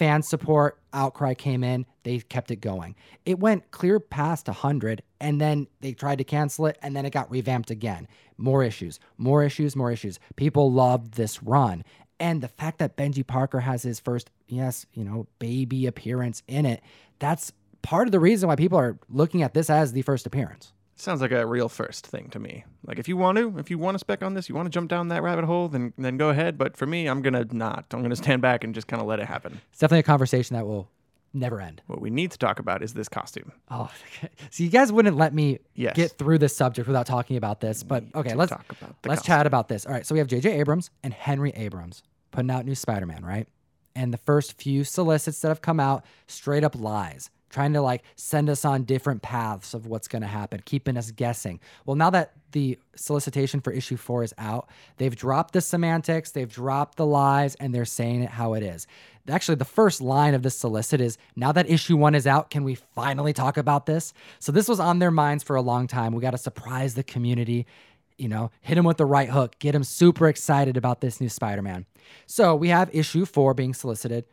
fan 0.00 0.22
support, 0.22 0.80
outcry 0.94 1.34
came 1.34 1.62
in, 1.62 1.84
they 2.04 2.18
kept 2.20 2.50
it 2.50 2.56
going. 2.56 2.96
It 3.26 3.38
went 3.38 3.70
clear 3.70 4.00
past 4.00 4.46
100, 4.46 5.02
and 5.20 5.38
then 5.38 5.66
they 5.82 5.92
tried 5.92 6.16
to 6.16 6.24
cancel 6.24 6.64
it, 6.64 6.78
and 6.80 6.96
then 6.96 7.04
it 7.04 7.10
got 7.10 7.30
revamped 7.30 7.70
again. 7.70 8.08
More 8.38 8.64
issues, 8.64 8.98
more 9.18 9.44
issues, 9.44 9.76
more 9.76 9.92
issues. 9.92 10.18
People 10.36 10.72
loved 10.72 11.12
this 11.14 11.42
run. 11.42 11.84
And 12.18 12.40
the 12.40 12.48
fact 12.48 12.78
that 12.78 12.96
Benji 12.96 13.26
Parker 13.26 13.60
has 13.60 13.82
his 13.82 14.00
first, 14.00 14.30
yes, 14.48 14.86
you 14.94 15.04
know, 15.04 15.26
baby 15.38 15.86
appearance 15.86 16.42
in 16.48 16.64
it, 16.64 16.80
that's 17.18 17.52
part 17.82 18.08
of 18.08 18.12
the 18.12 18.20
reason 18.20 18.48
why 18.48 18.56
people 18.56 18.78
are 18.78 18.98
looking 19.10 19.42
at 19.42 19.52
this 19.52 19.68
as 19.68 19.92
the 19.92 20.00
first 20.00 20.26
appearance. 20.26 20.72
Sounds 21.00 21.20
like 21.22 21.32
a 21.32 21.46
real 21.46 21.68
first 21.68 22.06
thing 22.06 22.28
to 22.30 22.38
me. 22.38 22.64
Like 22.84 22.98
if 22.98 23.08
you 23.08 23.16
want 23.16 23.38
to, 23.38 23.58
if 23.58 23.70
you 23.70 23.78
want 23.78 23.94
to 23.94 23.98
spec 23.98 24.22
on 24.22 24.34
this, 24.34 24.48
you 24.48 24.54
want 24.54 24.66
to 24.66 24.70
jump 24.70 24.90
down 24.90 25.08
that 25.08 25.22
rabbit 25.22 25.44
hole, 25.46 25.68
then 25.68 25.92
then 25.96 26.16
go 26.18 26.28
ahead. 26.28 26.58
But 26.58 26.76
for 26.76 26.86
me, 26.86 27.06
I'm 27.06 27.22
gonna 27.22 27.46
not. 27.52 27.86
I'm 27.92 28.02
gonna 28.02 28.16
stand 28.16 28.42
back 28.42 28.64
and 28.64 28.74
just 28.74 28.86
kind 28.86 29.00
of 29.00 29.08
let 29.08 29.18
it 29.20 29.26
happen. 29.26 29.60
It's 29.70 29.78
definitely 29.78 30.00
a 30.00 30.04
conversation 30.04 30.56
that 30.56 30.66
will 30.66 30.90
never 31.32 31.60
end. 31.60 31.80
What 31.86 32.00
we 32.00 32.10
need 32.10 32.32
to 32.32 32.38
talk 32.38 32.58
about 32.58 32.82
is 32.82 32.92
this 32.92 33.08
costume. 33.08 33.52
Oh, 33.70 33.90
so 34.50 34.62
you 34.62 34.68
guys 34.68 34.92
wouldn't 34.92 35.16
let 35.16 35.32
me 35.32 35.60
Yes. 35.74 35.96
get 35.96 36.10
through 36.12 36.38
this 36.38 36.54
subject 36.54 36.86
without 36.86 37.06
talking 37.06 37.36
about 37.36 37.60
this. 37.60 37.82
But 37.82 38.04
okay, 38.14 38.34
let's 38.34 38.50
talk 38.50 38.66
about 38.70 38.96
let's 39.06 39.22
chat 39.22 39.46
about 39.46 39.68
this. 39.68 39.86
All 39.86 39.92
right, 39.92 40.04
so 40.06 40.14
we 40.14 40.18
have 40.18 40.28
J.J. 40.28 40.50
Abrams 40.60 40.90
and 41.02 41.14
Henry 41.14 41.50
Abrams 41.56 42.02
putting 42.30 42.50
out 42.50 42.64
new 42.66 42.74
Spider-Man, 42.74 43.24
right? 43.24 43.48
And 43.96 44.12
the 44.12 44.18
first 44.18 44.60
few 44.60 44.84
solicits 44.84 45.40
that 45.40 45.48
have 45.48 45.62
come 45.62 45.80
out, 45.80 46.04
straight 46.26 46.62
up 46.62 46.74
lies, 46.78 47.30
trying 47.50 47.72
to 47.72 47.82
like 47.82 48.02
send 48.16 48.48
us 48.48 48.64
on 48.64 48.84
different 48.84 49.22
paths 49.22 49.74
of 49.74 49.86
what's 49.86 50.08
going 50.08 50.22
to 50.22 50.28
happen, 50.28 50.62
keeping 50.64 50.96
us 50.96 51.10
guessing. 51.10 51.60
Well, 51.84 51.96
now 51.96 52.10
that 52.10 52.32
the 52.52 52.78
solicitation 52.96 53.60
for 53.60 53.72
issue 53.72 53.96
four 53.96 54.22
is 54.22 54.32
out, 54.38 54.68
they've 54.96 55.14
dropped 55.14 55.52
the 55.52 55.60
semantics, 55.60 56.30
they've 56.30 56.50
dropped 56.50 56.96
the 56.96 57.06
lies, 57.06 57.56
and 57.56 57.74
they're 57.74 57.84
saying 57.84 58.22
it 58.22 58.30
how 58.30 58.54
it 58.54 58.62
is. 58.62 58.86
Actually, 59.28 59.56
the 59.56 59.64
first 59.64 60.00
line 60.00 60.34
of 60.34 60.42
this 60.42 60.56
solicit 60.56 61.00
is 61.00 61.18
now 61.36 61.52
that 61.52 61.68
issue 61.68 61.96
one 61.96 62.14
is 62.14 62.26
out, 62.26 62.50
can 62.50 62.64
we 62.64 62.74
finally 62.74 63.32
talk 63.32 63.56
about 63.56 63.86
this? 63.86 64.12
So, 64.38 64.50
this 64.50 64.68
was 64.68 64.80
on 64.80 64.98
their 64.98 65.10
minds 65.10 65.44
for 65.44 65.56
a 65.56 65.62
long 65.62 65.86
time. 65.86 66.12
We 66.12 66.22
got 66.22 66.32
to 66.32 66.38
surprise 66.38 66.94
the 66.94 67.04
community, 67.04 67.66
you 68.16 68.28
know, 68.28 68.50
hit 68.60 68.74
them 68.74 68.84
with 68.84 68.96
the 68.96 69.06
right 69.06 69.28
hook, 69.28 69.58
get 69.58 69.72
them 69.72 69.84
super 69.84 70.26
excited 70.26 70.76
about 70.76 71.00
this 71.00 71.20
new 71.20 71.28
Spider 71.28 71.62
Man. 71.62 71.86
So, 72.26 72.56
we 72.56 72.70
have 72.70 72.92
issue 72.92 73.24
four 73.24 73.54
being 73.54 73.74
solicited 73.74 74.24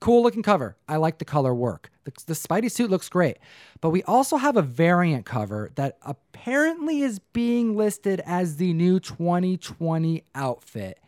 cool 0.00 0.22
looking 0.22 0.42
cover. 0.42 0.76
I 0.88 0.96
like 0.96 1.18
the 1.18 1.24
color 1.24 1.54
work. 1.54 1.90
The, 2.04 2.12
the 2.26 2.34
Spidey 2.34 2.70
suit 2.70 2.90
looks 2.90 3.08
great. 3.08 3.38
But 3.80 3.90
we 3.90 4.02
also 4.04 4.36
have 4.36 4.56
a 4.56 4.62
variant 4.62 5.26
cover 5.26 5.70
that 5.74 5.98
apparently 6.02 7.02
is 7.02 7.18
being 7.18 7.76
listed 7.76 8.22
as 8.24 8.56
the 8.56 8.72
new 8.72 9.00
2020 9.00 10.24
outfit. 10.34 11.00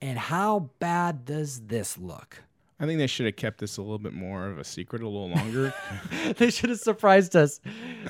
And 0.00 0.18
how 0.18 0.70
bad 0.78 1.24
does 1.24 1.60
this 1.66 1.96
look? 1.96 2.42
I 2.80 2.86
think 2.86 2.98
they 2.98 3.06
should 3.06 3.26
have 3.26 3.36
kept 3.36 3.58
this 3.58 3.76
a 3.76 3.82
little 3.82 3.98
bit 3.98 4.12
more 4.12 4.48
of 4.48 4.58
a 4.58 4.64
secret 4.64 5.02
a 5.02 5.08
little 5.08 5.30
longer. 5.30 5.72
they 6.36 6.50
should 6.50 6.70
have 6.70 6.80
surprised 6.80 7.36
us. 7.36 7.60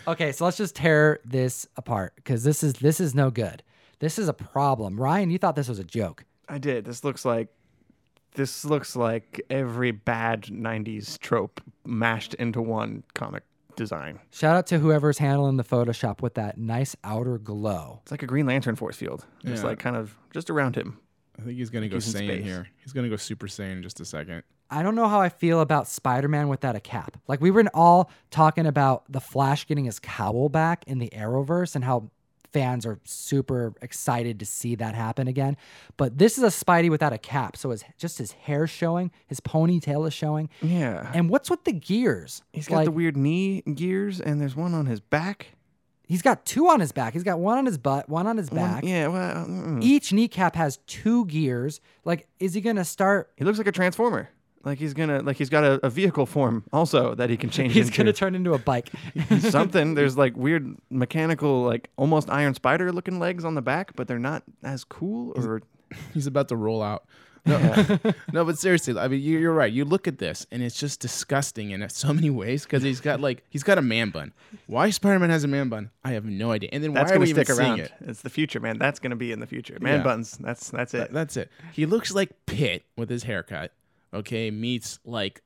Okay, 0.08 0.32
so 0.32 0.44
let's 0.44 0.56
just 0.56 0.74
tear 0.74 1.20
this 1.24 1.66
apart 1.76 2.14
because 2.16 2.44
this 2.44 2.62
is 2.62 2.74
this 2.74 2.98
is 2.98 3.14
no 3.14 3.30
good. 3.30 3.62
This 3.98 4.18
is 4.18 4.28
a 4.28 4.32
problem. 4.32 5.00
Ryan, 5.00 5.30
you 5.30 5.38
thought 5.38 5.56
this 5.56 5.68
was 5.68 5.78
a 5.78 5.84
joke. 5.84 6.24
I 6.48 6.58
did. 6.58 6.84
This 6.84 7.04
looks 7.04 7.24
like 7.24 7.48
this 8.34 8.64
looks 8.64 8.94
like 8.96 9.40
every 9.50 9.90
bad 9.90 10.42
'90s 10.44 11.18
trope 11.18 11.60
mashed 11.84 12.34
into 12.34 12.60
one 12.60 13.02
comic 13.14 13.42
design. 13.76 14.20
Shout 14.30 14.56
out 14.56 14.66
to 14.68 14.78
whoever's 14.78 15.18
handling 15.18 15.56
the 15.56 15.64
Photoshop 15.64 16.20
with 16.22 16.34
that 16.34 16.58
nice 16.58 16.94
outer 17.02 17.38
glow. 17.38 18.00
It's 18.02 18.10
like 18.12 18.22
a 18.22 18.26
Green 18.26 18.46
Lantern 18.46 18.76
force 18.76 18.96
field, 18.96 19.24
just 19.44 19.62
Yeah. 19.62 19.70
like 19.70 19.78
kind 19.80 19.96
of 19.96 20.16
just 20.32 20.48
around 20.50 20.76
him. 20.76 20.98
I 21.38 21.42
think 21.42 21.56
he's 21.58 21.70
gonna 21.70 21.88
go 21.88 21.96
He's 21.96 22.14
Saiyan 22.14 22.26
space. 22.26 22.44
here. 22.44 22.68
He's 22.76 22.92
gonna 22.92 23.08
go 23.08 23.16
Super 23.16 23.48
Saiyan 23.48 23.72
in 23.72 23.82
just 23.82 23.98
a 24.00 24.04
second. 24.04 24.44
I 24.70 24.82
don't 24.82 24.94
know 24.94 25.08
how 25.08 25.20
I 25.20 25.28
feel 25.28 25.60
about 25.60 25.88
Spider 25.88 26.28
Man 26.28 26.48
without 26.48 26.74
a 26.74 26.80
cap. 26.80 27.16
Like, 27.28 27.40
we 27.40 27.50
were 27.50 27.64
all 27.74 28.10
talking 28.30 28.66
about 28.66 29.04
the 29.12 29.20
Flash 29.20 29.66
getting 29.66 29.84
his 29.84 29.98
cowl 29.98 30.48
back 30.48 30.84
in 30.86 30.98
the 30.98 31.10
Arrowverse 31.14 31.74
and 31.76 31.84
how 31.84 32.10
fans 32.54 32.86
are 32.86 32.98
super 33.04 33.74
excited 33.82 34.38
to 34.38 34.46
see 34.46 34.76
that 34.76 34.94
happen 34.94 35.28
again. 35.28 35.56
But 35.98 36.16
this 36.16 36.38
is 36.38 36.44
a 36.44 36.46
Spidey 36.64 36.88
without 36.88 37.12
a 37.12 37.18
cap. 37.18 37.56
So, 37.56 37.70
his, 37.70 37.84
just 37.98 38.16
his 38.16 38.32
hair 38.32 38.66
showing, 38.66 39.10
his 39.26 39.40
ponytail 39.40 40.06
is 40.06 40.14
showing. 40.14 40.48
Yeah, 40.62 41.10
And 41.12 41.28
what's 41.28 41.50
with 41.50 41.64
the 41.64 41.72
gears? 41.72 42.42
he's 42.52 42.68
got 42.68 42.76
Like, 42.76 42.84
the 42.86 42.90
weird 42.92 43.16
knee 43.16 43.60
gears, 43.62 44.20
and 44.20 44.40
there's 44.40 44.56
one 44.56 44.72
on 44.72 44.86
his 44.86 45.00
back. 45.00 45.48
He's 46.06 46.22
got 46.22 46.44
two 46.46 46.68
on 46.68 46.80
his 46.80 46.92
back. 46.92 47.12
He's 47.14 47.22
got 47.24 47.38
one 47.38 47.58
on 47.58 47.66
his 47.66 47.78
butt, 47.78 48.08
one 48.08 48.26
on 48.26 48.36
his 48.36 48.50
One- 48.50 48.58
back. 48.60 48.84
yeah, 48.84 49.08
well, 49.08 49.46
mm. 49.46 49.82
Each 49.82 50.12
kneecap 50.12 50.54
has 50.54 50.76
two 50.86 51.24
gears. 51.26 51.80
Like, 52.04 52.28
is 52.38 52.54
he 52.54 52.60
going 52.60 52.76
to 52.76 52.84
start? 52.84 53.30
he 53.36 53.44
looks 53.44 53.58
like 53.58 53.66
a 53.66 53.72
transformer. 53.72 54.28
Like 54.64 54.78
he's 54.78 54.94
gonna, 54.94 55.20
like 55.20 55.36
he's 55.36 55.50
got 55.50 55.62
a, 55.64 55.84
a 55.86 55.90
vehicle 55.90 56.26
form 56.26 56.64
also 56.72 57.14
that 57.16 57.28
he 57.30 57.36
can 57.36 57.50
change. 57.50 57.74
He's 57.74 57.86
into. 57.88 57.98
going 57.98 58.06
to 58.06 58.12
turn 58.12 58.34
into 58.34 58.54
a 58.54 58.58
bike. 58.58 58.90
something. 59.40 59.94
There's 59.98 60.16
like 60.16 60.36
weird 60.36 60.76
mechanical, 60.90 61.62
like 61.64 61.90
almost 61.96 62.30
Iron 62.30 62.54
Spider 62.54 62.90
looking 62.92 63.18
legs 63.18 63.44
on 63.44 63.54
the 63.54 63.62
back, 63.62 63.94
but 63.94 64.08
they're 64.08 64.18
not 64.18 64.42
as 64.62 64.84
cool. 64.84 65.32
Or 65.36 65.62
He's 66.14 66.26
about 66.26 66.48
to 66.48 66.56
roll 66.56 66.82
out. 66.82 67.04
No, 67.46 67.98
no, 68.32 68.42
but 68.46 68.56
seriously, 68.58 68.98
I 68.98 69.06
mean, 69.06 69.20
you- 69.20 69.38
you're 69.38 69.52
right. 69.52 69.70
You 69.70 69.84
look 69.84 70.08
at 70.08 70.16
this, 70.16 70.46
and 70.50 70.62
it's 70.62 70.80
just 70.80 71.00
disgusting 71.00 71.72
in 71.72 71.86
so 71.90 72.10
many 72.14 72.30
ways 72.30 72.62
because 72.64 72.82
he's 72.82 73.02
got 73.02 73.20
like 73.20 73.44
he's 73.50 73.62
got 73.62 73.76
a 73.76 73.82
man 73.82 74.08
bun. 74.08 74.32
Why 74.66 74.88
Spider-Man 74.88 75.28
has 75.28 75.44
a 75.44 75.48
man 75.48 75.68
bun, 75.68 75.90
I 76.02 76.12
have 76.12 76.24
no 76.24 76.52
idea. 76.52 76.70
And 76.72 76.82
then 76.82 76.94
that's 76.94 77.10
why 77.10 77.16
are 77.16 77.18
gonna 77.18 77.24
we 77.24 77.28
even 77.30 77.44
stick 77.44 77.54
seeing 77.54 77.68
around. 77.68 77.80
it? 77.80 77.92
It's 78.00 78.22
the 78.22 78.30
future, 78.30 78.60
man. 78.60 78.78
That's 78.78 78.98
gonna 78.98 79.14
be 79.16 79.30
in 79.30 79.40
the 79.40 79.46
future. 79.46 79.76
Man 79.78 79.98
Yeah. 79.98 80.02
buns. 80.04 80.38
That's 80.38 80.70
that's 80.70 80.94
it. 80.94 80.98
That- 80.98 81.12
that's 81.12 81.36
it. 81.36 81.50
He 81.74 81.84
looks 81.84 82.14
like 82.14 82.30
Pitt 82.46 82.84
with 82.96 83.10
his 83.10 83.24
haircut. 83.24 83.72
Okay, 84.14 84.50
meets 84.50 84.98
like 85.04 85.42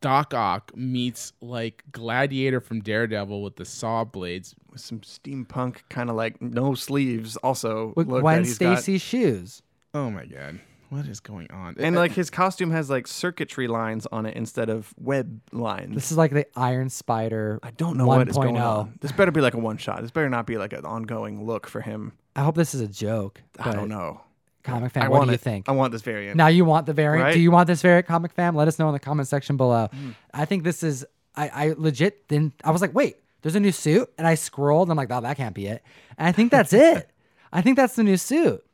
Doc 0.00 0.34
Ock 0.34 0.76
meets 0.76 1.32
like 1.40 1.84
Gladiator 1.92 2.60
from 2.60 2.80
Daredevil 2.80 3.42
with 3.42 3.56
the 3.56 3.64
saw 3.64 4.04
blades. 4.04 4.54
With 4.70 4.80
some 4.80 5.00
steampunk 5.00 5.78
kind 5.88 6.10
of 6.10 6.16
like 6.16 6.40
no 6.42 6.74
sleeves. 6.74 7.36
Also, 7.38 7.92
With 7.96 8.08
look 8.08 8.22
Gwen 8.22 8.42
that 8.42 8.58
got. 8.58 8.78
Stacy's 8.78 9.02
shoes. 9.02 9.62
Oh 9.94 10.10
my 10.10 10.26
god, 10.26 10.60
what 10.90 11.06
is 11.06 11.20
going 11.20 11.50
on? 11.50 11.76
And 11.78 11.96
uh, 11.96 12.00
like 12.00 12.12
his 12.12 12.30
costume 12.30 12.70
has 12.70 12.90
like 12.90 13.06
circuitry 13.06 13.68
lines 13.68 14.06
on 14.10 14.26
it 14.26 14.36
instead 14.36 14.68
of 14.68 14.92
web 14.98 15.40
lines. 15.52 15.94
This 15.94 16.10
is 16.10 16.16
like 16.16 16.32
the 16.32 16.46
Iron 16.56 16.90
Spider. 16.90 17.60
I 17.62 17.70
don't 17.72 17.96
know 17.96 18.06
what 18.06 18.28
is 18.28 18.36
going 18.36 18.56
1.0. 18.56 18.62
on. 18.62 18.98
This 19.00 19.12
better 19.12 19.30
be 19.30 19.40
like 19.40 19.54
a 19.54 19.58
one 19.58 19.76
shot. 19.76 20.02
This 20.02 20.10
better 20.10 20.28
not 20.28 20.46
be 20.46 20.56
like 20.58 20.72
an 20.72 20.84
ongoing 20.84 21.44
look 21.46 21.66
for 21.66 21.80
him. 21.80 22.12
I 22.34 22.42
hope 22.42 22.54
this 22.54 22.74
is 22.74 22.80
a 22.80 22.88
joke. 22.88 23.42
I 23.58 23.72
don't 23.72 23.88
know. 23.88 24.20
Comic 24.64 24.92
fan, 24.92 25.04
I 25.04 25.08
what 25.08 25.18
want 25.18 25.28
do 25.28 25.32
you 25.32 25.34
it. 25.36 25.40
think? 25.40 25.68
I 25.68 25.72
want 25.72 25.92
this 25.92 26.02
variant. 26.02 26.36
Now 26.36 26.48
you 26.48 26.64
want 26.64 26.86
the 26.86 26.92
variant? 26.92 27.24
Right? 27.24 27.34
Do 27.34 27.40
you 27.40 27.50
want 27.50 27.66
this 27.68 27.80
variant, 27.80 28.06
comic 28.06 28.32
fam? 28.32 28.54
Let 28.54 28.68
us 28.68 28.78
know 28.78 28.88
in 28.88 28.92
the 28.92 28.98
comment 29.00 29.28
section 29.28 29.56
below. 29.56 29.88
Hmm. 29.92 30.10
I 30.34 30.44
think 30.44 30.64
this 30.64 30.82
is. 30.82 31.04
I, 31.36 31.48
I 31.48 31.74
legit 31.78 32.28
then 32.28 32.52
I 32.64 32.70
was 32.72 32.82
like, 32.82 32.94
wait, 32.94 33.16
there's 33.42 33.54
a 33.54 33.60
new 33.60 33.70
suit, 33.72 34.10
and 34.18 34.26
I 34.26 34.34
scrolled. 34.34 34.88
And 34.88 34.92
I'm 34.92 34.96
like, 34.96 35.10
oh, 35.16 35.20
that 35.20 35.36
can't 35.36 35.54
be 35.54 35.66
it. 35.68 35.82
And 36.18 36.26
I 36.28 36.32
think 36.32 36.50
that's 36.50 36.72
it. 36.72 37.10
I 37.52 37.62
think 37.62 37.76
that's 37.76 37.94
the 37.96 38.02
new 38.02 38.16
suit. 38.16 38.64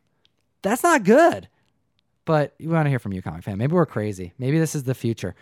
That's 0.63 0.83
not 0.83 1.05
good. 1.05 1.49
But 2.25 2.55
we 2.59 2.69
want 2.69 2.87
to 2.87 2.91
hear 2.91 2.99
from 2.99 3.13
you, 3.13 3.21
comic 3.21 3.43
fan. 3.45 3.59
Maybe 3.59 3.75
we're 3.75 3.85
crazy. 3.85 4.33
Maybe 4.39 4.59
this 4.59 4.75
is 4.75 4.85
the 4.85 4.95
future. 4.95 5.35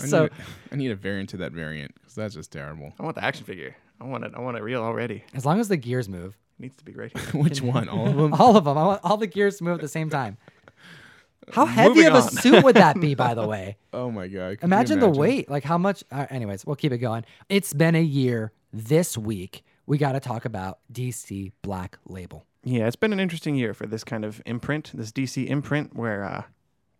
I 0.00 0.04
so 0.06 0.22
need, 0.24 0.32
I 0.72 0.76
need 0.76 0.90
a 0.90 0.96
variant 0.96 1.30
to 1.30 1.36
that 1.38 1.52
variant 1.52 1.94
because 1.94 2.16
that's 2.16 2.34
just 2.34 2.50
terrible. 2.50 2.92
I 2.98 3.04
want 3.04 3.14
the 3.14 3.24
action 3.24 3.44
figure. 3.44 3.76
I 4.00 4.04
want 4.04 4.24
it. 4.24 4.32
I 4.36 4.40
want 4.40 4.56
it 4.56 4.62
real 4.64 4.82
already. 4.82 5.22
as 5.34 5.46
long 5.46 5.60
as 5.60 5.68
the 5.68 5.76
gears 5.76 6.08
move, 6.08 6.34
It 6.34 6.36
needs 6.58 6.76
to 6.76 6.84
be 6.84 6.92
right 6.92 7.16
here. 7.32 7.40
Which 7.42 7.62
one? 7.62 7.88
All 7.88 8.08
of 8.08 8.16
them? 8.16 8.34
all 8.38 8.56
of 8.56 8.64
them, 8.64 8.76
I 8.78 8.84
want 8.84 9.00
all 9.04 9.16
the 9.16 9.26
gears 9.26 9.58
to 9.58 9.64
move 9.64 9.74
at 9.74 9.80
the 9.80 9.88
same 9.88 10.10
time. 10.10 10.36
How 11.52 11.64
heavy 11.64 11.88
Moving 11.90 12.06
of 12.08 12.14
a 12.14 12.18
on. 12.18 12.30
suit 12.30 12.64
would 12.64 12.76
that 12.76 13.00
be, 13.00 13.14
by 13.14 13.32
the 13.34 13.46
way? 13.46 13.78
Oh 13.94 14.10
my 14.10 14.28
god! 14.28 14.58
could 14.58 14.62
you 14.62 14.66
Imagine, 14.66 15.00
the 15.00 15.08
weight. 15.08 15.48
Like 15.48 15.64
how 15.64 15.78
much. 15.78 16.04
Uh, 16.12 16.26
anyways, 16.28 16.66
we'll 16.66 16.76
keep 16.76 16.92
it 16.92 16.98
going. 16.98 17.24
It's 17.48 17.72
been 17.72 17.94
a 17.94 18.02
year 18.02 18.52
this 18.70 19.16
week. 19.16 19.64
We 19.86 19.96
got 19.96 20.12
to 20.12 20.20
talk 20.20 20.44
about 20.44 20.80
DC 20.92 21.52
Black 21.62 21.98
Label. 22.06 22.44
Yeah, 22.64 22.86
it's 22.86 22.96
been 22.96 23.14
an 23.14 23.20
interesting 23.20 23.54
year 23.54 23.72
for 23.72 23.86
this 23.86 24.04
kind 24.04 24.26
of 24.26 24.42
imprint, 24.44 24.90
this 24.92 25.10
DC 25.10 25.46
imprint, 25.46 25.96
where 25.96 26.22
uh, 26.22 26.42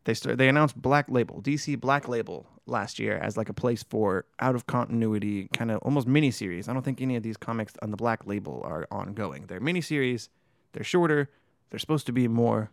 they 0.09 0.14
start, 0.14 0.38
they 0.38 0.49
announced 0.49 0.81
Black 0.81 1.11
Label, 1.11 1.42
DC 1.42 1.79
Black 1.79 2.09
Label, 2.09 2.47
last 2.64 2.99
year 2.99 3.18
as 3.18 3.37
like 3.37 3.51
a 3.51 3.53
place 3.53 3.83
for 3.83 4.25
out 4.40 4.55
of 4.55 4.66
continuity, 4.66 5.51
kind 5.53 5.71
of 5.71 5.83
almost 5.83 6.07
mini 6.07 6.31
series. 6.31 6.66
I 6.66 6.73
don't 6.73 6.83
think 6.83 7.03
any 7.03 7.14
of 7.16 7.23
these 7.23 7.37
comics 7.37 7.75
on 7.83 7.90
the 7.90 7.97
Black 7.99 8.27
Label 8.27 8.62
are 8.64 8.88
ongoing. 8.90 9.44
They're 9.49 9.61
mini 9.61 9.83
series. 9.83 10.31
They're 10.73 10.83
shorter. 10.83 11.29
They're 11.68 11.79
supposed 11.79 12.07
to 12.07 12.12
be 12.12 12.27
more, 12.27 12.71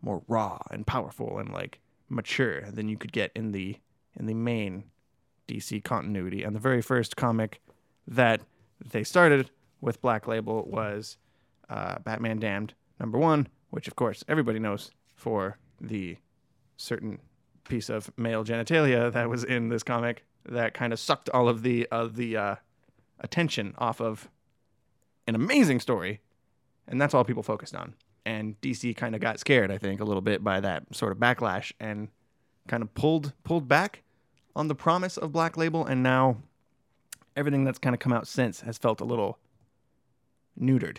more 0.00 0.22
raw 0.28 0.60
and 0.70 0.86
powerful 0.86 1.40
and 1.40 1.52
like 1.52 1.80
mature 2.08 2.70
than 2.70 2.88
you 2.88 2.96
could 2.96 3.12
get 3.12 3.32
in 3.34 3.50
the 3.50 3.78
in 4.14 4.26
the 4.26 4.34
main 4.34 4.84
DC 5.48 5.82
continuity. 5.82 6.44
And 6.44 6.54
the 6.54 6.60
very 6.60 6.82
first 6.82 7.16
comic 7.16 7.60
that 8.06 8.42
they 8.92 9.02
started 9.02 9.50
with 9.80 10.00
Black 10.00 10.28
Label 10.28 10.62
was 10.62 11.18
uh, 11.68 11.98
Batman 11.98 12.38
Damned 12.38 12.74
number 13.00 13.18
one, 13.18 13.48
which 13.70 13.88
of 13.88 13.96
course 13.96 14.22
everybody 14.28 14.60
knows 14.60 14.92
for 15.16 15.58
the 15.80 16.18
certain 16.76 17.18
piece 17.64 17.88
of 17.88 18.10
male 18.16 18.44
genitalia 18.44 19.12
that 19.12 19.28
was 19.28 19.44
in 19.44 19.68
this 19.68 19.82
comic 19.82 20.24
that 20.48 20.74
kind 20.74 20.92
of 20.92 21.00
sucked 21.00 21.28
all 21.30 21.48
of 21.48 21.62
the 21.62 21.86
of 21.90 22.16
the 22.16 22.36
uh, 22.36 22.54
attention 23.20 23.74
off 23.78 24.00
of 24.00 24.28
an 25.26 25.34
amazing 25.34 25.80
story, 25.80 26.20
and 26.86 27.00
that's 27.00 27.14
all 27.14 27.24
people 27.24 27.42
focused 27.42 27.74
on. 27.74 27.94
And 28.24 28.60
DC 28.60 28.96
kind 28.96 29.14
of 29.14 29.20
got 29.20 29.38
scared, 29.38 29.70
I 29.70 29.78
think, 29.78 30.00
a 30.00 30.04
little 30.04 30.20
bit 30.20 30.42
by 30.42 30.60
that 30.60 30.94
sort 30.94 31.12
of 31.12 31.18
backlash 31.18 31.72
and 31.78 32.08
kind 32.68 32.82
of 32.82 32.92
pulled 32.94 33.32
pulled 33.44 33.68
back 33.68 34.02
on 34.54 34.68
the 34.68 34.74
promise 34.74 35.16
of 35.16 35.32
Black 35.32 35.56
Label, 35.56 35.84
and 35.84 36.02
now 36.02 36.38
everything 37.36 37.64
that's 37.64 37.78
kind 37.78 37.94
of 37.94 38.00
come 38.00 38.12
out 38.12 38.26
since 38.26 38.62
has 38.62 38.78
felt 38.78 39.00
a 39.00 39.04
little 39.04 39.38
neutered. 40.60 40.98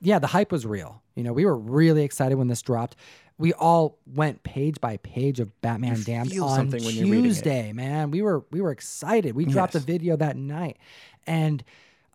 Yeah, 0.00 0.18
the 0.18 0.28
hype 0.28 0.50
was 0.50 0.64
real. 0.64 1.02
You 1.20 1.24
know, 1.24 1.34
we 1.34 1.44
were 1.44 1.56
really 1.56 2.02
excited 2.02 2.36
when 2.36 2.48
this 2.48 2.62
dropped. 2.62 2.96
We 3.36 3.52
all 3.52 3.98
went 4.06 4.42
page 4.42 4.80
by 4.80 4.96
page 4.96 5.38
of 5.38 5.58
Batman 5.60 5.98
You 5.98 6.04
Damned 6.04 6.30
feel 6.30 6.44
on 6.44 6.56
something 6.56 6.82
when 6.82 6.94
you're 6.94 7.04
reading 7.04 7.24
it. 7.24 7.28
Tuesday, 7.28 7.72
man. 7.74 8.10
We 8.10 8.22
were 8.22 8.44
we 8.50 8.62
were 8.62 8.70
excited. 8.70 9.34
We 9.34 9.44
dropped 9.44 9.74
a 9.74 9.80
video 9.80 10.16
that 10.16 10.36
night. 10.36 10.78
And 11.26 11.62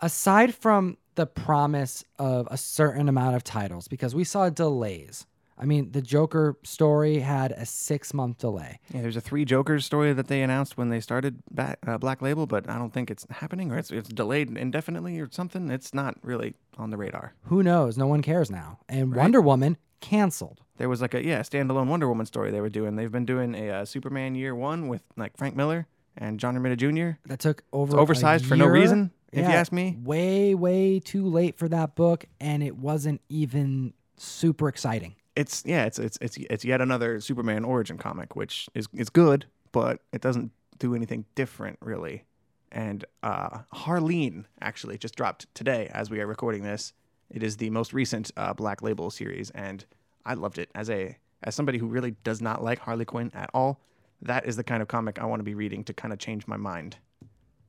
aside 0.01 0.55
from 0.55 0.97
the 1.13 1.27
promise 1.27 2.03
of 2.17 2.47
a 2.49 2.57
certain 2.57 3.07
amount 3.07 3.35
of 3.35 3.43
titles, 3.43 3.87
because 3.87 4.15
we 4.15 4.23
saw 4.23 4.49
delays. 4.49 5.25
I 5.57 5.65
mean, 5.65 5.91
the 5.91 6.01
Joker 6.01 6.57
story 6.63 7.19
had 7.19 7.51
a 7.53 7.65
six 7.65 8.13
month 8.13 8.39
delay. 8.39 8.79
Yeah, 8.93 9.01
there's 9.01 9.15
a 9.15 9.21
three 9.21 9.45
Jokers 9.45 9.85
story 9.85 10.11
that 10.13 10.27
they 10.27 10.41
announced 10.41 10.77
when 10.77 10.89
they 10.89 10.99
started 10.99 11.41
Bat, 11.51 11.79
uh, 11.87 11.97
Black 11.97 12.21
Label, 12.21 12.45
but 12.45 12.69
I 12.69 12.77
don't 12.77 12.91
think 12.91 13.09
it's 13.09 13.25
happening 13.29 13.71
or 13.71 13.77
it's 13.77 13.91
it's 13.91 14.09
delayed 14.09 14.55
indefinitely 14.57 15.19
or 15.19 15.29
something. 15.31 15.69
It's 15.71 15.93
not 15.93 16.15
really 16.21 16.55
on 16.77 16.89
the 16.89 16.97
radar. 16.97 17.33
Who 17.43 17.63
knows? 17.63 17.97
No 17.97 18.07
one 18.07 18.21
cares 18.21 18.51
now. 18.51 18.79
And 18.89 19.15
Wonder 19.15 19.39
Woman 19.39 19.77
canceled. 20.01 20.61
There 20.77 20.89
was 20.89 21.01
like 21.01 21.13
a 21.13 21.23
yeah 21.23 21.39
standalone 21.39 21.87
Wonder 21.87 22.07
Woman 22.09 22.25
story 22.25 22.51
they 22.51 22.61
were 22.61 22.69
doing. 22.69 22.95
They've 22.95 23.11
been 23.11 23.25
doing 23.25 23.55
a 23.55 23.69
uh, 23.69 23.85
Superman 23.85 24.35
Year 24.35 24.53
One 24.53 24.89
with 24.89 25.03
like 25.15 25.37
Frank 25.37 25.55
Miller 25.55 25.87
and 26.17 26.39
John 26.39 26.55
Romita 26.55 26.77
Jr. 26.77 27.17
That 27.27 27.39
took 27.39 27.63
over 27.71 27.93
It's 27.93 28.01
oversized 28.01 28.45
for 28.45 28.55
no 28.55 28.67
reason, 28.67 29.11
if 29.31 29.39
you 29.47 29.53
ask 29.53 29.71
me. 29.71 29.97
Way, 30.03 30.53
way 30.53 30.99
too 30.99 31.25
late 31.25 31.57
for 31.57 31.67
that 31.69 31.95
book, 31.95 32.25
and 32.39 32.61
it 32.61 32.77
wasn't 32.77 33.21
even 33.29 33.93
super 34.17 34.67
exciting. 34.67 35.15
It's 35.35 35.63
yeah, 35.65 35.85
it's 35.85 35.99
it's 35.99 36.17
it's 36.21 36.37
it's 36.37 36.65
yet 36.65 36.81
another 36.81 37.19
Superman 37.19 37.65
origin 37.65 37.97
comic, 37.97 38.35
which 38.35 38.69
is 38.73 38.87
is 38.93 39.09
good, 39.09 39.45
but 39.71 39.99
it 40.13 40.21
doesn't 40.21 40.51
do 40.79 40.95
anything 40.95 41.25
different 41.35 41.77
really. 41.81 42.25
And 42.71 43.05
uh, 43.23 43.59
Harleen 43.73 44.45
actually 44.61 44.97
just 44.97 45.15
dropped 45.15 45.53
today 45.55 45.89
as 45.93 46.09
we 46.09 46.19
are 46.19 46.27
recording 46.27 46.63
this. 46.63 46.93
It 47.29 47.41
is 47.43 47.57
the 47.57 47.69
most 47.69 47.93
recent 47.93 48.31
uh, 48.37 48.53
Black 48.53 48.81
Label 48.81 49.09
series, 49.09 49.49
and 49.51 49.85
I 50.25 50.33
loved 50.33 50.57
it 50.57 50.69
as 50.75 50.89
a 50.89 51.17
as 51.43 51.55
somebody 51.55 51.77
who 51.77 51.87
really 51.87 52.15
does 52.23 52.41
not 52.41 52.63
like 52.63 52.79
Harley 52.79 53.05
Quinn 53.05 53.31
at 53.33 53.49
all. 53.53 53.79
That 54.21 54.45
is 54.45 54.55
the 54.55 54.63
kind 54.63 54.81
of 54.81 54.87
comic 54.87 55.19
I 55.19 55.25
want 55.25 55.39
to 55.39 55.43
be 55.43 55.55
reading 55.55 55.83
to 55.85 55.93
kind 55.93 56.13
of 56.13 56.19
change 56.19 56.47
my 56.47 56.57
mind. 56.57 56.97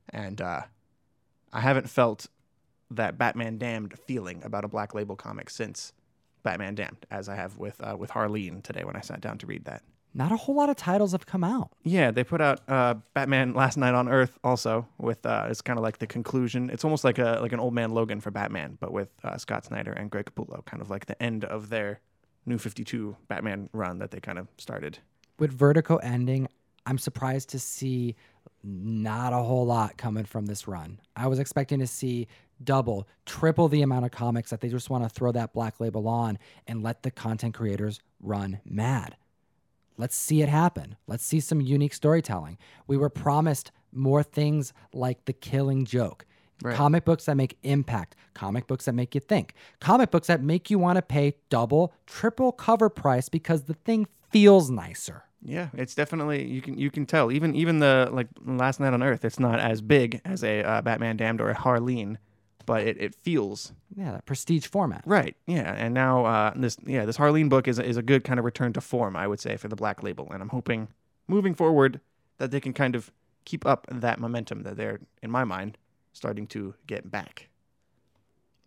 And 0.09 0.41
uh, 0.41 0.61
I 1.53 1.59
haven't 1.59 1.89
felt 1.89 2.27
that 2.91 3.17
Batman 3.17 3.57
Damned 3.57 3.97
feeling 4.07 4.41
about 4.43 4.63
a 4.63 4.67
Black 4.67 4.95
Label 4.95 5.15
comic 5.15 5.49
since 5.49 5.93
Batman 6.47 6.75
Damned, 6.75 7.05
as 7.11 7.27
I 7.27 7.35
have 7.35 7.57
with 7.57 7.75
uh, 7.83 7.97
with 7.99 8.09
Harleen 8.11 8.63
today 8.63 8.85
when 8.85 8.95
I 8.95 9.01
sat 9.01 9.19
down 9.19 9.37
to 9.39 9.45
read 9.45 9.65
that. 9.65 9.83
Not 10.13 10.31
a 10.31 10.37
whole 10.37 10.55
lot 10.55 10.69
of 10.69 10.77
titles 10.77 11.11
have 11.11 11.25
come 11.25 11.43
out. 11.43 11.71
Yeah, 11.83 12.09
they 12.09 12.23
put 12.23 12.39
out 12.39 12.61
uh, 12.69 12.93
Batman 13.13 13.53
Last 13.53 13.75
Night 13.75 13.93
on 13.93 14.07
Earth 14.07 14.39
also 14.45 14.87
with 14.97 15.25
uh, 15.25 15.47
it's 15.49 15.61
kind 15.61 15.77
of 15.77 15.83
like 15.83 15.97
the 15.97 16.07
conclusion. 16.07 16.69
It's 16.69 16.85
almost 16.85 17.03
like 17.03 17.19
a 17.19 17.39
like 17.41 17.51
an 17.51 17.59
old 17.59 17.73
man 17.73 17.91
Logan 17.91 18.21
for 18.21 18.31
Batman, 18.31 18.77
but 18.79 18.93
with 18.93 19.09
uh, 19.25 19.37
Scott 19.37 19.65
Snyder 19.65 19.91
and 19.91 20.09
Greg 20.09 20.31
Capullo, 20.33 20.63
kind 20.63 20.81
of 20.81 20.89
like 20.89 21.07
the 21.07 21.21
end 21.21 21.43
of 21.43 21.67
their 21.67 21.99
New 22.45 22.57
Fifty 22.57 22.85
Two 22.85 23.17
Batman 23.27 23.69
run 23.73 23.99
that 23.99 24.11
they 24.11 24.21
kind 24.21 24.39
of 24.39 24.47
started. 24.57 24.99
With 25.37 25.51
Vertigo 25.51 25.97
ending, 25.97 26.47
I'm 26.85 26.97
surprised 26.97 27.49
to 27.49 27.59
see 27.59 28.15
not 28.63 29.33
a 29.33 29.43
whole 29.43 29.65
lot 29.65 29.97
coming 29.97 30.23
from 30.23 30.45
this 30.45 30.65
run. 30.65 31.01
I 31.17 31.27
was 31.27 31.39
expecting 31.39 31.79
to 31.79 31.87
see 31.87 32.29
double, 32.63 33.07
triple 33.25 33.67
the 33.67 33.81
amount 33.81 34.05
of 34.05 34.11
comics 34.11 34.49
that 34.49 34.61
they 34.61 34.69
just 34.69 34.89
want 34.89 35.03
to 35.03 35.09
throw 35.09 35.31
that 35.31 35.53
black 35.53 35.79
label 35.79 36.07
on 36.07 36.37
and 36.67 36.83
let 36.83 37.03
the 37.03 37.11
content 37.11 37.53
creators 37.53 37.99
run 38.21 38.59
mad. 38.65 39.15
Let's 39.97 40.15
see 40.15 40.41
it 40.41 40.49
happen. 40.49 40.95
Let's 41.07 41.25
see 41.25 41.39
some 41.39 41.61
unique 41.61 41.93
storytelling. 41.93 42.57
We 42.85 42.97
were 42.97 43.09
promised 43.09 43.71
more 43.91 44.23
things 44.23 44.73
like 44.93 45.25
the 45.25 45.33
killing 45.33 45.85
joke. 45.85 46.25
Right. 46.63 46.75
Comic 46.75 47.05
books 47.05 47.25
that 47.25 47.37
make 47.37 47.57
impact, 47.63 48.15
comic 48.33 48.65
books 48.65 48.85
that 48.85 48.93
make 48.93 49.13
you 49.13 49.21
think, 49.21 49.53
comic 49.79 50.09
books 50.09 50.27
that 50.27 50.41
make 50.41 50.71
you 50.71 50.79
want 50.79 50.95
to 50.95 51.03
pay 51.03 51.35
double, 51.49 51.93
triple 52.07 52.51
cover 52.51 52.89
price 52.89 53.29
because 53.29 53.63
the 53.63 53.75
thing 53.75 54.07
feels 54.31 54.69
nicer. 54.71 55.23
Yeah, 55.43 55.69
it's 55.73 55.93
definitely 55.93 56.45
you 56.47 56.61
can 56.61 56.77
you 56.77 56.89
can 56.89 57.05
tell 57.05 57.31
even 57.31 57.55
even 57.55 57.79
the 57.79 58.09
like 58.11 58.27
Last 58.43 58.79
Night 58.79 58.93
on 58.93 59.03
Earth. 59.03 59.23
It's 59.23 59.39
not 59.39 59.59
as 59.59 59.81
big 59.81 60.19
as 60.25 60.43
a 60.43 60.63
uh, 60.63 60.81
Batman 60.81 61.15
Damned 61.15 61.41
or 61.41 61.49
a 61.49 61.55
Harleen, 61.55 62.17
but 62.67 62.85
it, 62.85 63.01
it 63.01 63.15
feels 63.15 63.71
Yeah, 63.95 64.11
that 64.11 64.27
prestige 64.27 64.67
format. 64.67 65.01
Right. 65.07 65.35
Yeah. 65.47 65.73
And 65.73 65.95
now 65.95 66.25
uh, 66.25 66.53
this 66.55 66.77
yeah 66.85 67.05
this 67.05 67.17
Harleen 67.17 67.49
book 67.49 67.67
is 67.67 67.79
a, 67.79 67.83
is 67.83 67.97
a 67.97 68.03
good 68.03 68.23
kind 68.23 68.37
of 68.37 68.45
return 68.45 68.73
to 68.73 68.81
form, 68.81 69.15
I 69.15 69.27
would 69.27 69.39
say, 69.39 69.57
for 69.57 69.67
the 69.67 69.75
Black 69.75 70.03
Label, 70.03 70.27
and 70.31 70.43
I'm 70.43 70.49
hoping 70.49 70.89
moving 71.27 71.55
forward 71.55 71.99
that 72.37 72.51
they 72.51 72.59
can 72.59 72.73
kind 72.73 72.95
of 72.95 73.11
keep 73.45 73.65
up 73.65 73.87
that 73.89 74.19
momentum 74.19 74.61
that 74.63 74.77
they're 74.77 74.99
in 75.23 75.31
my 75.31 75.43
mind 75.43 75.77
starting 76.13 76.45
to 76.47 76.75
get 76.85 77.09
back. 77.09 77.49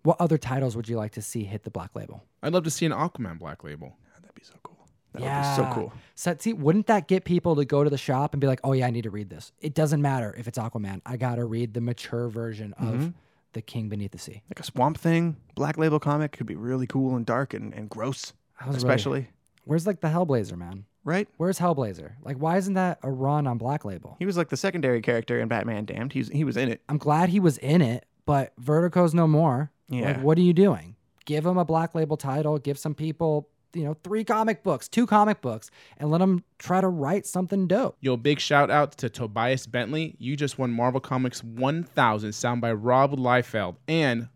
What 0.02 0.16
other 0.18 0.38
titles 0.38 0.74
would 0.76 0.88
you 0.88 0.96
like 0.96 1.12
to 1.12 1.22
see 1.22 1.44
hit 1.44 1.64
the 1.64 1.70
black 1.70 1.94
label? 1.94 2.24
I'd 2.42 2.52
love 2.54 2.64
to 2.64 2.70
see 2.70 2.86
an 2.86 2.92
Aquaman 2.92 3.38
Black 3.38 3.62
Label. 3.62 3.96
That'd 4.22 4.34
be 4.34 4.42
so 4.42 4.54
cool. 4.62 4.78
That 5.12 5.22
would 5.22 5.28
be 5.28 5.56
so 5.68 5.74
cool. 5.74 5.92
So, 6.14 6.36
see, 6.38 6.52
wouldn't 6.54 6.86
that 6.86 7.06
get 7.06 7.24
people 7.24 7.56
to 7.56 7.64
go 7.66 7.84
to 7.84 7.90
the 7.90 7.98
shop 7.98 8.32
and 8.32 8.40
be 8.40 8.46
like, 8.46 8.60
"Oh 8.64 8.72
yeah, 8.72 8.86
I 8.86 8.90
need 8.90 9.02
to 9.02 9.10
read 9.10 9.28
this." 9.28 9.52
It 9.60 9.74
doesn't 9.74 10.00
matter 10.00 10.34
if 10.38 10.48
it's 10.48 10.56
Aquaman. 10.56 11.02
I 11.04 11.16
gotta 11.18 11.44
read 11.44 11.74
the 11.74 11.80
mature 11.82 12.28
version 12.28 12.72
of 12.74 12.94
Mm-hmm. 12.94 13.08
The 13.52 13.62
King 13.62 13.88
Beneath 13.88 14.12
the 14.12 14.18
Sea. 14.18 14.42
Like 14.50 14.60
a 14.60 14.64
Swamp 14.64 14.98
Thing 14.98 15.36
Black 15.54 15.76
Label 15.78 15.98
comic 16.00 16.32
could 16.32 16.46
be 16.46 16.54
really 16.56 16.86
cool 16.86 17.16
and 17.16 17.24
dark 17.26 17.54
and, 17.54 17.72
and 17.74 17.88
gross, 17.88 18.32
I 18.60 18.66
was 18.66 18.76
really- 18.76 18.78
especially. 18.78 19.28
Where's 19.64 19.86
like 19.86 20.00
the 20.00 20.08
Hellblazer 20.08 20.56
man? 20.56 20.84
right? 21.04 21.28
Where's 21.38 21.58
Hellblazer? 21.58 22.12
Like, 22.22 22.36
why 22.36 22.58
isn't 22.58 22.74
that 22.74 22.98
a 23.02 23.10
run 23.10 23.46
on 23.46 23.56
Black 23.56 23.84
Label? 23.86 24.16
He 24.18 24.26
was 24.26 24.36
like 24.36 24.48
the 24.50 24.56
secondary 24.56 25.00
character 25.00 25.40
in 25.40 25.48
Batman 25.48 25.84
Damned. 25.86 26.12
He's 26.12 26.28
he 26.28 26.44
was 26.44 26.56
in 26.58 26.68
it. 26.70 26.82
I'm 26.90 26.98
glad 26.98 27.30
he 27.30 27.40
was 27.40 27.56
in 27.58 27.80
it, 27.80 28.04
but 28.26 28.52
Vertigo's 28.60 29.14
no 29.14 29.26
more. 29.26 29.70
Yeah. 29.88 30.08
Like, 30.12 30.22
what 30.22 30.36
are 30.38 30.42
you 30.42 30.52
doing? 30.52 30.96
Give 31.24 31.44
him 31.46 31.56
a 31.58 31.64
Black 31.64 31.94
Label 31.94 32.16
title. 32.16 32.58
Give 32.58 32.78
some 32.78 32.94
people, 32.94 33.48
you 33.72 33.84
know, 33.84 33.96
three 34.02 34.24
comic 34.24 34.62
books, 34.62 34.88
two 34.88 35.06
comic 35.06 35.40
books, 35.40 35.70
and 35.98 36.10
let 36.10 36.18
them 36.18 36.44
try 36.58 36.80
to 36.80 36.88
write 36.88 37.26
something 37.26 37.66
dope. 37.66 37.96
Yo, 38.00 38.16
big 38.16 38.40
shout 38.40 38.70
out 38.70 38.96
to 38.98 39.08
Tobias 39.08 39.66
Bentley. 39.66 40.16
You 40.18 40.36
just 40.36 40.58
won 40.58 40.70
Marvel 40.70 41.00
Comics 41.00 41.42
1000, 41.44 42.32
sound 42.32 42.60
by 42.60 42.72
Rob 42.72 43.16
Liefeld. 43.16 43.76
And 43.88 44.28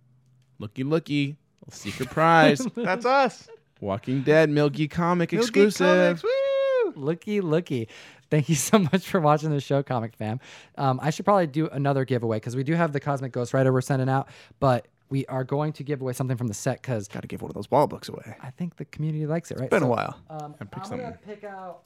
looky, 0.59 0.85
looky, 0.85 1.37
secret 1.71 2.11
prize 2.11 2.59
That's 2.77 3.07
us. 3.07 3.49
Walking 3.81 4.23
Dead 4.23 4.51
Milky 4.51 4.89
Comic 4.89 5.33
Milky 5.33 5.45
exclusive. 5.45 6.21
Comics, 6.21 6.23
woo! 6.23 6.93
Looky, 6.97 7.41
looky. 7.41 7.89
Thank 8.31 8.49
you 8.49 8.55
so 8.55 8.79
much 8.79 9.07
for 9.07 9.21
watching 9.21 9.51
the 9.51 9.61
show, 9.61 9.83
Comic 9.83 10.15
Fam. 10.15 10.41
Um, 10.77 10.99
I 11.03 11.11
should 11.11 11.25
probably 11.25 11.47
do 11.47 11.69
another 11.69 12.05
giveaway 12.05 12.37
because 12.39 12.57
we 12.57 12.65
do 12.65 12.75
have 12.75 12.93
the 12.93 13.01
Cosmic 13.01 13.33
Ghost 13.33 13.53
Rider 13.55 13.73
we're 13.73 13.81
sending 13.81 14.09
out, 14.09 14.29
but 14.61 14.89
we 15.11 15.27
are 15.27 15.45
going 15.45 15.73
to 15.75 15.85
give 15.85 16.01
away 16.01 16.13
something 16.13 16.37
from 16.37 16.49
the 16.49 16.55
set 16.55 16.81
because 16.83 17.09
Got 17.09 17.23
to 17.23 17.29
give 17.29 17.43
one 17.43 17.51
of 17.51 17.55
those 17.55 17.71
wall 17.71 17.87
books 17.87 18.09
away. 18.09 18.37
I 18.41 18.51
think 18.51 18.77
the 18.77 18.85
community 18.87 19.27
likes 19.27 19.51
it, 19.51 19.59
right? 19.59 19.65
It's 19.65 19.71
been 19.71 19.83
a 19.83 19.87
So, 19.87 19.91
while. 19.91 20.21
Um, 20.31 20.55
I 20.61 20.65
picked 20.65 20.87
I'm 20.87 20.91
gonna 20.99 21.03
something. 21.13 21.19
pick 21.35 21.45
out 21.45 21.83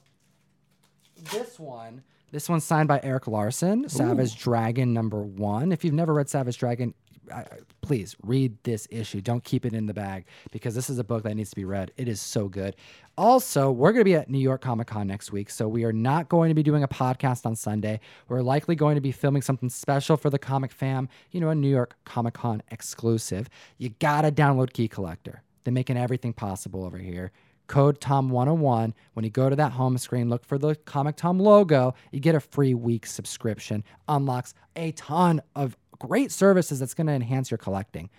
this 1.31 1.59
one. 1.59 2.03
This 2.31 2.47
one's 2.47 2.63
signed 2.63 2.87
by 2.87 2.99
Erik 3.03 3.27
Larsen, 3.27 3.89
Savage 3.89 4.37
Dragon 4.37 4.93
number 4.93 5.21
one. 5.23 5.71
If 5.71 5.83
you've 5.83 5.95
never 5.95 6.13
read 6.13 6.29
Savage 6.29 6.57
Dragon, 6.59 6.93
I, 7.33 7.39
I- 7.39 7.45
please 7.81 8.15
read 8.23 8.55
this 8.63 8.87
issue. 8.91 9.19
Don't 9.19 9.43
keep 9.43 9.65
it 9.65 9.73
in 9.73 9.87
the 9.87 9.93
bag 9.95 10.25
because 10.51 10.75
this 10.75 10.89
is 10.91 10.99
a 10.99 11.03
book 11.03 11.23
that 11.23 11.35
needs 11.35 11.49
to 11.49 11.55
be 11.55 11.65
read. 11.65 11.91
It 11.97 12.07
is 12.07 12.21
so 12.21 12.47
good. 12.47 12.75
Also, 13.19 13.69
we're 13.69 13.91
going 13.91 13.99
to 13.99 14.05
be 14.05 14.15
at 14.15 14.29
New 14.29 14.39
York 14.39 14.61
Comic 14.61 14.87
Con 14.87 15.05
next 15.05 15.33
week, 15.33 15.49
so 15.49 15.67
we 15.67 15.83
are 15.83 15.91
not 15.91 16.29
going 16.29 16.47
to 16.47 16.55
be 16.55 16.63
doing 16.63 16.83
a 16.83 16.87
podcast 16.87 17.45
on 17.45 17.53
Sunday. 17.53 17.99
We're 18.29 18.41
likely 18.41 18.77
going 18.77 18.95
to 18.95 19.01
be 19.01 19.11
filming 19.11 19.41
something 19.41 19.69
special 19.69 20.15
for 20.15 20.29
the 20.29 20.39
comic 20.39 20.71
fam, 20.71 21.09
you 21.31 21.41
know, 21.41 21.49
a 21.49 21.55
New 21.55 21.67
York 21.67 21.97
Comic 22.05 22.35
Con 22.35 22.63
exclusive. 22.71 23.49
You 23.77 23.89
got 23.99 24.21
to 24.21 24.31
download 24.31 24.71
Key 24.71 24.87
Collector. 24.87 25.43
They're 25.65 25.73
making 25.73 25.97
everything 25.97 26.31
possible 26.31 26.85
over 26.85 26.97
here 26.97 27.33
code 27.67 27.99
Tom101. 27.99 28.93
When 29.15 29.25
you 29.25 29.31
go 29.31 29.49
to 29.49 29.55
that 29.57 29.73
home 29.73 29.97
screen, 29.97 30.29
look 30.29 30.45
for 30.45 30.57
the 30.57 30.75
Comic 30.75 31.17
Tom 31.17 31.39
logo. 31.39 31.95
You 32.13 32.21
get 32.21 32.35
a 32.35 32.39
free 32.39 32.73
week 32.73 33.05
subscription. 33.05 33.83
Unlocks 34.07 34.53
a 34.77 34.93
ton 34.93 35.41
of 35.57 35.75
great 35.99 36.31
services 36.31 36.79
that's 36.79 36.93
going 36.93 37.07
to 37.07 37.13
enhance 37.13 37.51
your 37.51 37.57
collecting. 37.57 38.09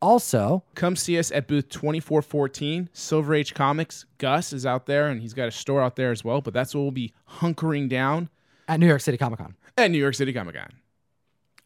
Also, 0.00 0.62
Come 0.74 0.96
see 0.96 1.18
us 1.18 1.32
at 1.32 1.48
booth 1.48 1.68
2414, 1.70 2.88
Silver 2.92 3.34
Age 3.34 3.54
Comics. 3.54 4.04
Gus 4.18 4.52
is 4.52 4.64
out 4.64 4.86
there 4.86 5.08
and 5.08 5.20
he's 5.20 5.34
got 5.34 5.48
a 5.48 5.50
store 5.50 5.82
out 5.82 5.96
there 5.96 6.10
as 6.12 6.22
well, 6.24 6.40
but 6.40 6.54
that's 6.54 6.74
what 6.74 6.82
we'll 6.82 6.90
be 6.90 7.12
hunkering 7.38 7.88
down 7.88 8.28
at 8.68 8.78
New 8.80 8.86
York 8.86 9.00
City 9.00 9.16
Comic 9.18 9.38
Con. 9.38 9.54
at 9.76 9.90
New 9.90 9.98
York 9.98 10.14
City 10.14 10.32
Comic 10.32 10.54
Con. 10.54 10.72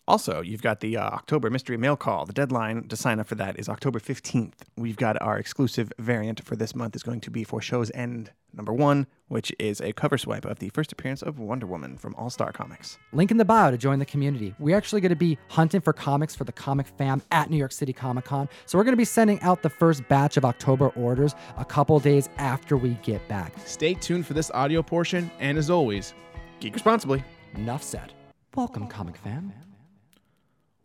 Also, 0.09 0.41
you've 0.41 0.63
got 0.63 0.81
the 0.81 0.97
uh, 0.97 1.05
October 1.05 1.49
mystery 1.49 1.77
mail 1.77 1.97
call. 1.97 2.27
The 2.27 2.33
deadline 2.33 2.89
to 2.89 2.97
sign 2.97 3.21
up 3.21 3.29
for 3.29 3.37
that 3.37 3.59
is 3.59 3.69
October 3.69 4.01
15th. 4.01 4.55
We've 4.77 4.97
got 4.97 5.21
our 5.23 5.39
exclusive 5.39 5.93
variant 5.97 6.45
for 6.45 6.57
this 6.57 6.75
month 6.75 6.97
is 6.97 7.05
going 7.05 7.21
to 7.21 7.31
be 7.31 7.45
for 7.45 7.61
Show's 7.61 7.91
End 7.93 8.33
number 8.53 8.73
one, 8.73 9.07
which 9.29 9.53
is 9.61 9.81
a 9.81 9.93
cover 9.93 10.19
swipe 10.19 10.45
of 10.45 10.59
the 10.59 10.71
first 10.71 10.91
appearance 10.91 11.23
of 11.23 11.39
Wonder 11.39 11.67
Woman 11.67 11.97
from 11.97 12.17
All 12.17 12.31
Star 12.31 12.51
Comics. 12.51 12.99
Link 13.13 13.31
in 13.31 13.37
the 13.37 13.45
bio 13.45 13.71
to 13.71 13.79
join 13.79 14.01
the 14.01 14.05
community. 14.05 14.57
We're 14.59 14.77
actually 14.77 15.01
going 15.03 15.11
to 15.11 15.17
be 15.17 15.39
hunting 15.49 15.81
for 15.81 15.93
comics 15.93 16.35
for 16.35 16.43
the 16.43 16.53
comic 16.53 16.89
fam 16.89 17.23
at 17.31 17.49
New 17.49 17.57
York 17.57 17.73
City 17.73 17.93
Comic 17.93 18.25
Con. 18.25 18.49
So 18.67 18.79
we're 18.79 18.85
going 18.85 18.95
to 18.95 18.99
be 18.99 19.05
sending 19.05 19.41
out 19.41 19.63
the 19.63 19.71
first 19.71 20.07
batch 20.09 20.37
of 20.37 20.45
October 20.45 20.89
orders 20.91 21.37
a 21.57 21.65
couple 21.65 22.01
days 22.01 22.29
after 22.39 22.77
we 22.77 22.91
get 23.03 23.27
back. 23.29 23.55
Stay 23.65 23.95
tuned 23.95 24.27
for 24.27 24.35
this 24.35 24.51
audio 24.51 24.83
portion, 24.83 25.31
and 25.39 25.57
as 25.57 25.71
always, 25.71 26.13
Geek 26.59 26.75
responsibly. 26.75 27.23
Enough 27.55 27.85
said. 27.85 28.13
Welcome, 28.57 28.89
comic 28.89 29.17
fam. 29.17 29.53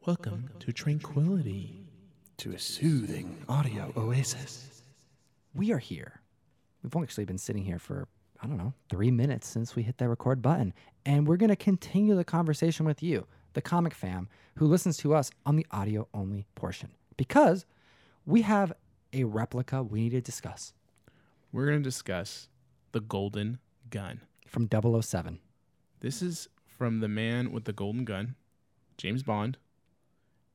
Welcome 0.07 0.49
to 0.57 0.71
Tranquility. 0.71 1.83
To 2.37 2.53
a 2.53 2.59
soothing 2.59 3.43
audio 3.49 3.91
oasis. 3.97 4.83
we 5.53 5.73
are 5.73 5.79
here. 5.79 6.21
We've 6.81 6.95
actually 6.95 7.25
been 7.25 7.37
sitting 7.37 7.65
here 7.65 7.77
for, 7.77 8.07
I 8.41 8.47
don't 8.47 8.57
know, 8.57 8.73
three 8.89 9.11
minutes 9.11 9.47
since 9.49 9.75
we 9.75 9.83
hit 9.83 9.97
that 9.97 10.07
record 10.07 10.41
button. 10.41 10.73
And 11.05 11.27
we're 11.27 11.35
going 11.35 11.49
to 11.49 11.57
continue 11.57 12.15
the 12.15 12.23
conversation 12.23 12.85
with 12.85 13.03
you, 13.03 13.27
the 13.51 13.61
comic 13.61 13.93
fam, 13.93 14.29
who 14.55 14.65
listens 14.67 14.95
to 14.99 15.13
us 15.13 15.29
on 15.45 15.57
the 15.57 15.67
audio 15.71 16.07
only 16.13 16.47
portion, 16.55 16.91
because 17.17 17.65
we 18.25 18.43
have 18.43 18.71
a 19.11 19.25
replica 19.25 19.83
we 19.83 20.03
need 20.03 20.11
to 20.11 20.21
discuss 20.21 20.73
We're 21.51 21.65
going 21.65 21.79
to 21.79 21.83
discuss 21.83 22.47
the 22.93 23.01
Golden 23.01 23.59
Gun. 23.89 24.21
from 24.45 24.69
007. 24.71 25.39
This 25.99 26.21
is 26.21 26.47
from 26.65 27.01
the 27.01 27.09
man 27.09 27.51
with 27.51 27.65
the 27.65 27.73
golden 27.73 28.05
gun, 28.05 28.35
James 28.97 29.21
Bond. 29.23 29.57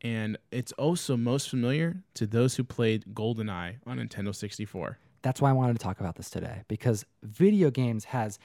And 0.03 0.37
it's 0.51 0.73
also 0.73 1.17
most 1.17 1.49
familiar 1.49 2.03
to 2.15 2.27
those 2.27 2.57
who 2.57 2.65
played 2.65 3.05
GoldenEye 3.15 3.77
on 3.87 3.99
Nintendo 3.99 4.35
64. 4.35 4.99
That's 5.23 5.41
why 5.41 5.51
I 5.51 5.53
wanted 5.53 5.75
to 5.75 5.79
talk 5.79 6.01
about 6.01 6.17
this 6.17 6.29
today 6.29 6.63
because 6.67 7.05
video 7.23 7.71
games 7.71 8.05
has 8.07 8.41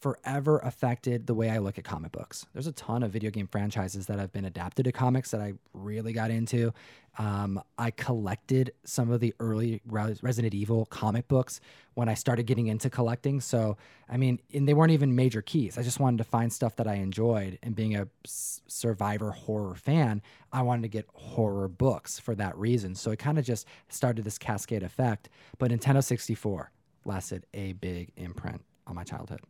forever 0.00 0.58
affected 0.58 1.26
the 1.26 1.34
way 1.34 1.50
I 1.50 1.58
look 1.58 1.78
at 1.78 1.84
comic 1.84 2.12
books. 2.12 2.46
There's 2.52 2.66
a 2.66 2.72
ton 2.72 3.02
of 3.02 3.10
video 3.10 3.30
game 3.30 3.46
franchises 3.46 4.06
that 4.06 4.18
have 4.18 4.32
been 4.32 4.44
adapted 4.44 4.84
to 4.84 4.92
comics 4.92 5.30
that 5.30 5.40
I 5.40 5.54
really 5.72 6.12
got 6.12 6.30
into. 6.30 6.72
Um, 7.16 7.62
I 7.78 7.90
collected 7.90 8.72
some 8.84 9.10
of 9.10 9.20
the 9.20 9.34
early 9.38 9.80
Resident 9.86 10.52
Evil 10.52 10.86
comic 10.86 11.28
books 11.28 11.60
when 11.94 12.08
I 12.08 12.14
started 12.14 12.46
getting 12.46 12.66
into 12.66 12.90
collecting. 12.90 13.40
So, 13.40 13.76
I 14.08 14.16
mean, 14.16 14.40
and 14.52 14.68
they 14.68 14.74
weren't 14.74 14.90
even 14.90 15.14
major 15.14 15.40
keys. 15.40 15.78
I 15.78 15.82
just 15.82 16.00
wanted 16.00 16.18
to 16.18 16.24
find 16.24 16.52
stuff 16.52 16.76
that 16.76 16.88
I 16.88 16.94
enjoyed. 16.94 17.58
And 17.62 17.76
being 17.76 17.94
a 17.94 18.08
survivor 18.24 19.30
horror 19.30 19.76
fan, 19.76 20.22
I 20.52 20.62
wanted 20.62 20.82
to 20.82 20.88
get 20.88 21.06
horror 21.14 21.68
books 21.68 22.18
for 22.18 22.34
that 22.34 22.56
reason. 22.58 22.94
So 22.94 23.12
it 23.12 23.18
kind 23.18 23.38
of 23.38 23.44
just 23.44 23.66
started 23.88 24.24
this 24.24 24.38
cascade 24.38 24.82
effect. 24.82 25.28
But 25.58 25.70
Nintendo 25.70 26.02
64 26.02 26.72
lasted 27.04 27.46
a 27.54 27.74
big 27.74 28.10
imprint 28.16 28.62
on 28.86 28.96
my 28.96 29.04
childhood. 29.04 29.40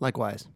Likewise. 0.00 0.46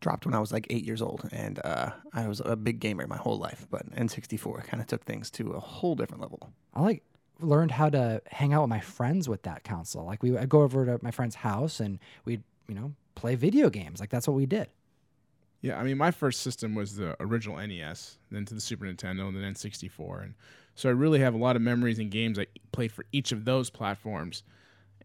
Dropped 0.00 0.26
when 0.26 0.34
I 0.34 0.38
was 0.38 0.52
like 0.52 0.66
eight 0.68 0.84
years 0.84 1.00
old, 1.00 1.26
and 1.32 1.58
uh, 1.64 1.92
I 2.12 2.28
was 2.28 2.42
a 2.44 2.56
big 2.56 2.78
gamer 2.78 3.06
my 3.06 3.16
whole 3.16 3.38
life. 3.38 3.66
But 3.70 3.90
N64 3.92 4.64
kind 4.64 4.82
of 4.82 4.86
took 4.86 5.02
things 5.04 5.30
to 5.32 5.52
a 5.52 5.60
whole 5.60 5.94
different 5.94 6.20
level. 6.20 6.50
I 6.74 6.82
like 6.82 7.02
learned 7.40 7.70
how 7.70 7.88
to 7.88 8.20
hang 8.26 8.52
out 8.52 8.62
with 8.62 8.70
my 8.70 8.80
friends 8.80 9.30
with 9.30 9.42
that 9.44 9.64
console. 9.64 10.04
Like 10.04 10.22
we 10.22 10.36
I'd 10.36 10.50
go 10.50 10.60
over 10.60 10.84
to 10.84 10.98
my 11.00 11.10
friend's 11.10 11.36
house 11.36 11.80
and 11.80 11.98
we'd, 12.26 12.42
you 12.68 12.74
know, 12.74 12.92
play 13.14 13.34
video 13.34 13.70
games. 13.70 13.98
Like 13.98 14.10
that's 14.10 14.28
what 14.28 14.34
we 14.34 14.44
did. 14.44 14.68
Yeah, 15.62 15.78
I 15.78 15.82
mean, 15.82 15.96
my 15.96 16.10
first 16.10 16.42
system 16.42 16.74
was 16.74 16.96
the 16.96 17.16
original 17.20 17.56
NES, 17.56 18.18
then 18.30 18.44
to 18.44 18.52
the 18.52 18.60
Super 18.60 18.84
Nintendo, 18.84 19.28
and 19.28 19.34
then 19.34 19.54
N64. 19.54 20.22
And 20.22 20.34
so 20.74 20.90
I 20.90 20.92
really 20.92 21.20
have 21.20 21.32
a 21.32 21.38
lot 21.38 21.56
of 21.56 21.62
memories 21.62 21.98
and 21.98 22.10
games 22.10 22.38
I 22.38 22.46
played 22.70 22.92
for 22.92 23.06
each 23.12 23.32
of 23.32 23.46
those 23.46 23.70
platforms. 23.70 24.42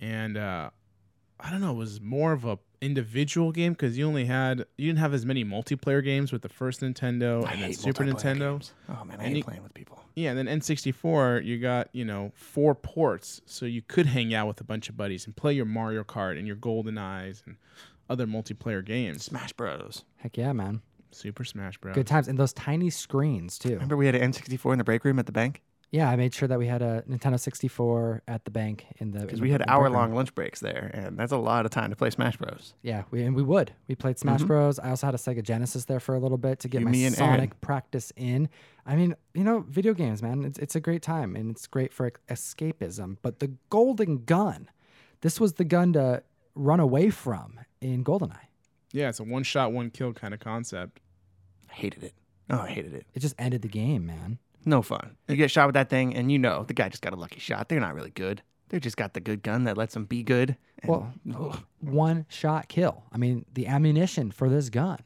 And 0.01 0.36
uh, 0.36 0.72
I 1.39 1.49
don't 1.49 1.62
know, 1.62 1.72
it 1.72 1.78
was 1.78 2.01
more 2.01 2.34
of 2.34 2.43
a 2.43 2.60
individual 2.82 3.51
game 3.51 3.73
because 3.73 3.97
you 3.97 4.05
only 4.07 4.25
had, 4.25 4.65
you 4.77 4.88
didn't 4.88 4.99
have 4.99 5.13
as 5.13 5.25
many 5.25 5.43
multiplayer 5.43 6.03
games 6.03 6.32
with 6.32 6.41
the 6.41 6.49
first 6.49 6.82
Nintendo 6.82 7.45
I 7.45 7.51
and 7.51 7.61
then 7.61 7.69
hate 7.69 7.80
Super 7.80 8.03
multiplayer 8.03 8.13
Nintendo. 8.15 8.51
games. 8.53 8.73
Oh 8.89 9.03
man, 9.05 9.19
I 9.19 9.23
And 9.23 9.27
hate 9.34 9.38
you- 9.38 9.43
playing 9.43 9.63
with 9.63 9.73
people. 9.73 10.03
Yeah, 10.15 10.32
and 10.32 10.38
then 10.47 10.59
N64, 10.59 11.45
you 11.45 11.59
got, 11.59 11.88
you 11.93 12.03
know, 12.03 12.32
four 12.36 12.75
ports. 12.75 13.41
So 13.45 13.65
you 13.65 13.82
could 13.82 14.05
hang 14.07 14.34
out 14.34 14.47
with 14.47 14.59
a 14.59 14.63
bunch 14.65 14.89
of 14.89 14.97
buddies 14.97 15.25
and 15.25 15.36
play 15.36 15.53
your 15.53 15.65
Mario 15.65 16.03
Kart 16.03 16.38
and 16.38 16.45
your 16.45 16.57
Golden 16.57 16.97
Eyes 16.97 17.41
and 17.45 17.55
other 18.09 18.25
multiplayer 18.27 18.84
games. 18.84 19.23
Smash 19.23 19.53
Bros. 19.53 20.03
Heck 20.17 20.36
yeah, 20.38 20.51
man. 20.51 20.82
Super 21.11 21.43
Smash 21.45 21.77
Bros. 21.77 21.95
Good 21.95 22.07
times. 22.07 22.27
And 22.27 22.38
those 22.38 22.53
tiny 22.53 22.89
screens 22.89 23.57
too. 23.57 23.73
Remember 23.73 23.95
we 23.97 24.05
had 24.07 24.15
an 24.15 24.32
N64 24.32 24.73
in 24.73 24.77
the 24.77 24.84
break 24.84 25.05
room 25.05 25.19
at 25.19 25.25
the 25.25 25.32
bank 25.32 25.61
Yeah, 25.91 26.07
I 26.07 26.15
made 26.17 26.35
sure 26.35 26.47
that 26.47 26.59
we 26.59 26.67
had 26.67 26.83
a 26.83 27.03
Nintendo 27.09 27.39
64 27.39 28.21
at 28.27 28.45
the 28.45 28.51
bank 28.51 28.85
in 28.97 29.11
the 29.11 29.21
because 29.21 29.41
we 29.41 29.49
had 29.49 29.61
in 29.61 29.65
the 29.65 29.73
break 29.73 29.77
room. 29.77 29.95
hour 29.95 30.01
long 30.01 30.13
lunch 30.13 30.35
breaks 30.35 30.59
there, 30.59 30.91
and 30.93 31.17
that's 31.17 31.31
a 31.31 31.37
lot 31.37 31.65
of 31.65 31.71
time 31.71 31.89
to 31.89 31.95
play 31.95 32.11
Smash 32.11 32.37
Bros. 32.37 32.75
Yeah, 32.83 33.03
we 33.09 33.23
and 33.23 33.35
we 33.35 33.41
would. 33.41 33.73
We 33.87 33.95
played 33.95 34.19
Smash 34.19 34.39
mm-hmm. 34.39 34.47
Bros. 34.47 34.77
I 34.77 34.91
also 34.91 35.07
had 35.07 35.15
a 35.15 35.17
Sega 35.17 35.41
Genesis 35.41 35.85
there 35.85 35.99
for 35.99 36.13
a 36.13 36.19
little 36.19 36.37
bit 36.37 36.59
to 36.59 36.67
get 36.67 36.81
You, 36.81 36.85
my 36.85 36.91
me, 36.91 37.05
and 37.05 37.15
Sonic 37.15 37.39
Aaron. 37.39 37.53
practice 37.61 38.13
in. 38.15 38.49
I 38.85 38.95
mean, 38.95 39.15
you 39.33 39.43
know, 39.43 39.65
video 39.67 39.95
games, 39.95 40.21
man, 40.21 40.45
it's 40.45 40.59
it's 40.59 40.75
a 40.75 40.79
great 40.79 41.01
time 41.01 41.35
and 41.35 41.49
it's 41.49 41.65
great 41.65 41.91
for 41.91 42.11
escapism. 42.29 43.17
But 43.23 43.39
the 43.39 43.53
Golden 43.71 44.25
Gun, 44.25 44.69
this 45.21 45.39
was 45.39 45.53
the 45.53 45.65
gun 45.65 45.93
to 45.93 46.21
run 46.53 46.79
away 46.79 47.09
from 47.09 47.59
in 47.81 48.03
GoldenEye. 48.03 48.37
Yeah, 48.91 49.09
it's 49.09 49.19
a 49.19 49.23
one 49.23 49.43
shot, 49.43 49.71
one 49.71 49.89
kill 49.89 50.13
kind 50.13 50.35
of 50.35 50.39
concept. 50.39 50.99
I 51.69 51.73
hated 51.73 52.03
it. 52.03 52.13
Oh, 52.49 52.59
I 52.61 52.69
hated 52.69 52.93
it. 52.93 53.07
It 53.13 53.19
just 53.19 53.35
ended 53.37 53.61
the 53.61 53.67
game, 53.67 54.05
man. 54.05 54.39
No 54.66 54.82
fun. 54.82 55.16
You 55.28 55.36
get 55.36 55.51
shot 55.51 55.68
with 55.68 55.74
that 55.76 55.89
thing, 55.89 56.16
and 56.16 56.32
you 56.32 56.38
know 56.38 56.64
the 56.64 56.74
guy 56.74 56.89
just 56.89 57.01
got 57.01 57.14
a 57.14 57.16
lucky 57.16 57.39
shot. 57.39 57.70
They're 57.70 57.80
not 57.80 57.95
really 57.95 58.12
good. 58.12 58.41
They 58.70 58.80
just 58.80 58.97
got 58.97 59.14
the 59.14 59.20
good 59.20 59.41
gun 59.41 59.64
that 59.64 59.78
lets 59.78 59.93
them 59.95 60.05
be 60.05 60.22
good. 60.22 60.55
And, 60.84 60.89
Well, 60.91 61.14
one 61.80 62.26
shot 62.30 62.68
kill. 62.68 63.03
I 63.12 63.18
mean, 63.18 63.45
the 63.53 63.68
ammunition 63.68 64.32
for 64.32 64.47
this 64.47 64.70
gun 64.70 64.99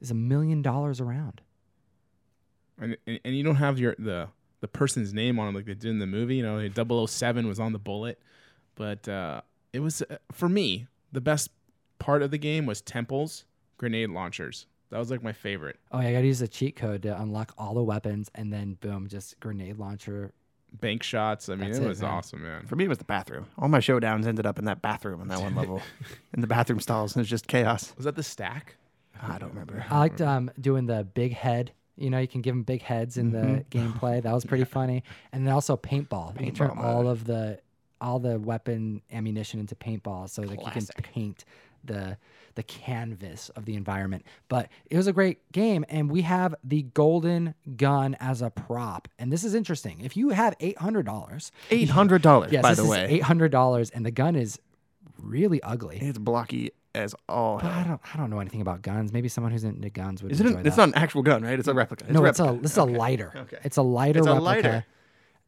is 0.00 0.10
a 0.10 0.14
million 0.14 0.60
dollars 0.62 1.00
around. 1.00 1.40
And, 2.78 2.96
and 3.06 3.20
and 3.24 3.36
you 3.36 3.42
don't 3.42 3.56
have 3.56 3.78
your 3.78 3.94
the 3.98 4.28
the 4.60 4.68
person's 4.68 5.14
name 5.14 5.38
on 5.38 5.48
it 5.48 5.54
like 5.54 5.66
they 5.66 5.74
did 5.74 5.90
in 5.90 5.98
the 5.98 6.06
movie. 6.06 6.36
You 6.36 6.42
know, 6.42 7.06
007 7.06 7.46
was 7.46 7.60
on 7.60 7.72
the 7.72 7.78
bullet, 7.78 8.20
but 8.74 9.08
uh, 9.08 9.42
it 9.72 9.80
was 9.80 10.02
uh, 10.02 10.16
for 10.32 10.48
me 10.48 10.86
the 11.12 11.20
best 11.20 11.50
part 11.98 12.22
of 12.22 12.30
the 12.30 12.38
game 12.38 12.66
was 12.66 12.80
temples, 12.80 13.44
grenade 13.78 14.10
launchers. 14.10 14.66
That 14.90 14.98
was 14.98 15.10
like 15.10 15.22
my 15.22 15.32
favorite. 15.32 15.78
Oh, 15.90 16.00
yeah, 16.00 16.08
I 16.08 16.12
gotta 16.12 16.26
use 16.26 16.42
a 16.42 16.48
cheat 16.48 16.76
code 16.76 17.02
to 17.02 17.20
unlock 17.20 17.52
all 17.58 17.74
the 17.74 17.82
weapons, 17.82 18.30
and 18.34 18.52
then 18.52 18.74
boom, 18.80 19.08
just 19.08 19.38
grenade 19.40 19.78
launcher. 19.78 20.32
Bank 20.80 21.02
shots. 21.02 21.48
I 21.48 21.54
mean, 21.54 21.70
That's 21.70 21.78
it 21.78 21.84
it, 21.84 21.88
was 21.88 22.02
man. 22.02 22.10
awesome, 22.10 22.42
man. 22.42 22.66
For 22.66 22.76
me, 22.76 22.84
it 22.84 22.88
was 22.88 22.98
the 22.98 23.04
bathroom. 23.04 23.46
All 23.58 23.68
my 23.68 23.78
showdowns 23.78 24.26
ended 24.26 24.46
up 24.46 24.58
in 24.58 24.66
that 24.66 24.82
bathroom 24.82 25.20
on 25.20 25.28
that 25.28 25.40
one 25.40 25.54
level, 25.54 25.80
in 26.34 26.40
the 26.40 26.46
bathroom 26.46 26.80
stalls. 26.80 27.14
And 27.14 27.20
it 27.20 27.22
was 27.22 27.30
just 27.30 27.46
chaos. 27.46 27.94
Was 27.96 28.04
that 28.04 28.14
the 28.16 28.22
stack? 28.22 28.76
I 29.22 29.38
don't 29.38 29.48
remember. 29.50 29.84
I 29.88 29.98
liked 29.98 30.20
um, 30.20 30.50
doing 30.60 30.86
the 30.86 31.04
big 31.04 31.32
head. 31.32 31.72
You 31.96 32.10
know, 32.10 32.18
you 32.18 32.28
can 32.28 32.42
give 32.42 32.54
them 32.54 32.62
big 32.62 32.82
heads 32.82 33.16
in 33.16 33.32
the 33.32 33.64
gameplay. 33.70 34.22
That 34.22 34.34
was 34.34 34.44
pretty 34.44 34.64
funny. 34.64 35.02
And 35.32 35.46
then 35.46 35.54
also 35.54 35.76
paintball. 35.78 36.38
you 36.38 36.46
can 36.46 36.54
turn 36.54 36.70
Paintball 36.70 36.84
all 36.84 37.08
of 37.08 37.24
the 37.24 37.58
all 38.00 38.18
the 38.18 38.38
weapon 38.38 39.00
ammunition 39.10 39.58
into 39.58 39.74
paintball, 39.74 40.28
so 40.28 40.42
like 40.42 40.60
you 40.62 40.70
can 40.70 40.86
paint 41.02 41.46
the 41.84 42.18
the 42.56 42.62
canvas 42.64 43.48
of 43.50 43.64
the 43.64 43.74
environment. 43.76 44.24
But 44.48 44.68
it 44.90 44.96
was 44.96 45.06
a 45.06 45.12
great 45.12 45.50
game, 45.52 45.84
and 45.88 46.10
we 46.10 46.22
have 46.22 46.54
the 46.64 46.82
golden 46.82 47.54
gun 47.76 48.16
as 48.18 48.42
a 48.42 48.50
prop. 48.50 49.06
And 49.18 49.32
this 49.32 49.44
is 49.44 49.54
interesting. 49.54 50.00
If 50.00 50.16
you 50.16 50.30
have 50.30 50.54
eight 50.60 50.78
hundred 50.78 51.06
dollars, 51.06 51.52
Eight 51.70 51.90
hundred 51.90 52.22
dollars, 52.22 52.50
yes, 52.52 52.62
by 52.62 52.74
the 52.74 52.84
way. 52.84 53.06
eight 53.08 53.22
hundred 53.22 53.52
dollars, 53.52 53.90
and 53.90 54.04
the 54.04 54.10
gun 54.10 54.34
is 54.34 54.58
really 55.22 55.62
ugly. 55.62 55.98
It's 56.00 56.18
blocky 56.18 56.72
as 56.94 57.14
all 57.28 57.58
But 57.58 57.72
I 57.72 57.84
don't, 57.84 58.00
I 58.14 58.16
don't 58.16 58.30
know 58.30 58.40
anything 58.40 58.60
about 58.62 58.80
guns. 58.82 59.12
Maybe 59.12 59.28
someone 59.28 59.52
who's 59.52 59.64
into 59.64 59.90
guns 59.90 60.22
would 60.22 60.32
Is 60.32 60.40
it? 60.40 60.46
An, 60.46 60.66
it's 60.66 60.76
not 60.78 60.88
an 60.88 60.94
actual 60.94 61.22
gun, 61.22 61.42
right? 61.42 61.58
It's 61.58 61.68
a 61.68 61.74
replica. 61.74 62.04
It's 62.04 62.12
no, 62.12 62.24
a 62.24 62.28
it's 62.28 62.40
a 62.40 62.44
replica. 62.44 62.62
this 62.62 62.72
is 62.72 62.78
a 62.78 62.84
lighter. 62.84 63.32
Okay. 63.36 63.58
It's 63.64 63.76
a 63.76 63.82
lighter 63.82 64.18
It's 64.20 64.26
a 64.26 64.30
replica, 64.32 64.44
lighter. 64.44 64.86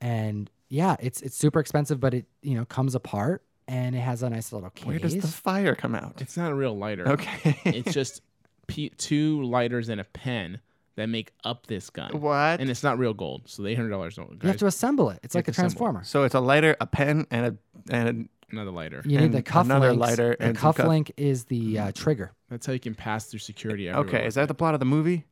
and 0.00 0.50
yeah, 0.68 0.96
it's 1.00 1.22
it's 1.22 1.36
super 1.36 1.59
expensive, 1.61 2.00
but 2.00 2.12
it 2.14 2.26
you 2.42 2.54
know 2.56 2.64
comes 2.66 2.94
apart 2.94 3.42
and 3.68 3.94
it 3.94 4.00
has 4.00 4.22
a 4.24 4.30
nice 4.30 4.52
little 4.52 4.70
case. 4.70 4.86
Where 4.86 4.98
does 4.98 5.14
the 5.16 5.28
fire 5.28 5.74
come 5.76 5.94
out? 5.94 6.20
It's 6.20 6.36
not 6.36 6.50
a 6.50 6.54
real 6.54 6.76
lighter. 6.76 7.06
Okay. 7.10 7.60
it's 7.64 7.92
just 7.92 8.22
p- 8.66 8.90
two 8.98 9.42
lighters 9.44 9.88
and 9.88 10.00
a 10.00 10.04
pen 10.04 10.60
that 10.96 11.06
make 11.08 11.32
up 11.44 11.66
this 11.68 11.90
gun. 11.90 12.20
what? 12.20 12.60
And 12.60 12.68
it's 12.70 12.82
not 12.82 12.98
real 12.98 13.14
gold, 13.14 13.42
so 13.46 13.62
the 13.62 13.68
eight 13.68 13.76
hundred 13.76 13.90
dollars 13.90 14.16
don't. 14.16 14.32
you 14.42 14.48
have 14.48 14.56
to 14.56 14.66
assemble 14.66 15.10
it. 15.10 15.20
It's 15.22 15.34
like 15.34 15.46
a 15.46 15.50
have 15.50 15.54
assemble 15.54 15.68
transformer. 15.70 16.02
so 16.04 16.24
it's 16.24 16.34
a 16.34 16.40
lighter, 16.40 16.76
a 16.80 16.86
pen, 16.86 17.26
and 17.30 17.46
a 17.46 17.94
and 17.94 18.28
another 18.50 18.70
lighter. 18.72 19.02
You 19.04 19.20
need 19.20 19.30
the 19.32 19.36
and 19.38 19.46
cuff 19.46 19.66
another 19.66 19.90
links. 19.92 20.00
lighter 20.00 20.36
The 20.38 20.44
and 20.46 20.56
some 20.56 20.60
cuff 20.62 20.76
cuff- 20.78 20.88
link 20.88 21.12
is 21.16 21.44
the 21.44 21.78
uh, 21.78 21.92
trigger. 21.94 22.32
That's 22.50 22.66
how 22.66 22.72
you 22.72 22.80
can 22.80 22.94
pass 22.96 23.26
through 23.26 23.40
security. 23.40 23.88
Everywhere 23.88 24.08
Okay, 24.20 24.26
is 24.26 24.34
that 24.34 24.48
the 24.48 24.54
plot 24.54 24.74
of 24.74 24.80
the 24.80 24.86
movie? 24.86 25.24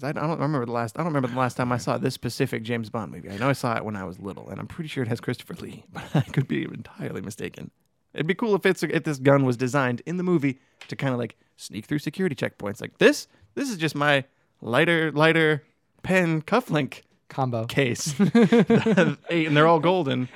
'Cause 0.00 0.04
I 0.04 0.10
I 0.10 0.26
don't 0.26 0.38
remember 0.38 0.64
the 0.66 0.72
last. 0.72 0.96
I 0.96 1.02
don't 1.02 1.08
remember 1.12 1.28
the 1.28 1.38
last 1.38 1.56
time 1.56 1.72
I 1.72 1.78
saw 1.78 1.98
this 1.98 2.14
specific 2.14 2.62
James 2.62 2.88
Bond 2.90 3.10
movie. 3.12 3.30
I 3.30 3.36
know 3.36 3.48
I 3.48 3.52
saw 3.52 3.76
it 3.76 3.84
when 3.84 3.96
I 3.96 4.04
was 4.04 4.18
little, 4.20 4.48
and 4.48 4.60
I'm 4.60 4.66
pretty 4.66 4.88
sure 4.88 5.02
it 5.02 5.08
has 5.08 5.20
Christopher 5.20 5.54
Lee, 5.54 5.84
but 5.92 6.04
I 6.14 6.20
could 6.20 6.46
be 6.46 6.62
entirely 6.64 7.20
mistaken. 7.20 7.70
It'd 8.14 8.26
be 8.26 8.34
cool 8.34 8.54
if 8.54 8.64
it's 8.64 8.82
if 8.82 9.04
this 9.04 9.18
gun 9.18 9.44
was 9.44 9.56
designed 9.56 10.02
in 10.06 10.16
the 10.16 10.22
movie 10.22 10.60
to 10.88 10.96
kind 10.96 11.12
of 11.12 11.18
like 11.18 11.36
sneak 11.56 11.86
through 11.86 11.98
security 11.98 12.34
checkpoints. 12.36 12.80
Like 12.80 12.98
this, 12.98 13.26
this 13.54 13.70
is 13.70 13.76
just 13.76 13.94
my 13.94 14.24
lighter, 14.60 15.10
lighter 15.12 15.62
pen 16.02 16.42
cufflink 16.42 17.02
Combo. 17.28 17.66
case, 17.66 18.14
Eight, 19.30 19.46
and 19.48 19.56
they're 19.56 19.66
all 19.66 19.80
golden. 19.80 20.28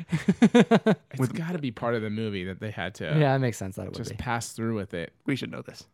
It's 0.42 1.32
got 1.32 1.52
to 1.52 1.58
be 1.58 1.70
part 1.70 1.94
of 1.94 2.02
the 2.02 2.10
movie 2.10 2.44
that 2.44 2.60
they 2.60 2.70
had 2.70 2.94
to 2.96 3.04
Yeah, 3.04 3.32
that 3.32 3.38
makes 3.40 3.56
sense. 3.56 3.76
That 3.76 3.82
it 3.86 3.88
would 3.90 3.96
just 3.96 4.10
be. 4.10 4.16
pass 4.16 4.52
through 4.52 4.74
with 4.76 4.92
it. 4.92 5.12
We 5.24 5.34
should 5.36 5.50
know 5.50 5.62
this. 5.62 5.86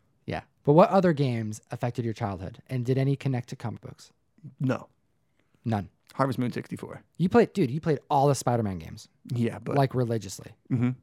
Yeah. 0.69 0.73
But 0.73 0.75
what 0.75 0.91
other 0.91 1.13
games 1.15 1.61
affected 1.71 2.05
your 2.05 2.15
childhood, 2.15 2.59
and 2.69 2.85
did 2.85 2.99
any 2.99 3.17
connect 3.17 3.49
to 3.51 3.57
comic 3.57 3.81
books? 3.81 4.13
No, 4.61 4.89
None. 5.65 5.89
Harvest 6.15 6.39
Moon 6.39 6.51
'64. 6.53 7.03
You 7.17 7.29
played, 7.29 7.53
dude. 7.53 7.71
You 7.71 7.81
played 7.81 7.99
all 8.11 8.29
the 8.29 8.35
Spider-Man 8.35 8.79
games 8.79 9.09
Yeah, 9.33 9.59
but 9.61 9.77
like 9.77 9.95
religiously, 9.95 10.53
Mhm. 10.71 10.97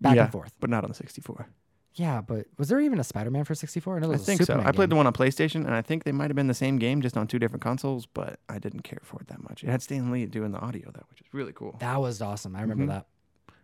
back 0.00 0.16
yeah, 0.16 0.24
and 0.24 0.32
forth. 0.32 0.52
but 0.60 0.70
not 0.70 0.82
on 0.84 0.88
the 0.90 0.94
64. 0.94 1.46
Yeah, 1.94 2.20
but 2.22 2.46
was 2.58 2.68
there 2.68 2.80
even 2.80 2.98
a 2.98 3.04
Spider-Man 3.04 3.44
for 3.44 3.54
64? 3.54 3.96
I 3.96 4.00
know 4.00 4.06
there 4.06 4.12
I 4.14 4.18
was 4.18 4.22
a 4.22 4.24
think 4.24 4.40
so. 4.40 4.44
Superman 4.46 4.66
I 4.66 4.72
played 4.72 4.86
game. 4.86 4.90
the 4.90 4.96
one 4.96 5.06
on 5.06 5.12
PlayStation, 5.12 5.64
and 5.66 5.74
I 5.74 5.82
think 5.82 6.04
they 6.04 6.12
might 6.12 6.30
have 6.30 6.36
been 6.36 6.46
the 6.46 6.54
same 6.54 6.78
game, 6.78 7.02
just 7.02 7.16
on 7.18 7.26
two 7.26 7.38
different 7.38 7.62
consoles. 7.62 8.06
But 8.06 8.40
I 8.48 8.58
didn't 8.58 8.80
care 8.82 9.00
for 9.02 9.20
it 9.20 9.28
that 9.28 9.42
much. 9.42 9.62
It 9.62 9.68
had 9.68 9.82
Stan 9.82 10.10
Lee 10.10 10.24
doing 10.26 10.52
the 10.52 10.58
audio 10.60 10.90
though, 10.90 11.04
which 11.10 11.20
is 11.20 11.26
really 11.34 11.52
cool. 11.52 11.76
That 11.80 12.00
was 12.00 12.22
awesome. 12.22 12.56
I 12.56 12.62
remember 12.62 12.84
Mhm. 12.84 12.88
that. 12.88 13.06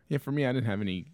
Yeah, 0.09 0.18
for 0.18 0.31
me, 0.33 0.45
I 0.47 0.53
didn't 0.53 0.66
have 0.66 0.81
any. 0.81 1.07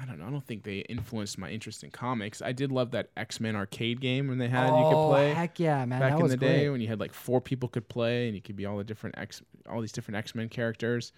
I 0.00 0.06
don't 0.06 0.18
know. 0.18 0.26
I 0.26 0.30
don't 0.30 0.46
think 0.46 0.62
they 0.62 0.78
influenced 0.78 1.38
my 1.38 1.50
interest 1.50 1.82
in 1.82 1.90
comics. 1.90 2.40
I 2.40 2.52
did 2.52 2.70
love 2.70 2.92
that 2.92 3.10
X 3.16 3.40
Men 3.40 3.56
arcade 3.56 4.00
game 4.00 4.28
when 4.28 4.38
they 4.38 4.48
had 4.48 4.66
you 4.66 4.84
could 4.84 4.94
oh, 4.94 5.08
play 5.10 5.32
heck 5.32 5.58
yeah, 5.58 5.84
man! 5.84 6.00
back 6.00 6.12
that 6.12 6.16
in 6.18 6.22
was 6.22 6.32
the 6.32 6.38
great. 6.38 6.56
day 6.56 6.68
when 6.68 6.80
you 6.80 6.88
had 6.88 7.00
like 7.00 7.12
four 7.12 7.40
people 7.40 7.68
could 7.68 7.88
play 7.88 8.26
and 8.26 8.34
you 8.34 8.40
could 8.42 8.56
be 8.56 8.66
all 8.66 8.76
the 8.76 8.84
different 8.84 9.18
X, 9.18 9.42
all 9.68 9.80
these 9.80 9.92
different 9.92 10.16
X 10.16 10.34
Men 10.34 10.48
characters, 10.48 11.12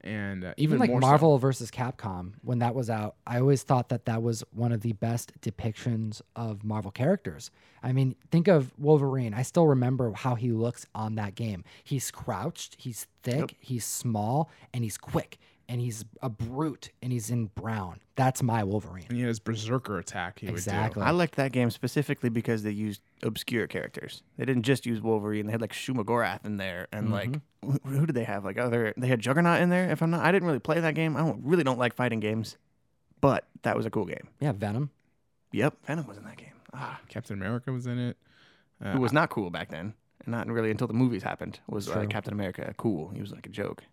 and 0.00 0.44
uh, 0.44 0.54
even 0.56 0.76
even, 0.76 0.78
like 0.78 0.90
more 0.90 1.00
so- 1.02 1.06
Marvel 1.06 1.38
versus 1.38 1.70
Capcom 1.70 2.32
when 2.42 2.60
that 2.60 2.74
was 2.74 2.88
out, 2.88 3.16
I 3.26 3.40
always 3.40 3.62
thought 3.62 3.90
that 3.90 4.06
that 4.06 4.22
was 4.22 4.42
one 4.52 4.72
of 4.72 4.80
the 4.80 4.92
best 4.92 5.32
depictions 5.40 6.22
of 6.34 6.64
Marvel 6.64 6.90
characters. 6.90 7.50
I 7.82 7.92
mean, 7.92 8.16
think 8.30 8.48
of 8.48 8.72
Wolverine. 8.78 9.34
I 9.34 9.42
still 9.42 9.66
remember 9.66 10.12
how 10.12 10.34
he 10.34 10.52
looks 10.52 10.86
on 10.94 11.16
that 11.16 11.34
game. 11.34 11.64
He's 11.84 12.10
crouched, 12.10 12.76
he's 12.78 13.06
thick, 13.22 13.56
he's 13.60 13.84
small, 13.84 14.50
and 14.72 14.82
he's 14.82 14.96
quick, 14.98 15.38
and 15.68 15.80
he's 15.80 16.04
a 16.22 16.28
brute, 16.28 16.90
and 17.02 17.12
he's 17.12 17.30
in 17.30 17.46
brown. 17.46 18.00
That's 18.14 18.42
my 18.42 18.64
Wolverine. 18.64 19.06
And 19.08 19.16
he 19.16 19.22
had 19.22 19.28
his 19.28 19.40
berserker 19.40 19.98
attack. 19.98 20.38
He 20.38 20.48
Exactly. 20.48 21.02
I 21.02 21.10
liked 21.10 21.36
that 21.36 21.52
game 21.52 21.70
specifically 21.70 22.30
because 22.30 22.62
they 22.62 22.70
used 22.70 23.02
obscure 23.22 23.66
characters. 23.66 24.22
They 24.36 24.44
didn't 24.44 24.62
just 24.62 24.86
use 24.86 25.00
Wolverine. 25.00 25.46
They 25.46 25.52
had 25.52 25.60
like 25.60 25.72
Shuma-Gorath 25.72 26.44
in 26.44 26.56
there, 26.56 26.88
and 26.92 27.10
like 27.10 27.40
who, 27.64 27.78
who 27.84 28.06
did 28.06 28.14
they 28.14 28.24
have? 28.24 28.44
Like 28.44 28.58
other, 28.58 28.94
they 28.96 29.08
had 29.08 29.20
Juggernaut 29.20 29.60
in 29.60 29.68
there. 29.68 29.90
If 29.90 30.02
I'm 30.02 30.10
not, 30.10 30.24
I 30.24 30.32
didn't 30.32 30.46
really 30.46 30.60
play 30.60 30.80
that 30.80 30.94
game. 30.94 31.16
I 31.16 31.20
don't 31.20 31.44
really 31.44 31.64
don't 31.64 31.78
like 31.78 31.94
fighting 31.94 32.20
games, 32.20 32.56
but 33.20 33.46
that 33.62 33.76
was 33.76 33.86
a 33.86 33.90
cool 33.90 34.06
game. 34.06 34.28
Yeah, 34.40 34.52
Venom. 34.52 34.90
Yep, 35.52 35.86
Venom 35.86 36.06
was 36.06 36.16
in 36.16 36.24
that 36.24 36.36
game. 36.36 36.52
Ah. 36.74 37.00
Captain 37.08 37.34
America 37.34 37.72
was 37.72 37.86
in 37.86 37.98
it. 37.98 38.16
Uh, 38.84 38.92
who 38.92 39.00
was 39.00 39.12
not 39.12 39.30
cool 39.30 39.50
back 39.50 39.70
then, 39.70 39.94
and 40.24 40.28
not 40.32 40.46
really 40.48 40.70
until 40.70 40.86
the 40.86 40.94
movies 40.94 41.22
happened 41.22 41.60
was 41.66 41.88
uh, 41.88 42.04
Captain 42.08 42.32
America 42.32 42.74
cool. 42.76 43.08
He 43.08 43.20
was 43.20 43.32
like 43.32 43.46
a 43.46 43.50
joke. 43.50 43.84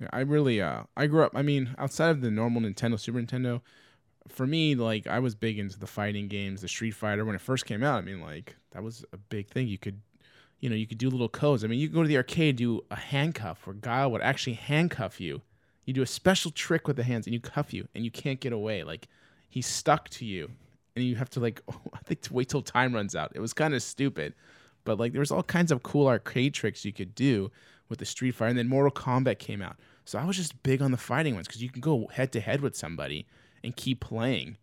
Yeah, 0.00 0.08
I 0.12 0.20
really 0.20 0.60
uh 0.62 0.84
I 0.96 1.06
grew 1.06 1.22
up 1.24 1.32
I 1.34 1.42
mean 1.42 1.74
outside 1.78 2.10
of 2.10 2.20
the 2.20 2.30
normal 2.30 2.62
Nintendo 2.62 2.98
Super 2.98 3.20
Nintendo 3.20 3.60
for 4.28 4.46
me 4.46 4.74
like 4.74 5.06
I 5.06 5.18
was 5.18 5.34
big 5.34 5.58
into 5.58 5.78
the 5.78 5.86
fighting 5.86 6.28
games 6.28 6.62
the 6.62 6.68
Street 6.68 6.92
Fighter. 6.92 7.24
When 7.24 7.34
it 7.34 7.40
first 7.40 7.66
came 7.66 7.82
out 7.82 7.98
I 7.98 8.00
mean 8.00 8.20
like 8.20 8.56
that 8.72 8.82
was 8.82 9.04
a 9.12 9.16
big 9.16 9.48
thing. 9.48 9.68
You 9.68 9.78
could 9.78 10.00
you 10.60 10.70
know 10.70 10.76
you 10.76 10.86
could 10.86 10.98
do 10.98 11.10
little 11.10 11.28
codes. 11.28 11.64
I 11.64 11.66
mean 11.66 11.78
you 11.78 11.88
could 11.88 11.94
go 11.94 12.02
to 12.02 12.08
the 12.08 12.16
arcade 12.16 12.56
do 12.56 12.80
a 12.90 12.96
handcuff 12.96 13.66
where 13.66 13.74
Guile 13.74 14.10
would 14.12 14.22
actually 14.22 14.54
handcuff 14.54 15.20
you. 15.20 15.42
You 15.84 15.92
do 15.92 16.02
a 16.02 16.06
special 16.06 16.50
trick 16.50 16.86
with 16.86 16.96
the 16.96 17.02
hands 17.02 17.26
and 17.26 17.34
you 17.34 17.40
cuff 17.40 17.74
you 17.74 17.86
and 17.94 18.04
you 18.04 18.10
can't 18.10 18.40
get 18.40 18.52
away. 18.52 18.84
Like 18.84 19.08
he's 19.48 19.66
stuck 19.66 20.08
to 20.10 20.24
you 20.24 20.50
and 20.96 21.04
you 21.04 21.16
have 21.16 21.30
to 21.30 21.40
like 21.40 21.60
I 21.92 21.98
think 22.04 22.22
to 22.22 22.32
wait 22.32 22.48
till 22.48 22.62
time 22.62 22.94
runs 22.94 23.14
out. 23.14 23.32
It 23.34 23.40
was 23.40 23.52
kind 23.52 23.74
of 23.74 23.82
stupid 23.82 24.34
but 24.84 24.98
like 24.98 25.12
there 25.12 25.20
was 25.20 25.30
all 25.30 25.42
kinds 25.42 25.70
of 25.70 25.82
cool 25.82 26.08
arcade 26.08 26.54
tricks 26.54 26.84
you 26.84 26.92
could 26.92 27.14
do 27.14 27.50
with 27.88 27.98
the 27.98 28.06
Street 28.06 28.32
Fighter, 28.32 28.50
and 28.50 28.58
then 28.58 28.68
Mortal 28.68 28.92
Kombat 28.92 29.38
came 29.38 29.60
out. 29.60 29.76
So 30.04 30.18
I 30.18 30.24
was 30.24 30.36
just 30.36 30.62
big 30.62 30.82
on 30.82 30.90
the 30.90 30.96
fighting 30.96 31.34
ones 31.34 31.46
because 31.46 31.62
you 31.62 31.68
can 31.70 31.80
go 31.80 32.08
head 32.12 32.32
to 32.32 32.40
head 32.40 32.60
with 32.60 32.74
somebody 32.76 33.26
and 33.62 33.76
keep 33.76 34.00
playing, 34.00 34.56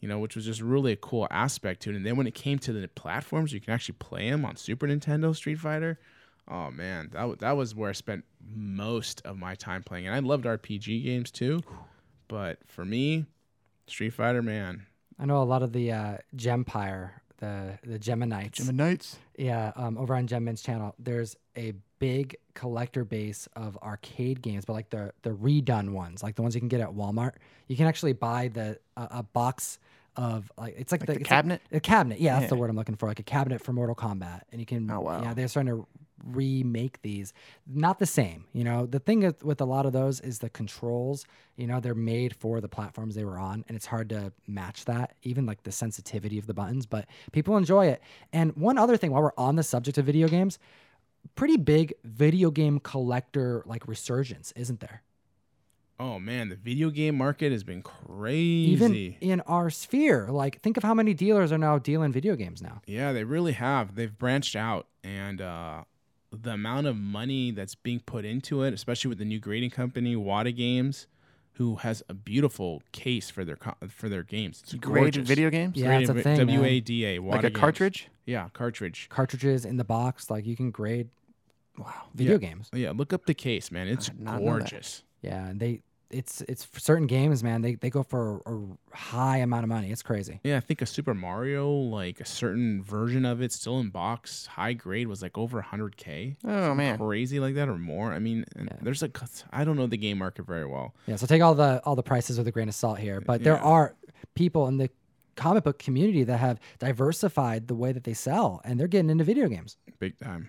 you 0.00 0.08
know, 0.08 0.18
which 0.18 0.34
was 0.34 0.44
just 0.44 0.60
really 0.60 0.92
a 0.92 0.96
cool 0.96 1.28
aspect 1.30 1.82
to 1.82 1.90
it. 1.90 1.96
And 1.96 2.04
then 2.04 2.16
when 2.16 2.26
it 2.26 2.34
came 2.34 2.58
to 2.60 2.72
the 2.72 2.88
platforms, 2.88 3.52
you 3.52 3.60
can 3.60 3.74
actually 3.74 3.96
play 3.98 4.30
them 4.30 4.44
on 4.44 4.56
Super 4.56 4.86
Nintendo 4.88 5.34
Street 5.34 5.58
Fighter. 5.58 5.98
Oh 6.50 6.70
man, 6.70 7.10
that 7.12 7.28
wa- 7.28 7.36
that 7.40 7.56
was 7.56 7.74
where 7.74 7.90
I 7.90 7.92
spent 7.92 8.24
most 8.54 9.20
of 9.26 9.36
my 9.36 9.54
time 9.54 9.82
playing, 9.82 10.06
and 10.06 10.14
I 10.16 10.20
loved 10.20 10.46
RPG 10.46 11.04
games 11.04 11.30
too. 11.30 11.60
But 12.26 12.58
for 12.66 12.84
me, 12.84 13.26
Street 13.86 14.10
Fighter, 14.14 14.42
man, 14.42 14.86
I 15.18 15.26
know 15.26 15.42
a 15.42 15.44
lot 15.44 15.62
of 15.62 15.72
the 15.72 15.92
uh, 15.92 16.16
Gempire, 16.34 17.10
the 17.36 17.78
the 17.84 17.98
Geminites. 17.98 18.70
Knights. 18.72 19.18
Yeah, 19.36 19.72
um, 19.76 19.98
over 19.98 20.14
on 20.14 20.26
Gemmin's 20.26 20.62
channel, 20.62 20.94
there's 20.98 21.36
a 21.56 21.74
big 21.98 22.36
collector 22.54 23.04
base 23.04 23.48
of 23.56 23.76
arcade 23.82 24.42
games, 24.42 24.64
but 24.64 24.72
like 24.74 24.90
the 24.90 25.12
the 25.22 25.30
redone 25.30 25.90
ones, 25.90 26.22
like 26.22 26.36
the 26.36 26.42
ones 26.42 26.54
you 26.54 26.60
can 26.60 26.68
get 26.68 26.80
at 26.80 26.90
Walmart. 26.90 27.32
You 27.66 27.76
can 27.76 27.86
actually 27.86 28.12
buy 28.12 28.48
the 28.48 28.78
uh, 28.96 29.08
a 29.10 29.22
box 29.22 29.78
of 30.16 30.50
like 30.58 30.74
it's 30.76 30.90
like, 30.92 31.02
Like 31.02 31.06
the, 31.08 31.14
the 31.14 31.20
it's 31.20 31.28
cabinet? 31.28 31.62
a 31.72 31.80
cabinet, 31.80 32.20
yeah, 32.20 32.38
that's 32.38 32.50
the 32.50 32.56
word 32.56 32.70
I'm 32.70 32.76
looking 32.76 32.96
for, 32.96 33.06
like 33.06 33.20
a 33.20 33.24
cabinet 33.24 33.62
for 33.62 33.72
Mortal 33.72 33.94
Kombat, 33.94 34.42
and 34.50 34.60
you 34.60 34.66
can. 34.66 34.90
Oh, 34.90 35.00
wow. 35.00 35.22
Yeah, 35.22 35.34
they're 35.34 35.48
starting 35.48 35.72
to 35.76 35.86
remake 36.24 37.00
these. 37.02 37.32
Not 37.66 38.00
the 38.00 38.06
same, 38.06 38.46
you 38.52 38.64
know. 38.64 38.86
The 38.86 38.98
thing 38.98 39.32
with 39.42 39.60
a 39.60 39.64
lot 39.64 39.86
of 39.86 39.92
those 39.92 40.20
is 40.20 40.40
the 40.40 40.50
controls. 40.50 41.24
You 41.56 41.68
know, 41.68 41.78
they're 41.78 41.94
made 41.94 42.34
for 42.34 42.60
the 42.60 42.68
platforms 42.68 43.14
they 43.14 43.24
were 43.24 43.38
on, 43.38 43.64
and 43.68 43.76
it's 43.76 43.86
hard 43.86 44.08
to 44.08 44.32
match 44.48 44.84
that, 44.86 45.14
even 45.22 45.46
like 45.46 45.62
the 45.62 45.72
sensitivity 45.72 46.38
of 46.38 46.48
the 46.48 46.54
buttons. 46.54 46.86
But 46.86 47.06
people 47.30 47.56
enjoy 47.56 47.86
it. 47.86 48.02
And 48.32 48.56
one 48.56 48.76
other 48.76 48.96
thing, 48.96 49.12
while 49.12 49.22
we're 49.22 49.30
on 49.38 49.54
the 49.54 49.62
subject 49.62 49.98
of 49.98 50.06
video 50.06 50.26
games, 50.26 50.58
pretty 51.34 51.56
big 51.56 51.94
video 52.04 52.50
game 52.50 52.80
collector 52.80 53.62
like 53.66 53.86
resurgence, 53.86 54.52
isn't 54.56 54.80
there? 54.80 55.02
oh 56.00 56.18
man, 56.18 56.48
the 56.48 56.54
video 56.56 56.90
game 56.90 57.16
market 57.16 57.50
has 57.50 57.64
been 57.64 57.82
crazy. 57.82 58.70
Even 58.70 59.14
in 59.20 59.40
our 59.42 59.70
sphere, 59.70 60.28
like 60.30 60.60
think 60.62 60.76
of 60.76 60.82
how 60.82 60.94
many 60.94 61.14
dealers 61.14 61.50
are 61.52 61.58
now 61.58 61.78
dealing 61.78 62.12
video 62.12 62.36
games 62.36 62.62
now. 62.62 62.80
Yeah, 62.86 63.12
they 63.12 63.24
really 63.24 63.52
have. 63.52 63.94
They've 63.94 64.16
branched 64.16 64.54
out, 64.56 64.86
and 65.02 65.40
uh, 65.40 65.84
the 66.30 66.52
amount 66.52 66.86
of 66.86 66.96
money 66.96 67.50
that's 67.50 67.74
being 67.74 68.00
put 68.00 68.24
into 68.24 68.62
it, 68.62 68.72
especially 68.74 69.08
with 69.08 69.18
the 69.18 69.24
new 69.24 69.40
grading 69.40 69.70
company, 69.70 70.14
Wata 70.14 70.54
Games, 70.54 71.06
who 71.54 71.76
has 71.76 72.02
a 72.08 72.14
beautiful 72.14 72.82
case 72.92 73.28
for 73.30 73.44
their 73.44 73.56
co- 73.56 73.74
for 73.88 74.08
their 74.08 74.22
games. 74.22 74.60
It's 74.62 74.74
Graded 74.74 75.14
gorgeous. 75.14 75.28
video 75.28 75.50
games? 75.50 75.76
Yeah, 75.76 75.98
it's 75.98 76.10
a 76.10 76.14
thing. 76.14 76.38
W 76.38 76.62
A 76.64 76.80
D 76.80 77.04
A. 77.06 77.18
Like 77.18 77.44
a 77.44 77.50
cartridge? 77.50 78.08
Yeah, 78.24 78.48
cartridge. 78.52 79.08
Cartridges 79.08 79.64
in 79.64 79.78
the 79.78 79.84
box, 79.84 80.30
like 80.30 80.46
you 80.46 80.54
can 80.54 80.70
grade 80.70 81.08
Wow. 81.78 81.92
video 82.14 82.34
Yeah. 82.34 82.38
games. 82.48 82.68
Yeah, 82.72 82.92
look 82.94 83.12
up 83.12 83.26
the 83.26 83.34
case, 83.34 83.70
man. 83.70 83.88
It's 83.88 84.06
did 84.08 84.20
not 84.20 84.40
know 84.42 84.46
that. 84.54 84.58
gorgeous. 84.60 85.04
Yeah, 85.22 85.46
and 85.48 85.60
they 85.60 85.82
it's 86.10 86.40
it's 86.48 86.64
for 86.64 86.80
certain 86.80 87.06
games, 87.06 87.44
man. 87.44 87.60
They 87.60 87.74
they 87.74 87.90
go 87.90 88.02
for 88.02 88.40
a, 88.46 88.54
a 88.54 88.96
high 88.96 89.36
amount 89.38 89.64
of 89.64 89.68
money. 89.68 89.90
It's 89.92 90.02
crazy. 90.02 90.40
Yeah, 90.42 90.56
I 90.56 90.60
think 90.60 90.80
a 90.80 90.86
Super 90.86 91.12
Mario, 91.12 91.70
like 91.70 92.18
a 92.20 92.24
certain 92.24 92.82
version 92.82 93.26
of 93.26 93.42
it, 93.42 93.52
still 93.52 93.78
in 93.78 93.90
box, 93.90 94.46
high 94.46 94.72
grade, 94.72 95.06
was 95.06 95.20
like 95.20 95.36
over 95.36 95.60
100k. 95.62 96.36
Oh, 96.44 96.74
man. 96.74 96.96
crazy 96.96 97.40
like 97.40 97.56
that 97.56 97.68
or 97.68 97.76
more. 97.76 98.12
I 98.12 98.20
mean, 98.20 98.46
Yeah. 98.56 98.68
there's 98.80 99.02
like 99.02 99.18
I 99.52 99.64
don't 99.64 99.76
know 99.76 99.86
the 99.86 99.98
game 99.98 100.16
market 100.18 100.46
very 100.46 100.64
well. 100.66 100.94
Yeah, 101.06 101.16
so 101.16 101.26
take 101.26 101.42
all 101.42 101.54
the 101.54 101.82
all 101.84 101.94
the 101.94 102.02
prices 102.02 102.38
with 102.38 102.48
a 102.48 102.52
grain 102.52 102.68
of 102.68 102.74
salt 102.74 102.98
here. 102.98 103.20
But 103.20 103.44
there 103.44 103.56
Yeah. 103.56 103.62
are 103.62 103.94
people 104.34 104.66
in 104.68 104.78
the 104.78 104.88
comic 105.36 105.62
book 105.64 105.78
community 105.78 106.24
that 106.24 106.38
have 106.38 106.58
diversified 106.78 107.68
the 107.68 107.74
way 107.74 107.92
that 107.92 108.04
they 108.04 108.14
sell, 108.14 108.62
and 108.64 108.80
they're 108.80 108.88
getting 108.88 109.10
into 109.10 109.24
video 109.24 109.46
games. 109.48 109.76
Big 109.98 110.18
time. 110.18 110.48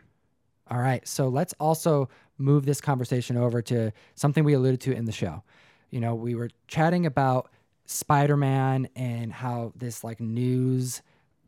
All 0.70 0.80
right, 0.80 1.08
so 1.08 1.28
let's 1.30 1.54
also 1.60 2.10
move 2.38 2.66
this 2.66 2.80
conversation 2.80 3.38
over 3.38 3.62
to 3.64 3.92
something 4.16 4.44
we 4.44 4.54
alluded 4.54 4.82
to 4.82 4.94
in 4.94 5.06
the 5.06 5.12
show. 5.12 5.44
You 5.90 6.00
know, 6.00 6.14
we 6.14 6.36
were 6.36 6.50
chatting 6.68 7.06
about 7.06 7.50
Spider-Man 7.86 8.88
and 8.96 9.34
how 9.34 9.74
this 9.76 10.04
like 10.04 10.20
news 10.20 11.02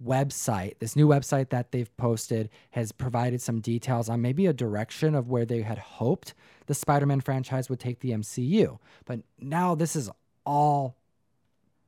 website, 0.03 0.79
this 0.79 0.95
new 0.95 1.07
website 1.07 1.49
that 1.49 1.71
they've 1.71 1.95
posted 1.97 2.49
has 2.71 2.91
provided 2.91 3.41
some 3.41 3.59
details 3.59 4.09
on 4.09 4.21
maybe 4.21 4.47
a 4.47 4.53
direction 4.53 5.13
of 5.13 5.29
where 5.29 5.45
they 5.45 5.61
had 5.61 5.77
hoped 5.77 6.33
the 6.65 6.73
Spider-Man 6.73 7.21
franchise 7.21 7.69
would 7.69 7.79
take 7.79 7.99
the 7.99 8.11
MCU. 8.11 8.79
But 9.05 9.19
now 9.39 9.75
this 9.75 9.95
is 9.95 10.09
all 10.45 10.95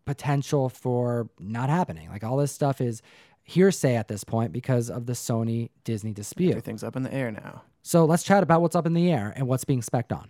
potential 0.06 0.70
for 0.70 1.30
not 1.40 1.70
happening. 1.70 2.10
Like 2.10 2.24
all 2.24 2.38
this 2.38 2.52
stuff 2.52 2.82
is 2.82 3.02
hearsay 3.44 3.96
at 3.96 4.08
this 4.08 4.24
point 4.24 4.52
because 4.52 4.90
of 4.90 5.06
the 5.06 5.14
Sony 5.14 5.70
Disney 5.84 6.14
dispute. 6.14 6.52
Everything's 6.52 6.84
up 6.84 6.96
in 6.96 7.04
the 7.04 7.14
air 7.14 7.32
now. 7.32 7.64
So 7.82 8.06
let's 8.06 8.24
chat 8.24 8.44
about 8.44 8.62
what's 8.62 8.76
up 8.76 8.86
in 8.86 8.94
the 8.94 9.12
air 9.12 9.34
and 9.36 9.48
what's 9.48 9.66
being 9.66 9.82
specced 9.82 10.16
on. 10.16 10.30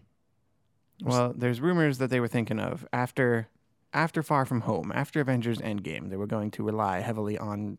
Well, 1.03 1.34
there's 1.36 1.61
rumors 1.61 1.97
that 1.99 2.09
they 2.09 2.20
were 2.20 2.28
thinking 2.28 2.59
of 2.59 2.88
after 2.93 3.47
after 3.93 4.24
Far 4.24 4.45
From 4.45 4.61
Home, 4.61 4.91
after 4.93 5.22
Avengers 5.22 5.59
Endgame, 5.59 6.09
they 6.09 6.18
were 6.18 6.28
going 6.28 6.49
to 6.51 6.64
rely 6.64 7.01
heavily 7.01 7.38
on 7.38 7.78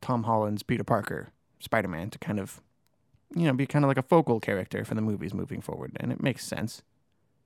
Tom 0.00 0.22
Holland's 0.22 0.62
Peter 0.62 0.84
Parker, 0.84 1.30
Spider-Man, 1.58 2.10
to 2.10 2.18
kind 2.18 2.38
of, 2.38 2.60
you 3.34 3.46
know, 3.46 3.52
be 3.52 3.66
kind 3.66 3.84
of 3.84 3.88
like 3.88 3.98
a 3.98 4.02
focal 4.02 4.38
character 4.38 4.84
for 4.84 4.94
the 4.94 5.00
movies 5.00 5.34
moving 5.34 5.60
forward, 5.60 5.96
and 5.98 6.12
it 6.12 6.22
makes 6.22 6.46
sense. 6.46 6.82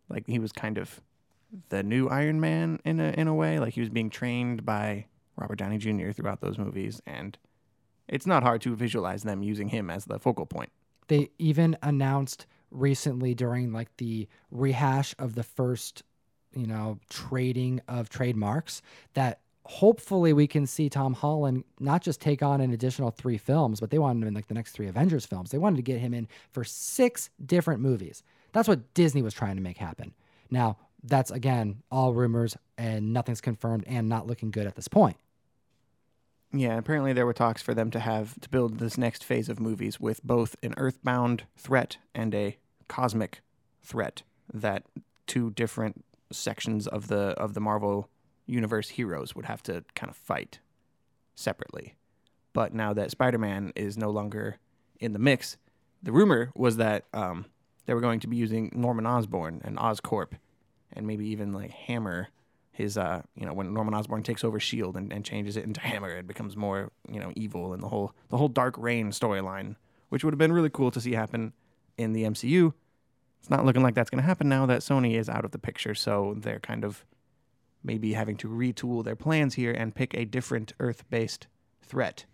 Like 0.09 0.25
he 0.27 0.39
was 0.39 0.53
kind 0.53 0.77
of 0.77 1.01
the 1.71 1.83
new 1.83 2.09
Iron 2.09 2.41
Man 2.41 2.81
in 2.85 3.01
a 3.01 3.11
in 3.17 3.29
a 3.29 3.35
way, 3.35 3.59
like 3.59 3.75
he 3.75 3.81
was 3.81 3.89
being 3.89 4.11
trained 4.11 4.67
by 4.67 5.07
Robert 5.37 5.57
Downey 5.57 5.79
Jr. 5.79 6.11
throughout 6.13 6.41
those 6.41 6.59
movies, 6.59 7.01
and 7.07 7.39
it's 8.09 8.27
not 8.27 8.43
hard 8.43 8.61
to 8.63 8.75
visualize 8.75 9.23
them 9.23 9.43
using 9.43 9.69
him 9.69 9.91
as 9.91 10.05
the 10.05 10.19
focal 10.19 10.47
point. 10.47 10.71
They 11.09 11.31
even 11.39 11.77
announced 11.83 12.47
recently 12.71 13.35
during 13.35 13.73
like 13.73 13.97
the 13.97 14.29
rehash 14.51 15.15
of 15.19 15.35
the 15.35 15.43
first, 15.43 16.03
you 16.55 16.67
know, 16.67 16.99
trading 17.09 17.81
of 17.89 18.09
trademarks 18.09 18.83
that 19.15 19.41
hopefully 19.67 20.33
we 20.33 20.47
can 20.47 20.67
see 20.67 20.89
Tom 20.89 21.15
Holland 21.15 21.65
not 21.79 22.03
just 22.03 22.21
take 22.21 22.43
on 22.43 22.61
an 22.61 22.73
additional 22.73 23.11
three 23.11 23.39
films, 23.39 23.81
but 23.81 23.91
they 23.91 23.99
wanted 23.99 24.23
him 24.23 24.29
in 24.29 24.35
like 24.35 24.49
the 24.49 24.55
next 24.55 24.73
three 24.73 24.89
Avengers 24.89 25.27
films. 25.27 25.51
They 25.51 25.59
wanted 25.59 25.77
to 25.77 25.83
get 25.83 26.01
him 26.01 26.15
in 26.15 26.29
for 26.51 26.65
six 26.65 27.31
different 27.45 27.81
movies. 27.81 28.23
That's 28.53 28.69
what 28.69 28.95
Disney 28.95 29.23
was 29.23 29.35
trying 29.35 29.57
to 29.57 29.63
make 29.63 29.79
happen. 29.79 30.13
Now, 30.51 30.79
that's 31.03 31.31
again 31.31 31.83
all 31.91 32.15
rumors 32.15 32.57
and 32.77 33.13
nothing's 33.13 33.41
confirmed 33.41 33.85
and 33.87 34.09
not 34.09 34.27
looking 34.27 34.51
good 34.51 34.67
at 34.67 34.75
this 34.75 34.89
point. 34.89 35.17
Yeah, 36.53 36.77
apparently 36.77 37.13
there 37.13 37.27
were 37.27 37.33
talks 37.33 37.63
for 37.63 37.75
them 37.75 37.91
to 37.93 38.01
have 38.01 38.39
to 38.41 38.49
build 38.49 38.79
this 38.79 38.99
next 38.99 39.23
phase 39.23 39.49
of 39.49 39.61
movies 39.61 40.01
with 40.01 40.23
both 40.25 40.57
an 40.63 40.75
earthbound 40.77 41.45
threat 41.57 41.99
and 42.15 42.35
a 42.35 42.57
cosmic 42.89 43.41
threat 43.83 44.23
that 44.53 44.85
two 45.27 45.51
different 45.51 46.05
sections 46.33 46.89
of 46.89 47.07
the 47.09 47.35
of 47.39 47.55
the 47.55 47.61
Marvel 47.61 48.09
universe 48.47 48.91
heroes 48.91 49.35
would 49.37 49.45
have 49.45 49.63
to 49.63 49.85
kind 49.95 50.11
of 50.11 50.17
fight 50.17 50.59
separately. 51.37 51.95
But 52.53 52.75
now 52.75 52.93
that 52.95 53.13
Spider-Man 53.13 53.73
is 53.77 53.97
no 53.97 54.11
longer 54.11 54.57
in 54.99 55.13
the 55.13 55.21
mix, 55.21 55.57
the 56.03 56.11
rumor 56.11 56.51
was 56.57 56.77
that 56.79 57.05
um, 57.15 57.47
they 57.87 57.95
were 57.95 58.01
going 58.01 58.21
to 58.21 58.27
be 58.27 58.37
using 58.37 58.73
Norman 58.75 59.07
Osborn 59.07 59.61
and 59.65 59.77
Oscorp 59.77 60.33
and 60.93 61.07
maybe 61.07 61.27
even 61.29 61.53
like 61.53 61.71
Hammer 61.71 62.29
his 62.73 62.97
uh 62.97 63.21
you 63.35 63.45
know 63.45 63.53
when 63.53 63.75
Norman 63.75 63.95
Osborn 63.95 64.23
takes 64.23 64.43
over 64.45 64.59
Shield 64.59 64.97
and, 64.97 65.13
and 65.13 65.25
changes 65.25 65.57
it 65.57 65.65
into 65.65 65.81
Hammer, 65.81 66.11
it 66.11 66.27
becomes 66.27 66.57
more 66.57 66.91
you 67.11 67.21
know 67.21 67.33
evil 67.37 67.73
and 67.73 67.83
the 67.83 67.89
whole 67.89 68.15
the 68.29 68.37
whole 68.37 68.49
Dark 68.49 68.75
Reign 68.79 69.11
storyline, 69.11 69.77
which 70.09 70.25
would 70.25 70.33
have 70.33 70.39
been 70.39 70.53
really 70.53 70.71
cool 70.71 70.91
to 70.91 71.01
see 71.01 71.13
happen 71.13 71.53
in 71.99 72.13
the 72.13 72.25
MCU. 72.25 72.73
It's 73.39 73.51
not 73.51 73.65
looking 73.65 73.83
like 73.83 73.95
that's 73.95 74.11
going 74.11 74.23
to 74.23 74.27
happen 74.27 74.49
now 74.49 74.67
that 74.67 74.81
Sony 74.81 75.19
is 75.19 75.29
out 75.29 75.45
of 75.45 75.51
the 75.51 75.59
picture, 75.59 75.95
so 75.95 76.35
they're 76.39 76.61
kind 76.61 76.85
of 76.85 77.05
maybe 77.83 78.13
having 78.13 78.37
to 78.37 78.49
retool 78.49 79.03
their 79.03 79.17
plans 79.17 79.55
here 79.55 79.73
and 79.73 79.95
pick 79.95 80.13
a 80.15 80.27
different 80.27 80.75
Earth-based 80.79 81.47
threat 81.83 82.27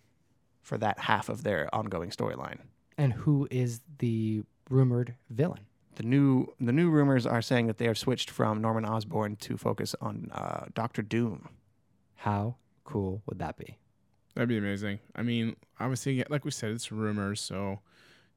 for 0.62 0.76
that 0.78 0.98
half 0.98 1.28
of 1.28 1.44
their 1.44 1.72
ongoing 1.72 2.10
storyline. 2.10 2.58
And 2.98 3.12
who 3.12 3.46
is 3.52 3.80
the 3.98 4.42
rumored 4.68 5.14
villain? 5.30 5.66
The 5.96 6.02
new 6.02 6.54
the 6.60 6.72
new 6.72 6.90
rumors 6.90 7.26
are 7.26 7.42
saying 7.42 7.66
that 7.66 7.78
they 7.78 7.86
have 7.86 7.98
switched 7.98 8.30
from 8.30 8.60
Norman 8.60 8.84
Osborn 8.84 9.36
to 9.36 9.56
focus 9.56 9.94
on 10.00 10.30
uh, 10.32 10.66
Doctor 10.74 11.02
Doom. 11.02 11.48
How 12.16 12.56
cool 12.84 13.22
would 13.26 13.38
that 13.38 13.56
be? 13.56 13.78
That'd 14.34 14.50
be 14.50 14.58
amazing. 14.58 15.00
I 15.14 15.22
mean, 15.22 15.56
obviously, 15.80 16.22
like 16.28 16.44
we 16.44 16.50
said, 16.50 16.70
it's 16.72 16.92
rumors, 16.92 17.40
so 17.40 17.80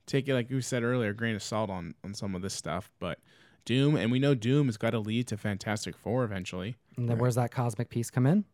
take 0.06 0.30
it 0.30 0.34
like 0.34 0.50
we 0.50 0.62
said 0.62 0.84
earlier, 0.84 1.10
a 1.10 1.14
grain 1.14 1.36
of 1.36 1.44
salt 1.44 1.70
on 1.70 1.96
on 2.04 2.14
some 2.14 2.34
of 2.34 2.42
this 2.42 2.54
stuff. 2.54 2.90
But 3.00 3.20
Doom, 3.66 3.98
and 3.98 4.10
we 4.10 4.20
know 4.20 4.36
Doom 4.36 4.68
has 4.68 4.78
got 4.78 4.92
to 4.92 5.00
lead 5.00 5.28
to 5.28 5.38
Fantastic 5.38 5.98
Four 5.98 6.24
eventually. 6.24 6.78
And 6.96 7.10
then 7.10 7.18
where's 7.18 7.36
that 7.36 7.52
cosmic 7.52 7.90
piece 7.90 8.10
come 8.10 8.26
in? 8.26 8.46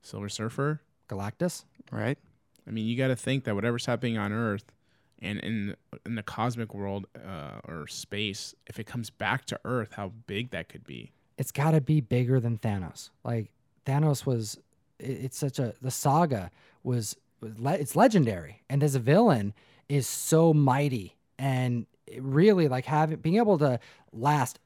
Silver 0.00 0.30
Surfer. 0.30 0.80
Galactus? 1.08 1.64
Right? 1.92 2.18
I 2.66 2.70
mean, 2.70 2.86
you 2.86 2.96
got 2.96 3.08
to 3.08 3.16
think 3.16 3.44
that 3.44 3.54
whatever's 3.54 3.86
happening 3.86 4.18
on 4.18 4.32
Earth 4.32 4.64
and 5.20 5.38
in 5.40 5.76
in 6.04 6.14
the 6.14 6.22
cosmic 6.22 6.74
world 6.74 7.06
uh, 7.16 7.60
or 7.66 7.86
space, 7.86 8.54
if 8.66 8.78
it 8.78 8.84
comes 8.86 9.10
back 9.10 9.44
to 9.46 9.58
Earth, 9.64 9.92
how 9.94 10.12
big 10.26 10.50
that 10.50 10.68
could 10.68 10.84
be. 10.84 11.12
It's 11.38 11.52
got 11.52 11.72
to 11.72 11.80
be 11.80 12.00
bigger 12.00 12.40
than 12.40 12.58
Thanos. 12.58 13.10
Like 13.24 13.50
Thanos 13.84 14.24
was, 14.26 14.58
it- 14.98 15.24
it's 15.24 15.38
such 15.38 15.58
a 15.58 15.74
the 15.82 15.90
saga 15.90 16.50
was, 16.82 17.16
was 17.40 17.58
le- 17.58 17.74
it's 17.74 17.94
legendary, 17.96 18.62
and 18.70 18.82
as 18.82 18.94
a 18.94 19.00
villain 19.00 19.52
is 19.88 20.06
so 20.08 20.52
mighty 20.54 21.16
and 21.38 21.86
it 22.06 22.22
really 22.22 22.66
like 22.68 22.84
having 22.86 23.18
being 23.18 23.36
able 23.36 23.58
to 23.58 23.78
last 24.12 24.58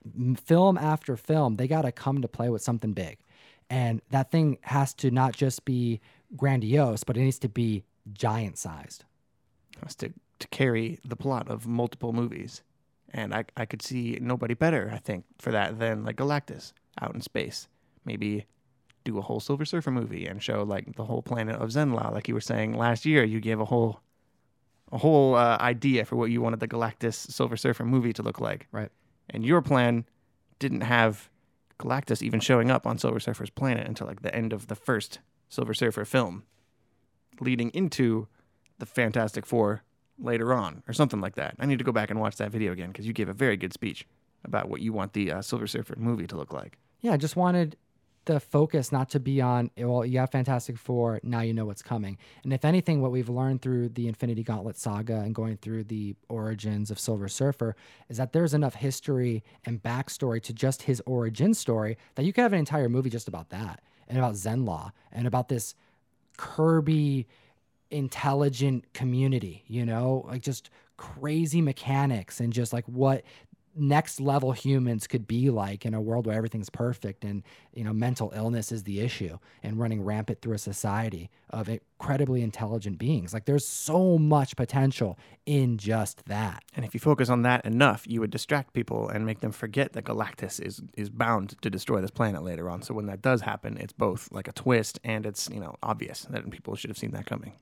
film 0.45 0.77
after 0.79 1.17
film. 1.17 1.57
They 1.57 1.67
got 1.69 1.83
to 1.83 1.93
come 1.93 2.23
to 2.23 2.29
play 2.29 2.49
with 2.51 2.63
something 2.63 2.93
big, 2.93 3.19
and 3.69 4.01
that 4.11 4.31
thing 4.31 4.59
has 4.63 4.95
to 4.95 5.11
not 5.11 5.33
just 5.35 5.65
be 5.65 6.01
grandiose, 6.37 7.03
but 7.05 7.17
it 7.17 7.21
needs 7.23 7.39
to 7.41 7.49
be 7.49 7.83
giant 8.13 8.59
sized. 8.59 9.05
has 9.83 9.95
to 9.97 10.13
to 10.41 10.49
carry 10.49 10.99
the 11.05 11.17
plot 11.17 11.49
of 11.49 11.67
multiple 11.67 12.13
movies. 12.13 12.63
And 13.13 13.35
I 13.35 13.45
I 13.57 13.67
could 13.67 13.83
see 13.83 14.19
nobody 14.21 14.55
better, 14.55 14.91
I 14.93 14.99
think, 14.99 15.25
for 15.39 15.53
that 15.53 15.79
than 15.79 16.05
like 16.05 16.17
Galactus 16.17 16.73
out 17.01 17.15
in 17.15 17.21
space. 17.21 17.69
Maybe 18.05 18.47
do 19.05 19.19
a 19.19 19.23
whole 19.23 19.41
Silver 19.41 19.65
Surfer 19.65 19.91
movie 19.91 20.27
and 20.27 20.43
show 20.43 20.63
like 20.63 20.97
the 20.97 21.05
whole 21.05 21.23
planet 21.23 21.57
of 21.57 21.71
Zenn-La, 21.71 22.09
like 22.11 22.29
you 22.29 22.35
were 22.35 22.41
saying 22.41 22.75
last 22.77 23.07
year. 23.07 23.25
You 23.25 23.41
gave 23.41 23.61
a 23.61 23.65
whole 23.65 24.01
a 24.93 24.99
whole 24.99 25.35
uh, 25.35 25.57
idea 25.61 26.05
for 26.05 26.17
what 26.17 26.31
you 26.31 26.41
wanted 26.41 26.61
the 26.61 26.69
Galactus 26.69 27.15
Silver 27.15 27.57
Surfer 27.57 27.85
movie 27.85 28.13
to 28.13 28.23
look 28.23 28.41
like. 28.41 28.67
Right. 28.73 28.91
And 29.29 29.45
your 29.45 29.63
plan 29.63 30.05
didn't 30.59 30.83
have 30.83 31.31
Galactus 31.79 32.23
even 32.23 32.41
showing 32.41 32.71
up 32.71 32.87
on 32.87 32.99
Silver 32.99 33.21
Surfer's 33.21 33.51
planet 33.51 33.87
until 33.87 34.07
like 34.07 34.23
the 34.23 34.35
end 34.35 34.53
of 34.53 34.67
the 34.67 34.75
first 34.75 35.21
Silver 35.49 35.75
Surfer 35.75 36.05
film, 36.05 36.45
leading 37.41 37.71
into 37.71 38.29
the 38.79 38.87
Fantastic 38.87 39.47
Four 39.47 39.83
later 40.21 40.53
on, 40.53 40.83
or 40.89 40.93
something 40.93 41.21
like 41.21 41.37
that. 41.37 41.55
I 41.59 41.67
need 41.67 41.79
to 41.79 41.85
go 41.85 41.93
back 41.93 42.11
and 42.11 42.21
watch 42.21 42.37
that 42.37 42.51
video 42.51 42.73
again 42.73 42.89
because 42.89 43.07
you 43.07 43.13
gave 43.13 43.29
a 43.29 43.33
very 43.33 43.57
good 43.57 43.73
speech 43.73 44.07
about 44.45 44.69
what 44.69 44.81
you 44.81 44.93
want 44.93 45.13
the 45.13 45.33
uh, 45.33 45.43
Silver 45.43 45.67
Surfer 45.67 45.95
movie 45.97 46.27
to 46.27 46.37
look 46.37 46.53
like. 46.53 46.79
Yeah, 47.01 47.13
I 47.13 47.17
just 47.17 47.37
wanted 47.37 47.77
the 48.27 48.39
focus 48.39 48.93
not 48.93 49.09
to 49.11 49.19
be 49.21 49.41
on 49.41 49.71
well, 49.77 50.05
you 50.05 50.19
have 50.19 50.31
Fantastic 50.31 50.79
Four, 50.79 51.21
now 51.23 51.41
you 51.41 51.55
know 51.55 51.65
what's 51.65 51.83
coming. 51.83 52.19
And 52.45 52.53
if 52.53 52.65
anything, 52.65 53.01
what 53.01 53.11
we've 53.11 53.29
learned 53.29 53.63
through 53.63 53.91
the 53.91 54.09
Infinity 54.09 54.43
Gauntlet 54.43 54.77
saga 54.77 55.21
and 55.21 55.35
going 55.35 55.57
through 55.57 55.85
the 55.85 56.15
origins 56.29 56.91
of 56.91 57.01
Silver 57.01 57.29
Surfer 57.29 57.75
is 58.09 58.19
that 58.19 58.33
there's 58.33 58.55
enough 58.55 58.75
history 58.75 59.43
and 59.65 59.83
backstory 59.83 60.43
to 60.43 60.53
just 60.53 60.83
his 60.83 61.03
origin 61.07 61.55
story 61.55 61.97
that 62.15 62.25
you 62.25 62.33
could 62.33 62.43
have 62.43 62.53
an 62.53 62.59
entire 62.59 62.89
movie 62.89 63.11
just 63.11 63.29
about 63.29 63.49
that 63.51 63.81
and 64.07 64.19
about 64.19 64.35
Zenn-La 64.35 64.91
and 65.13 65.27
about 65.27 65.49
this 65.49 65.75
Kirby 66.37 67.27
intelligent 67.91 68.93
community, 68.93 69.65
you 69.67 69.85
know, 69.85 70.25
like 70.29 70.43
just 70.43 70.71
crazy 70.97 71.63
mechanics 71.63 72.41
and 72.41 72.53
just 72.53 72.73
like 72.73 72.85
what 72.87 73.25
next 73.77 74.21
level 74.21 74.53
humans 74.53 75.07
could 75.07 75.27
be 75.27 75.49
like 75.49 75.87
in 75.87 75.95
a 75.95 76.01
world 76.01 76.27
where 76.27 76.37
everything's 76.37 76.69
perfect 76.69 77.25
and 77.25 77.43
you 77.73 77.85
know 77.85 77.93
mental 77.93 78.33
illness 78.35 78.73
is 78.73 78.83
the 78.83 79.01
issue 79.01 79.39
and 79.63 79.79
running 79.79 80.03
rampant 80.03 80.41
through 80.43 80.55
a 80.55 80.59
society 80.59 81.31
of 81.51 81.69
incredibly 81.69 82.43
intelligent 82.43 82.99
beings 82.99 83.33
like 83.33 83.45
there's 83.45 83.67
so 83.67 84.19
much 84.19 84.57
potential 84.57 85.17
in 85.47 85.79
just 85.79 86.25
that 86.27 86.63
And 86.75 86.85
if 86.85 86.95
you 86.95 87.01
focus 87.01 87.29
on 87.29 87.43
that 87.43 87.65
enough, 87.65 88.07
you 88.07 88.21
would 88.21 88.31
distract 88.31 88.73
people 88.73 89.09
and 89.09 89.27
make 89.27 89.41
them 89.41 89.53
forget 89.53 89.93
that 89.93 90.05
Galactus 90.05 90.61
is 90.61 90.83
is 90.97 91.11
bound 91.11 91.61
to 91.63 91.71
destroy 91.71 92.01
this 92.01 92.11
planet 92.11 92.43
later 92.43 92.71
on. 92.71 92.83
So 92.83 92.95
when 92.95 93.07
that 93.07 93.23
does 93.23 93.43
happen, 93.43 93.77
it's 93.79 93.93
both 93.93 94.31
like 94.33 94.49
a 94.49 94.53
twist 94.53 94.99
and 95.05 95.27
it's 95.27 95.49
you 95.51 95.61
know 95.61 95.77
obvious 95.83 96.27
that 96.31 96.49
people 96.51 96.77
should 96.77 96.91
have 96.91 96.99
seen 96.99 97.13
that 97.13 97.27
coming. 97.27 97.53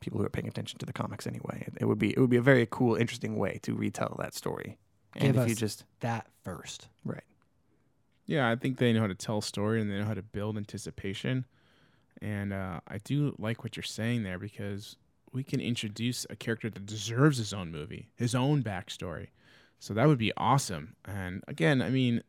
People 0.00 0.18
who 0.20 0.24
are 0.26 0.30
paying 0.30 0.48
attention 0.48 0.78
to 0.78 0.86
the 0.86 0.92
comics 0.92 1.26
anyway, 1.26 1.64
it, 1.66 1.74
it 1.80 1.84
would 1.86 1.98
be 1.98 2.10
it 2.10 2.18
would 2.18 2.30
be 2.30 2.36
a 2.36 2.42
very 2.42 2.66
cool, 2.70 2.94
interesting 2.94 3.36
way 3.36 3.58
to 3.62 3.74
retell 3.74 4.16
that 4.20 4.34
story. 4.34 4.78
And 5.14 5.34
Give 5.34 5.42
if 5.42 5.48
you 5.48 5.52
us- 5.54 5.58
just 5.58 5.84
that 6.00 6.26
first 6.44 6.88
right, 7.04 7.24
Yeah, 8.26 8.48
I 8.50 8.56
think 8.56 8.78
they 8.78 8.92
know 8.92 9.00
how 9.00 9.06
to 9.08 9.14
tell 9.14 9.38
a 9.38 9.42
story 9.42 9.80
and 9.80 9.90
they 9.90 9.98
know 9.98 10.04
how 10.04 10.14
to 10.14 10.22
build 10.22 10.56
anticipation. 10.56 11.44
And 12.20 12.52
uh, 12.52 12.80
I 12.86 12.98
do 12.98 13.34
like 13.38 13.62
what 13.64 13.76
you're 13.76 13.82
saying 13.84 14.22
there 14.24 14.38
because 14.38 14.96
we 15.32 15.42
can 15.42 15.60
introduce 15.60 16.26
a 16.30 16.36
character 16.36 16.68
that 16.70 16.86
deserves 16.86 17.38
his 17.38 17.52
own 17.52 17.70
movie, 17.70 18.08
his 18.16 18.34
own 18.34 18.62
backstory. 18.62 19.28
So 19.78 19.94
that 19.94 20.06
would 20.08 20.18
be 20.18 20.32
awesome. 20.36 20.96
And 21.04 21.42
again, 21.48 21.80
I 21.82 21.90
mean, 21.90 22.22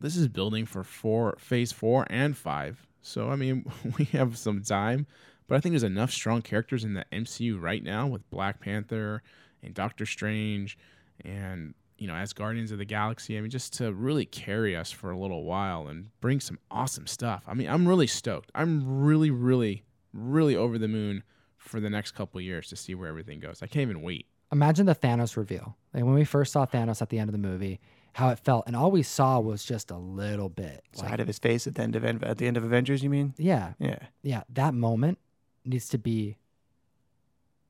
this 0.00 0.16
is 0.16 0.28
building 0.28 0.66
for 0.66 0.82
four, 0.84 1.36
phase 1.38 1.72
four 1.72 2.06
and 2.10 2.36
five. 2.36 2.86
So 3.02 3.30
I 3.30 3.36
mean, 3.36 3.64
we 3.98 4.04
have 4.06 4.36
some 4.36 4.62
time, 4.62 5.06
but 5.48 5.56
I 5.56 5.60
think 5.60 5.72
there's 5.72 5.82
enough 5.82 6.12
strong 6.12 6.42
characters 6.42 6.84
in 6.84 6.94
the 6.94 7.04
MCU 7.12 7.60
right 7.60 7.82
now 7.82 8.06
with 8.06 8.28
Black 8.30 8.60
Panther 8.60 9.22
and 9.62 9.74
Doctor 9.74 10.06
Strange 10.06 10.78
and 11.24 11.74
you 11.98 12.06
know, 12.06 12.14
as 12.14 12.32
Guardians 12.32 12.70
of 12.70 12.78
the 12.78 12.84
Galaxy, 12.84 13.36
I 13.36 13.40
mean, 13.40 13.50
just 13.50 13.72
to 13.74 13.92
really 13.92 14.24
carry 14.24 14.76
us 14.76 14.92
for 14.92 15.10
a 15.10 15.18
little 15.18 15.42
while 15.42 15.88
and 15.88 16.10
bring 16.20 16.38
some 16.38 16.58
awesome 16.70 17.08
stuff. 17.08 17.42
I 17.48 17.54
mean, 17.54 17.68
I'm 17.68 17.88
really 17.88 18.06
stoked. 18.06 18.52
I'm 18.54 19.02
really, 19.02 19.30
really, 19.30 19.82
really 20.12 20.54
over 20.54 20.78
the 20.78 20.86
moon 20.86 21.24
for 21.56 21.80
the 21.80 21.90
next 21.90 22.12
couple 22.12 22.38
of 22.38 22.44
years 22.44 22.68
to 22.68 22.76
see 22.76 22.94
where 22.94 23.08
everything 23.08 23.40
goes. 23.40 23.62
I 23.62 23.66
can't 23.66 23.82
even 23.82 24.02
wait. 24.02 24.26
imagine 24.52 24.86
the 24.86 24.94
Thanos 24.94 25.36
reveal. 25.36 25.76
Like 25.92 26.04
when 26.04 26.14
we 26.14 26.24
first 26.24 26.52
saw 26.52 26.66
Thanos 26.66 27.02
at 27.02 27.08
the 27.08 27.18
end 27.18 27.28
of 27.28 27.32
the 27.32 27.38
movie, 27.38 27.80
how 28.12 28.30
it 28.30 28.38
felt, 28.38 28.64
and 28.66 28.76
all 28.76 28.90
we 28.90 29.02
saw 29.02 29.40
was 29.40 29.64
just 29.64 29.90
a 29.90 29.98
little 29.98 30.48
bit. 30.48 30.84
Like, 30.96 31.08
side 31.08 31.20
of 31.20 31.26
his 31.26 31.38
face 31.38 31.66
at 31.66 31.74
the 31.74 31.82
end 31.82 31.96
of 31.96 32.04
at 32.04 32.38
the 32.38 32.46
end 32.46 32.56
of 32.56 32.64
Avengers, 32.64 33.02
you 33.02 33.10
mean? 33.10 33.34
yeah, 33.38 33.74
Yeah, 33.78 33.98
yeah. 34.22 34.42
That 34.50 34.72
moment 34.74 35.18
needs 35.64 35.88
to 35.90 35.98
be 35.98 36.36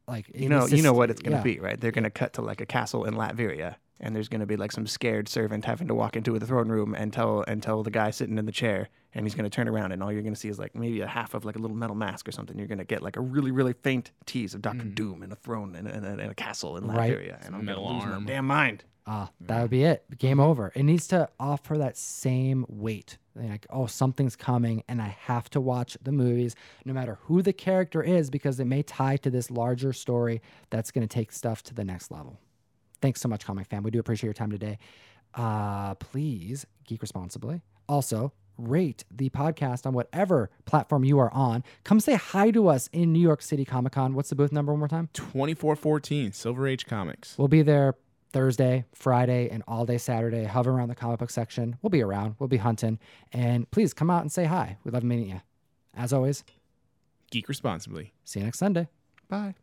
like 0.08 0.30
you 0.34 0.48
know 0.48 0.66
you 0.66 0.82
know 0.82 0.90
st- 0.90 0.96
what 0.96 1.10
it's 1.10 1.20
gonna 1.20 1.36
yeah. 1.36 1.42
be, 1.42 1.60
right? 1.60 1.80
They're 1.80 1.92
gonna 1.92 2.10
cut 2.10 2.32
to 2.34 2.42
like 2.42 2.60
a 2.60 2.66
castle 2.66 3.04
in 3.04 3.14
Latveria, 3.14 3.76
and 4.00 4.16
there's 4.16 4.28
gonna 4.28 4.46
be 4.46 4.56
like 4.56 4.72
some 4.72 4.86
scared 4.86 5.28
servant 5.28 5.64
having 5.64 5.88
to 5.88 5.94
walk 5.94 6.16
into 6.16 6.38
the 6.38 6.46
throne 6.46 6.68
room 6.68 6.94
and 6.94 7.12
tell 7.12 7.44
and 7.46 7.62
tell 7.62 7.82
the 7.82 7.90
guy 7.90 8.10
sitting 8.10 8.38
in 8.38 8.46
the 8.46 8.52
chair, 8.52 8.88
and 9.14 9.26
he's 9.26 9.34
gonna 9.34 9.50
turn 9.50 9.68
around, 9.68 9.92
and 9.92 10.02
all 10.02 10.10
you're 10.10 10.22
gonna 10.22 10.34
see 10.34 10.48
is 10.48 10.58
like 10.58 10.74
maybe 10.74 11.00
a 11.02 11.06
half 11.06 11.34
of 11.34 11.44
like 11.44 11.56
a 11.56 11.58
little 11.58 11.76
metal 11.76 11.96
mask 11.96 12.26
or 12.26 12.32
something. 12.32 12.58
You're 12.58 12.68
gonna 12.68 12.84
get 12.84 13.02
like 13.02 13.16
a 13.16 13.20
really 13.20 13.50
really 13.50 13.74
faint 13.74 14.10
tease 14.24 14.54
of 14.54 14.62
Doctor 14.62 14.84
mm. 14.84 14.94
Doom 14.94 15.22
in 15.22 15.30
a 15.30 15.36
throne 15.36 15.76
and 15.76 15.86
a, 15.86 16.12
in 16.20 16.30
a, 16.30 16.34
castle 16.34 16.76
in 16.78 16.86
Right. 16.86 17.12
Latveria, 17.12 17.44
and 17.46 17.54
I'm 17.54 17.66
gonna 17.66 17.80
lose 17.80 18.04
my 18.04 18.20
damn 18.24 18.46
mind. 18.46 18.84
Ah, 19.10 19.30
that 19.40 19.62
would 19.62 19.70
be 19.70 19.84
it. 19.84 20.04
Game 20.18 20.38
over. 20.38 20.70
It 20.74 20.82
needs 20.82 21.06
to 21.08 21.30
offer 21.40 21.78
that 21.78 21.96
same 21.96 22.66
weight. 22.68 23.16
Like, 23.34 23.66
oh, 23.70 23.86
something's 23.86 24.36
coming, 24.36 24.82
and 24.86 25.00
I 25.00 25.16
have 25.20 25.48
to 25.50 25.62
watch 25.62 25.96
the 26.02 26.12
movies, 26.12 26.54
no 26.84 26.92
matter 26.92 27.18
who 27.22 27.40
the 27.40 27.54
character 27.54 28.02
is, 28.02 28.28
because 28.28 28.60
it 28.60 28.66
may 28.66 28.82
tie 28.82 29.16
to 29.18 29.30
this 29.30 29.50
larger 29.50 29.94
story 29.94 30.42
that's 30.68 30.90
going 30.90 31.08
to 31.08 31.12
take 31.12 31.32
stuff 31.32 31.62
to 31.64 31.74
the 31.74 31.84
next 31.84 32.10
level. 32.10 32.38
Thanks 33.00 33.22
so 33.22 33.30
much, 33.30 33.46
comic 33.46 33.66
fan. 33.68 33.82
We 33.82 33.90
do 33.90 33.98
appreciate 33.98 34.26
your 34.26 34.34
time 34.34 34.50
today. 34.50 34.78
Uh, 35.34 35.94
please 35.94 36.66
geek 36.84 37.00
responsibly. 37.00 37.62
Also, 37.88 38.34
rate 38.58 39.04
the 39.10 39.30
podcast 39.30 39.86
on 39.86 39.94
whatever 39.94 40.50
platform 40.66 41.04
you 41.04 41.18
are 41.18 41.32
on. 41.32 41.64
Come 41.82 42.00
say 42.00 42.14
hi 42.16 42.50
to 42.50 42.68
us 42.68 42.90
in 42.92 43.14
New 43.14 43.20
York 43.20 43.40
City 43.40 43.64
Comic 43.64 43.94
Con. 43.94 44.14
What's 44.14 44.28
the 44.28 44.34
booth 44.34 44.52
number 44.52 44.72
one 44.72 44.80
more 44.80 44.88
time? 44.88 45.08
2414, 45.14 46.32
Silver 46.32 46.66
Age 46.66 46.84
Comics. 46.84 47.38
We'll 47.38 47.48
be 47.48 47.62
there 47.62 47.94
Thursday, 48.32 48.84
Friday, 48.94 49.48
and 49.50 49.62
all 49.66 49.86
day 49.86 49.98
Saturday. 49.98 50.44
Hover 50.44 50.70
around 50.70 50.88
the 50.88 50.94
comic 50.94 51.18
book 51.18 51.30
section. 51.30 51.76
We'll 51.82 51.90
be 51.90 52.02
around. 52.02 52.36
We'll 52.38 52.48
be 52.48 52.58
hunting. 52.58 52.98
And 53.32 53.70
please 53.70 53.92
come 53.94 54.10
out 54.10 54.22
and 54.22 54.30
say 54.30 54.44
hi. 54.44 54.76
We 54.84 54.90
love 54.90 55.02
meeting 55.04 55.28
you. 55.30 55.40
As 55.94 56.12
always, 56.12 56.44
Geek 57.30 57.48
responsibly. 57.48 58.12
see 58.24 58.40
you 58.40 58.44
next 58.46 58.58
Sunday. 58.58 58.88
Bye. 59.28 59.54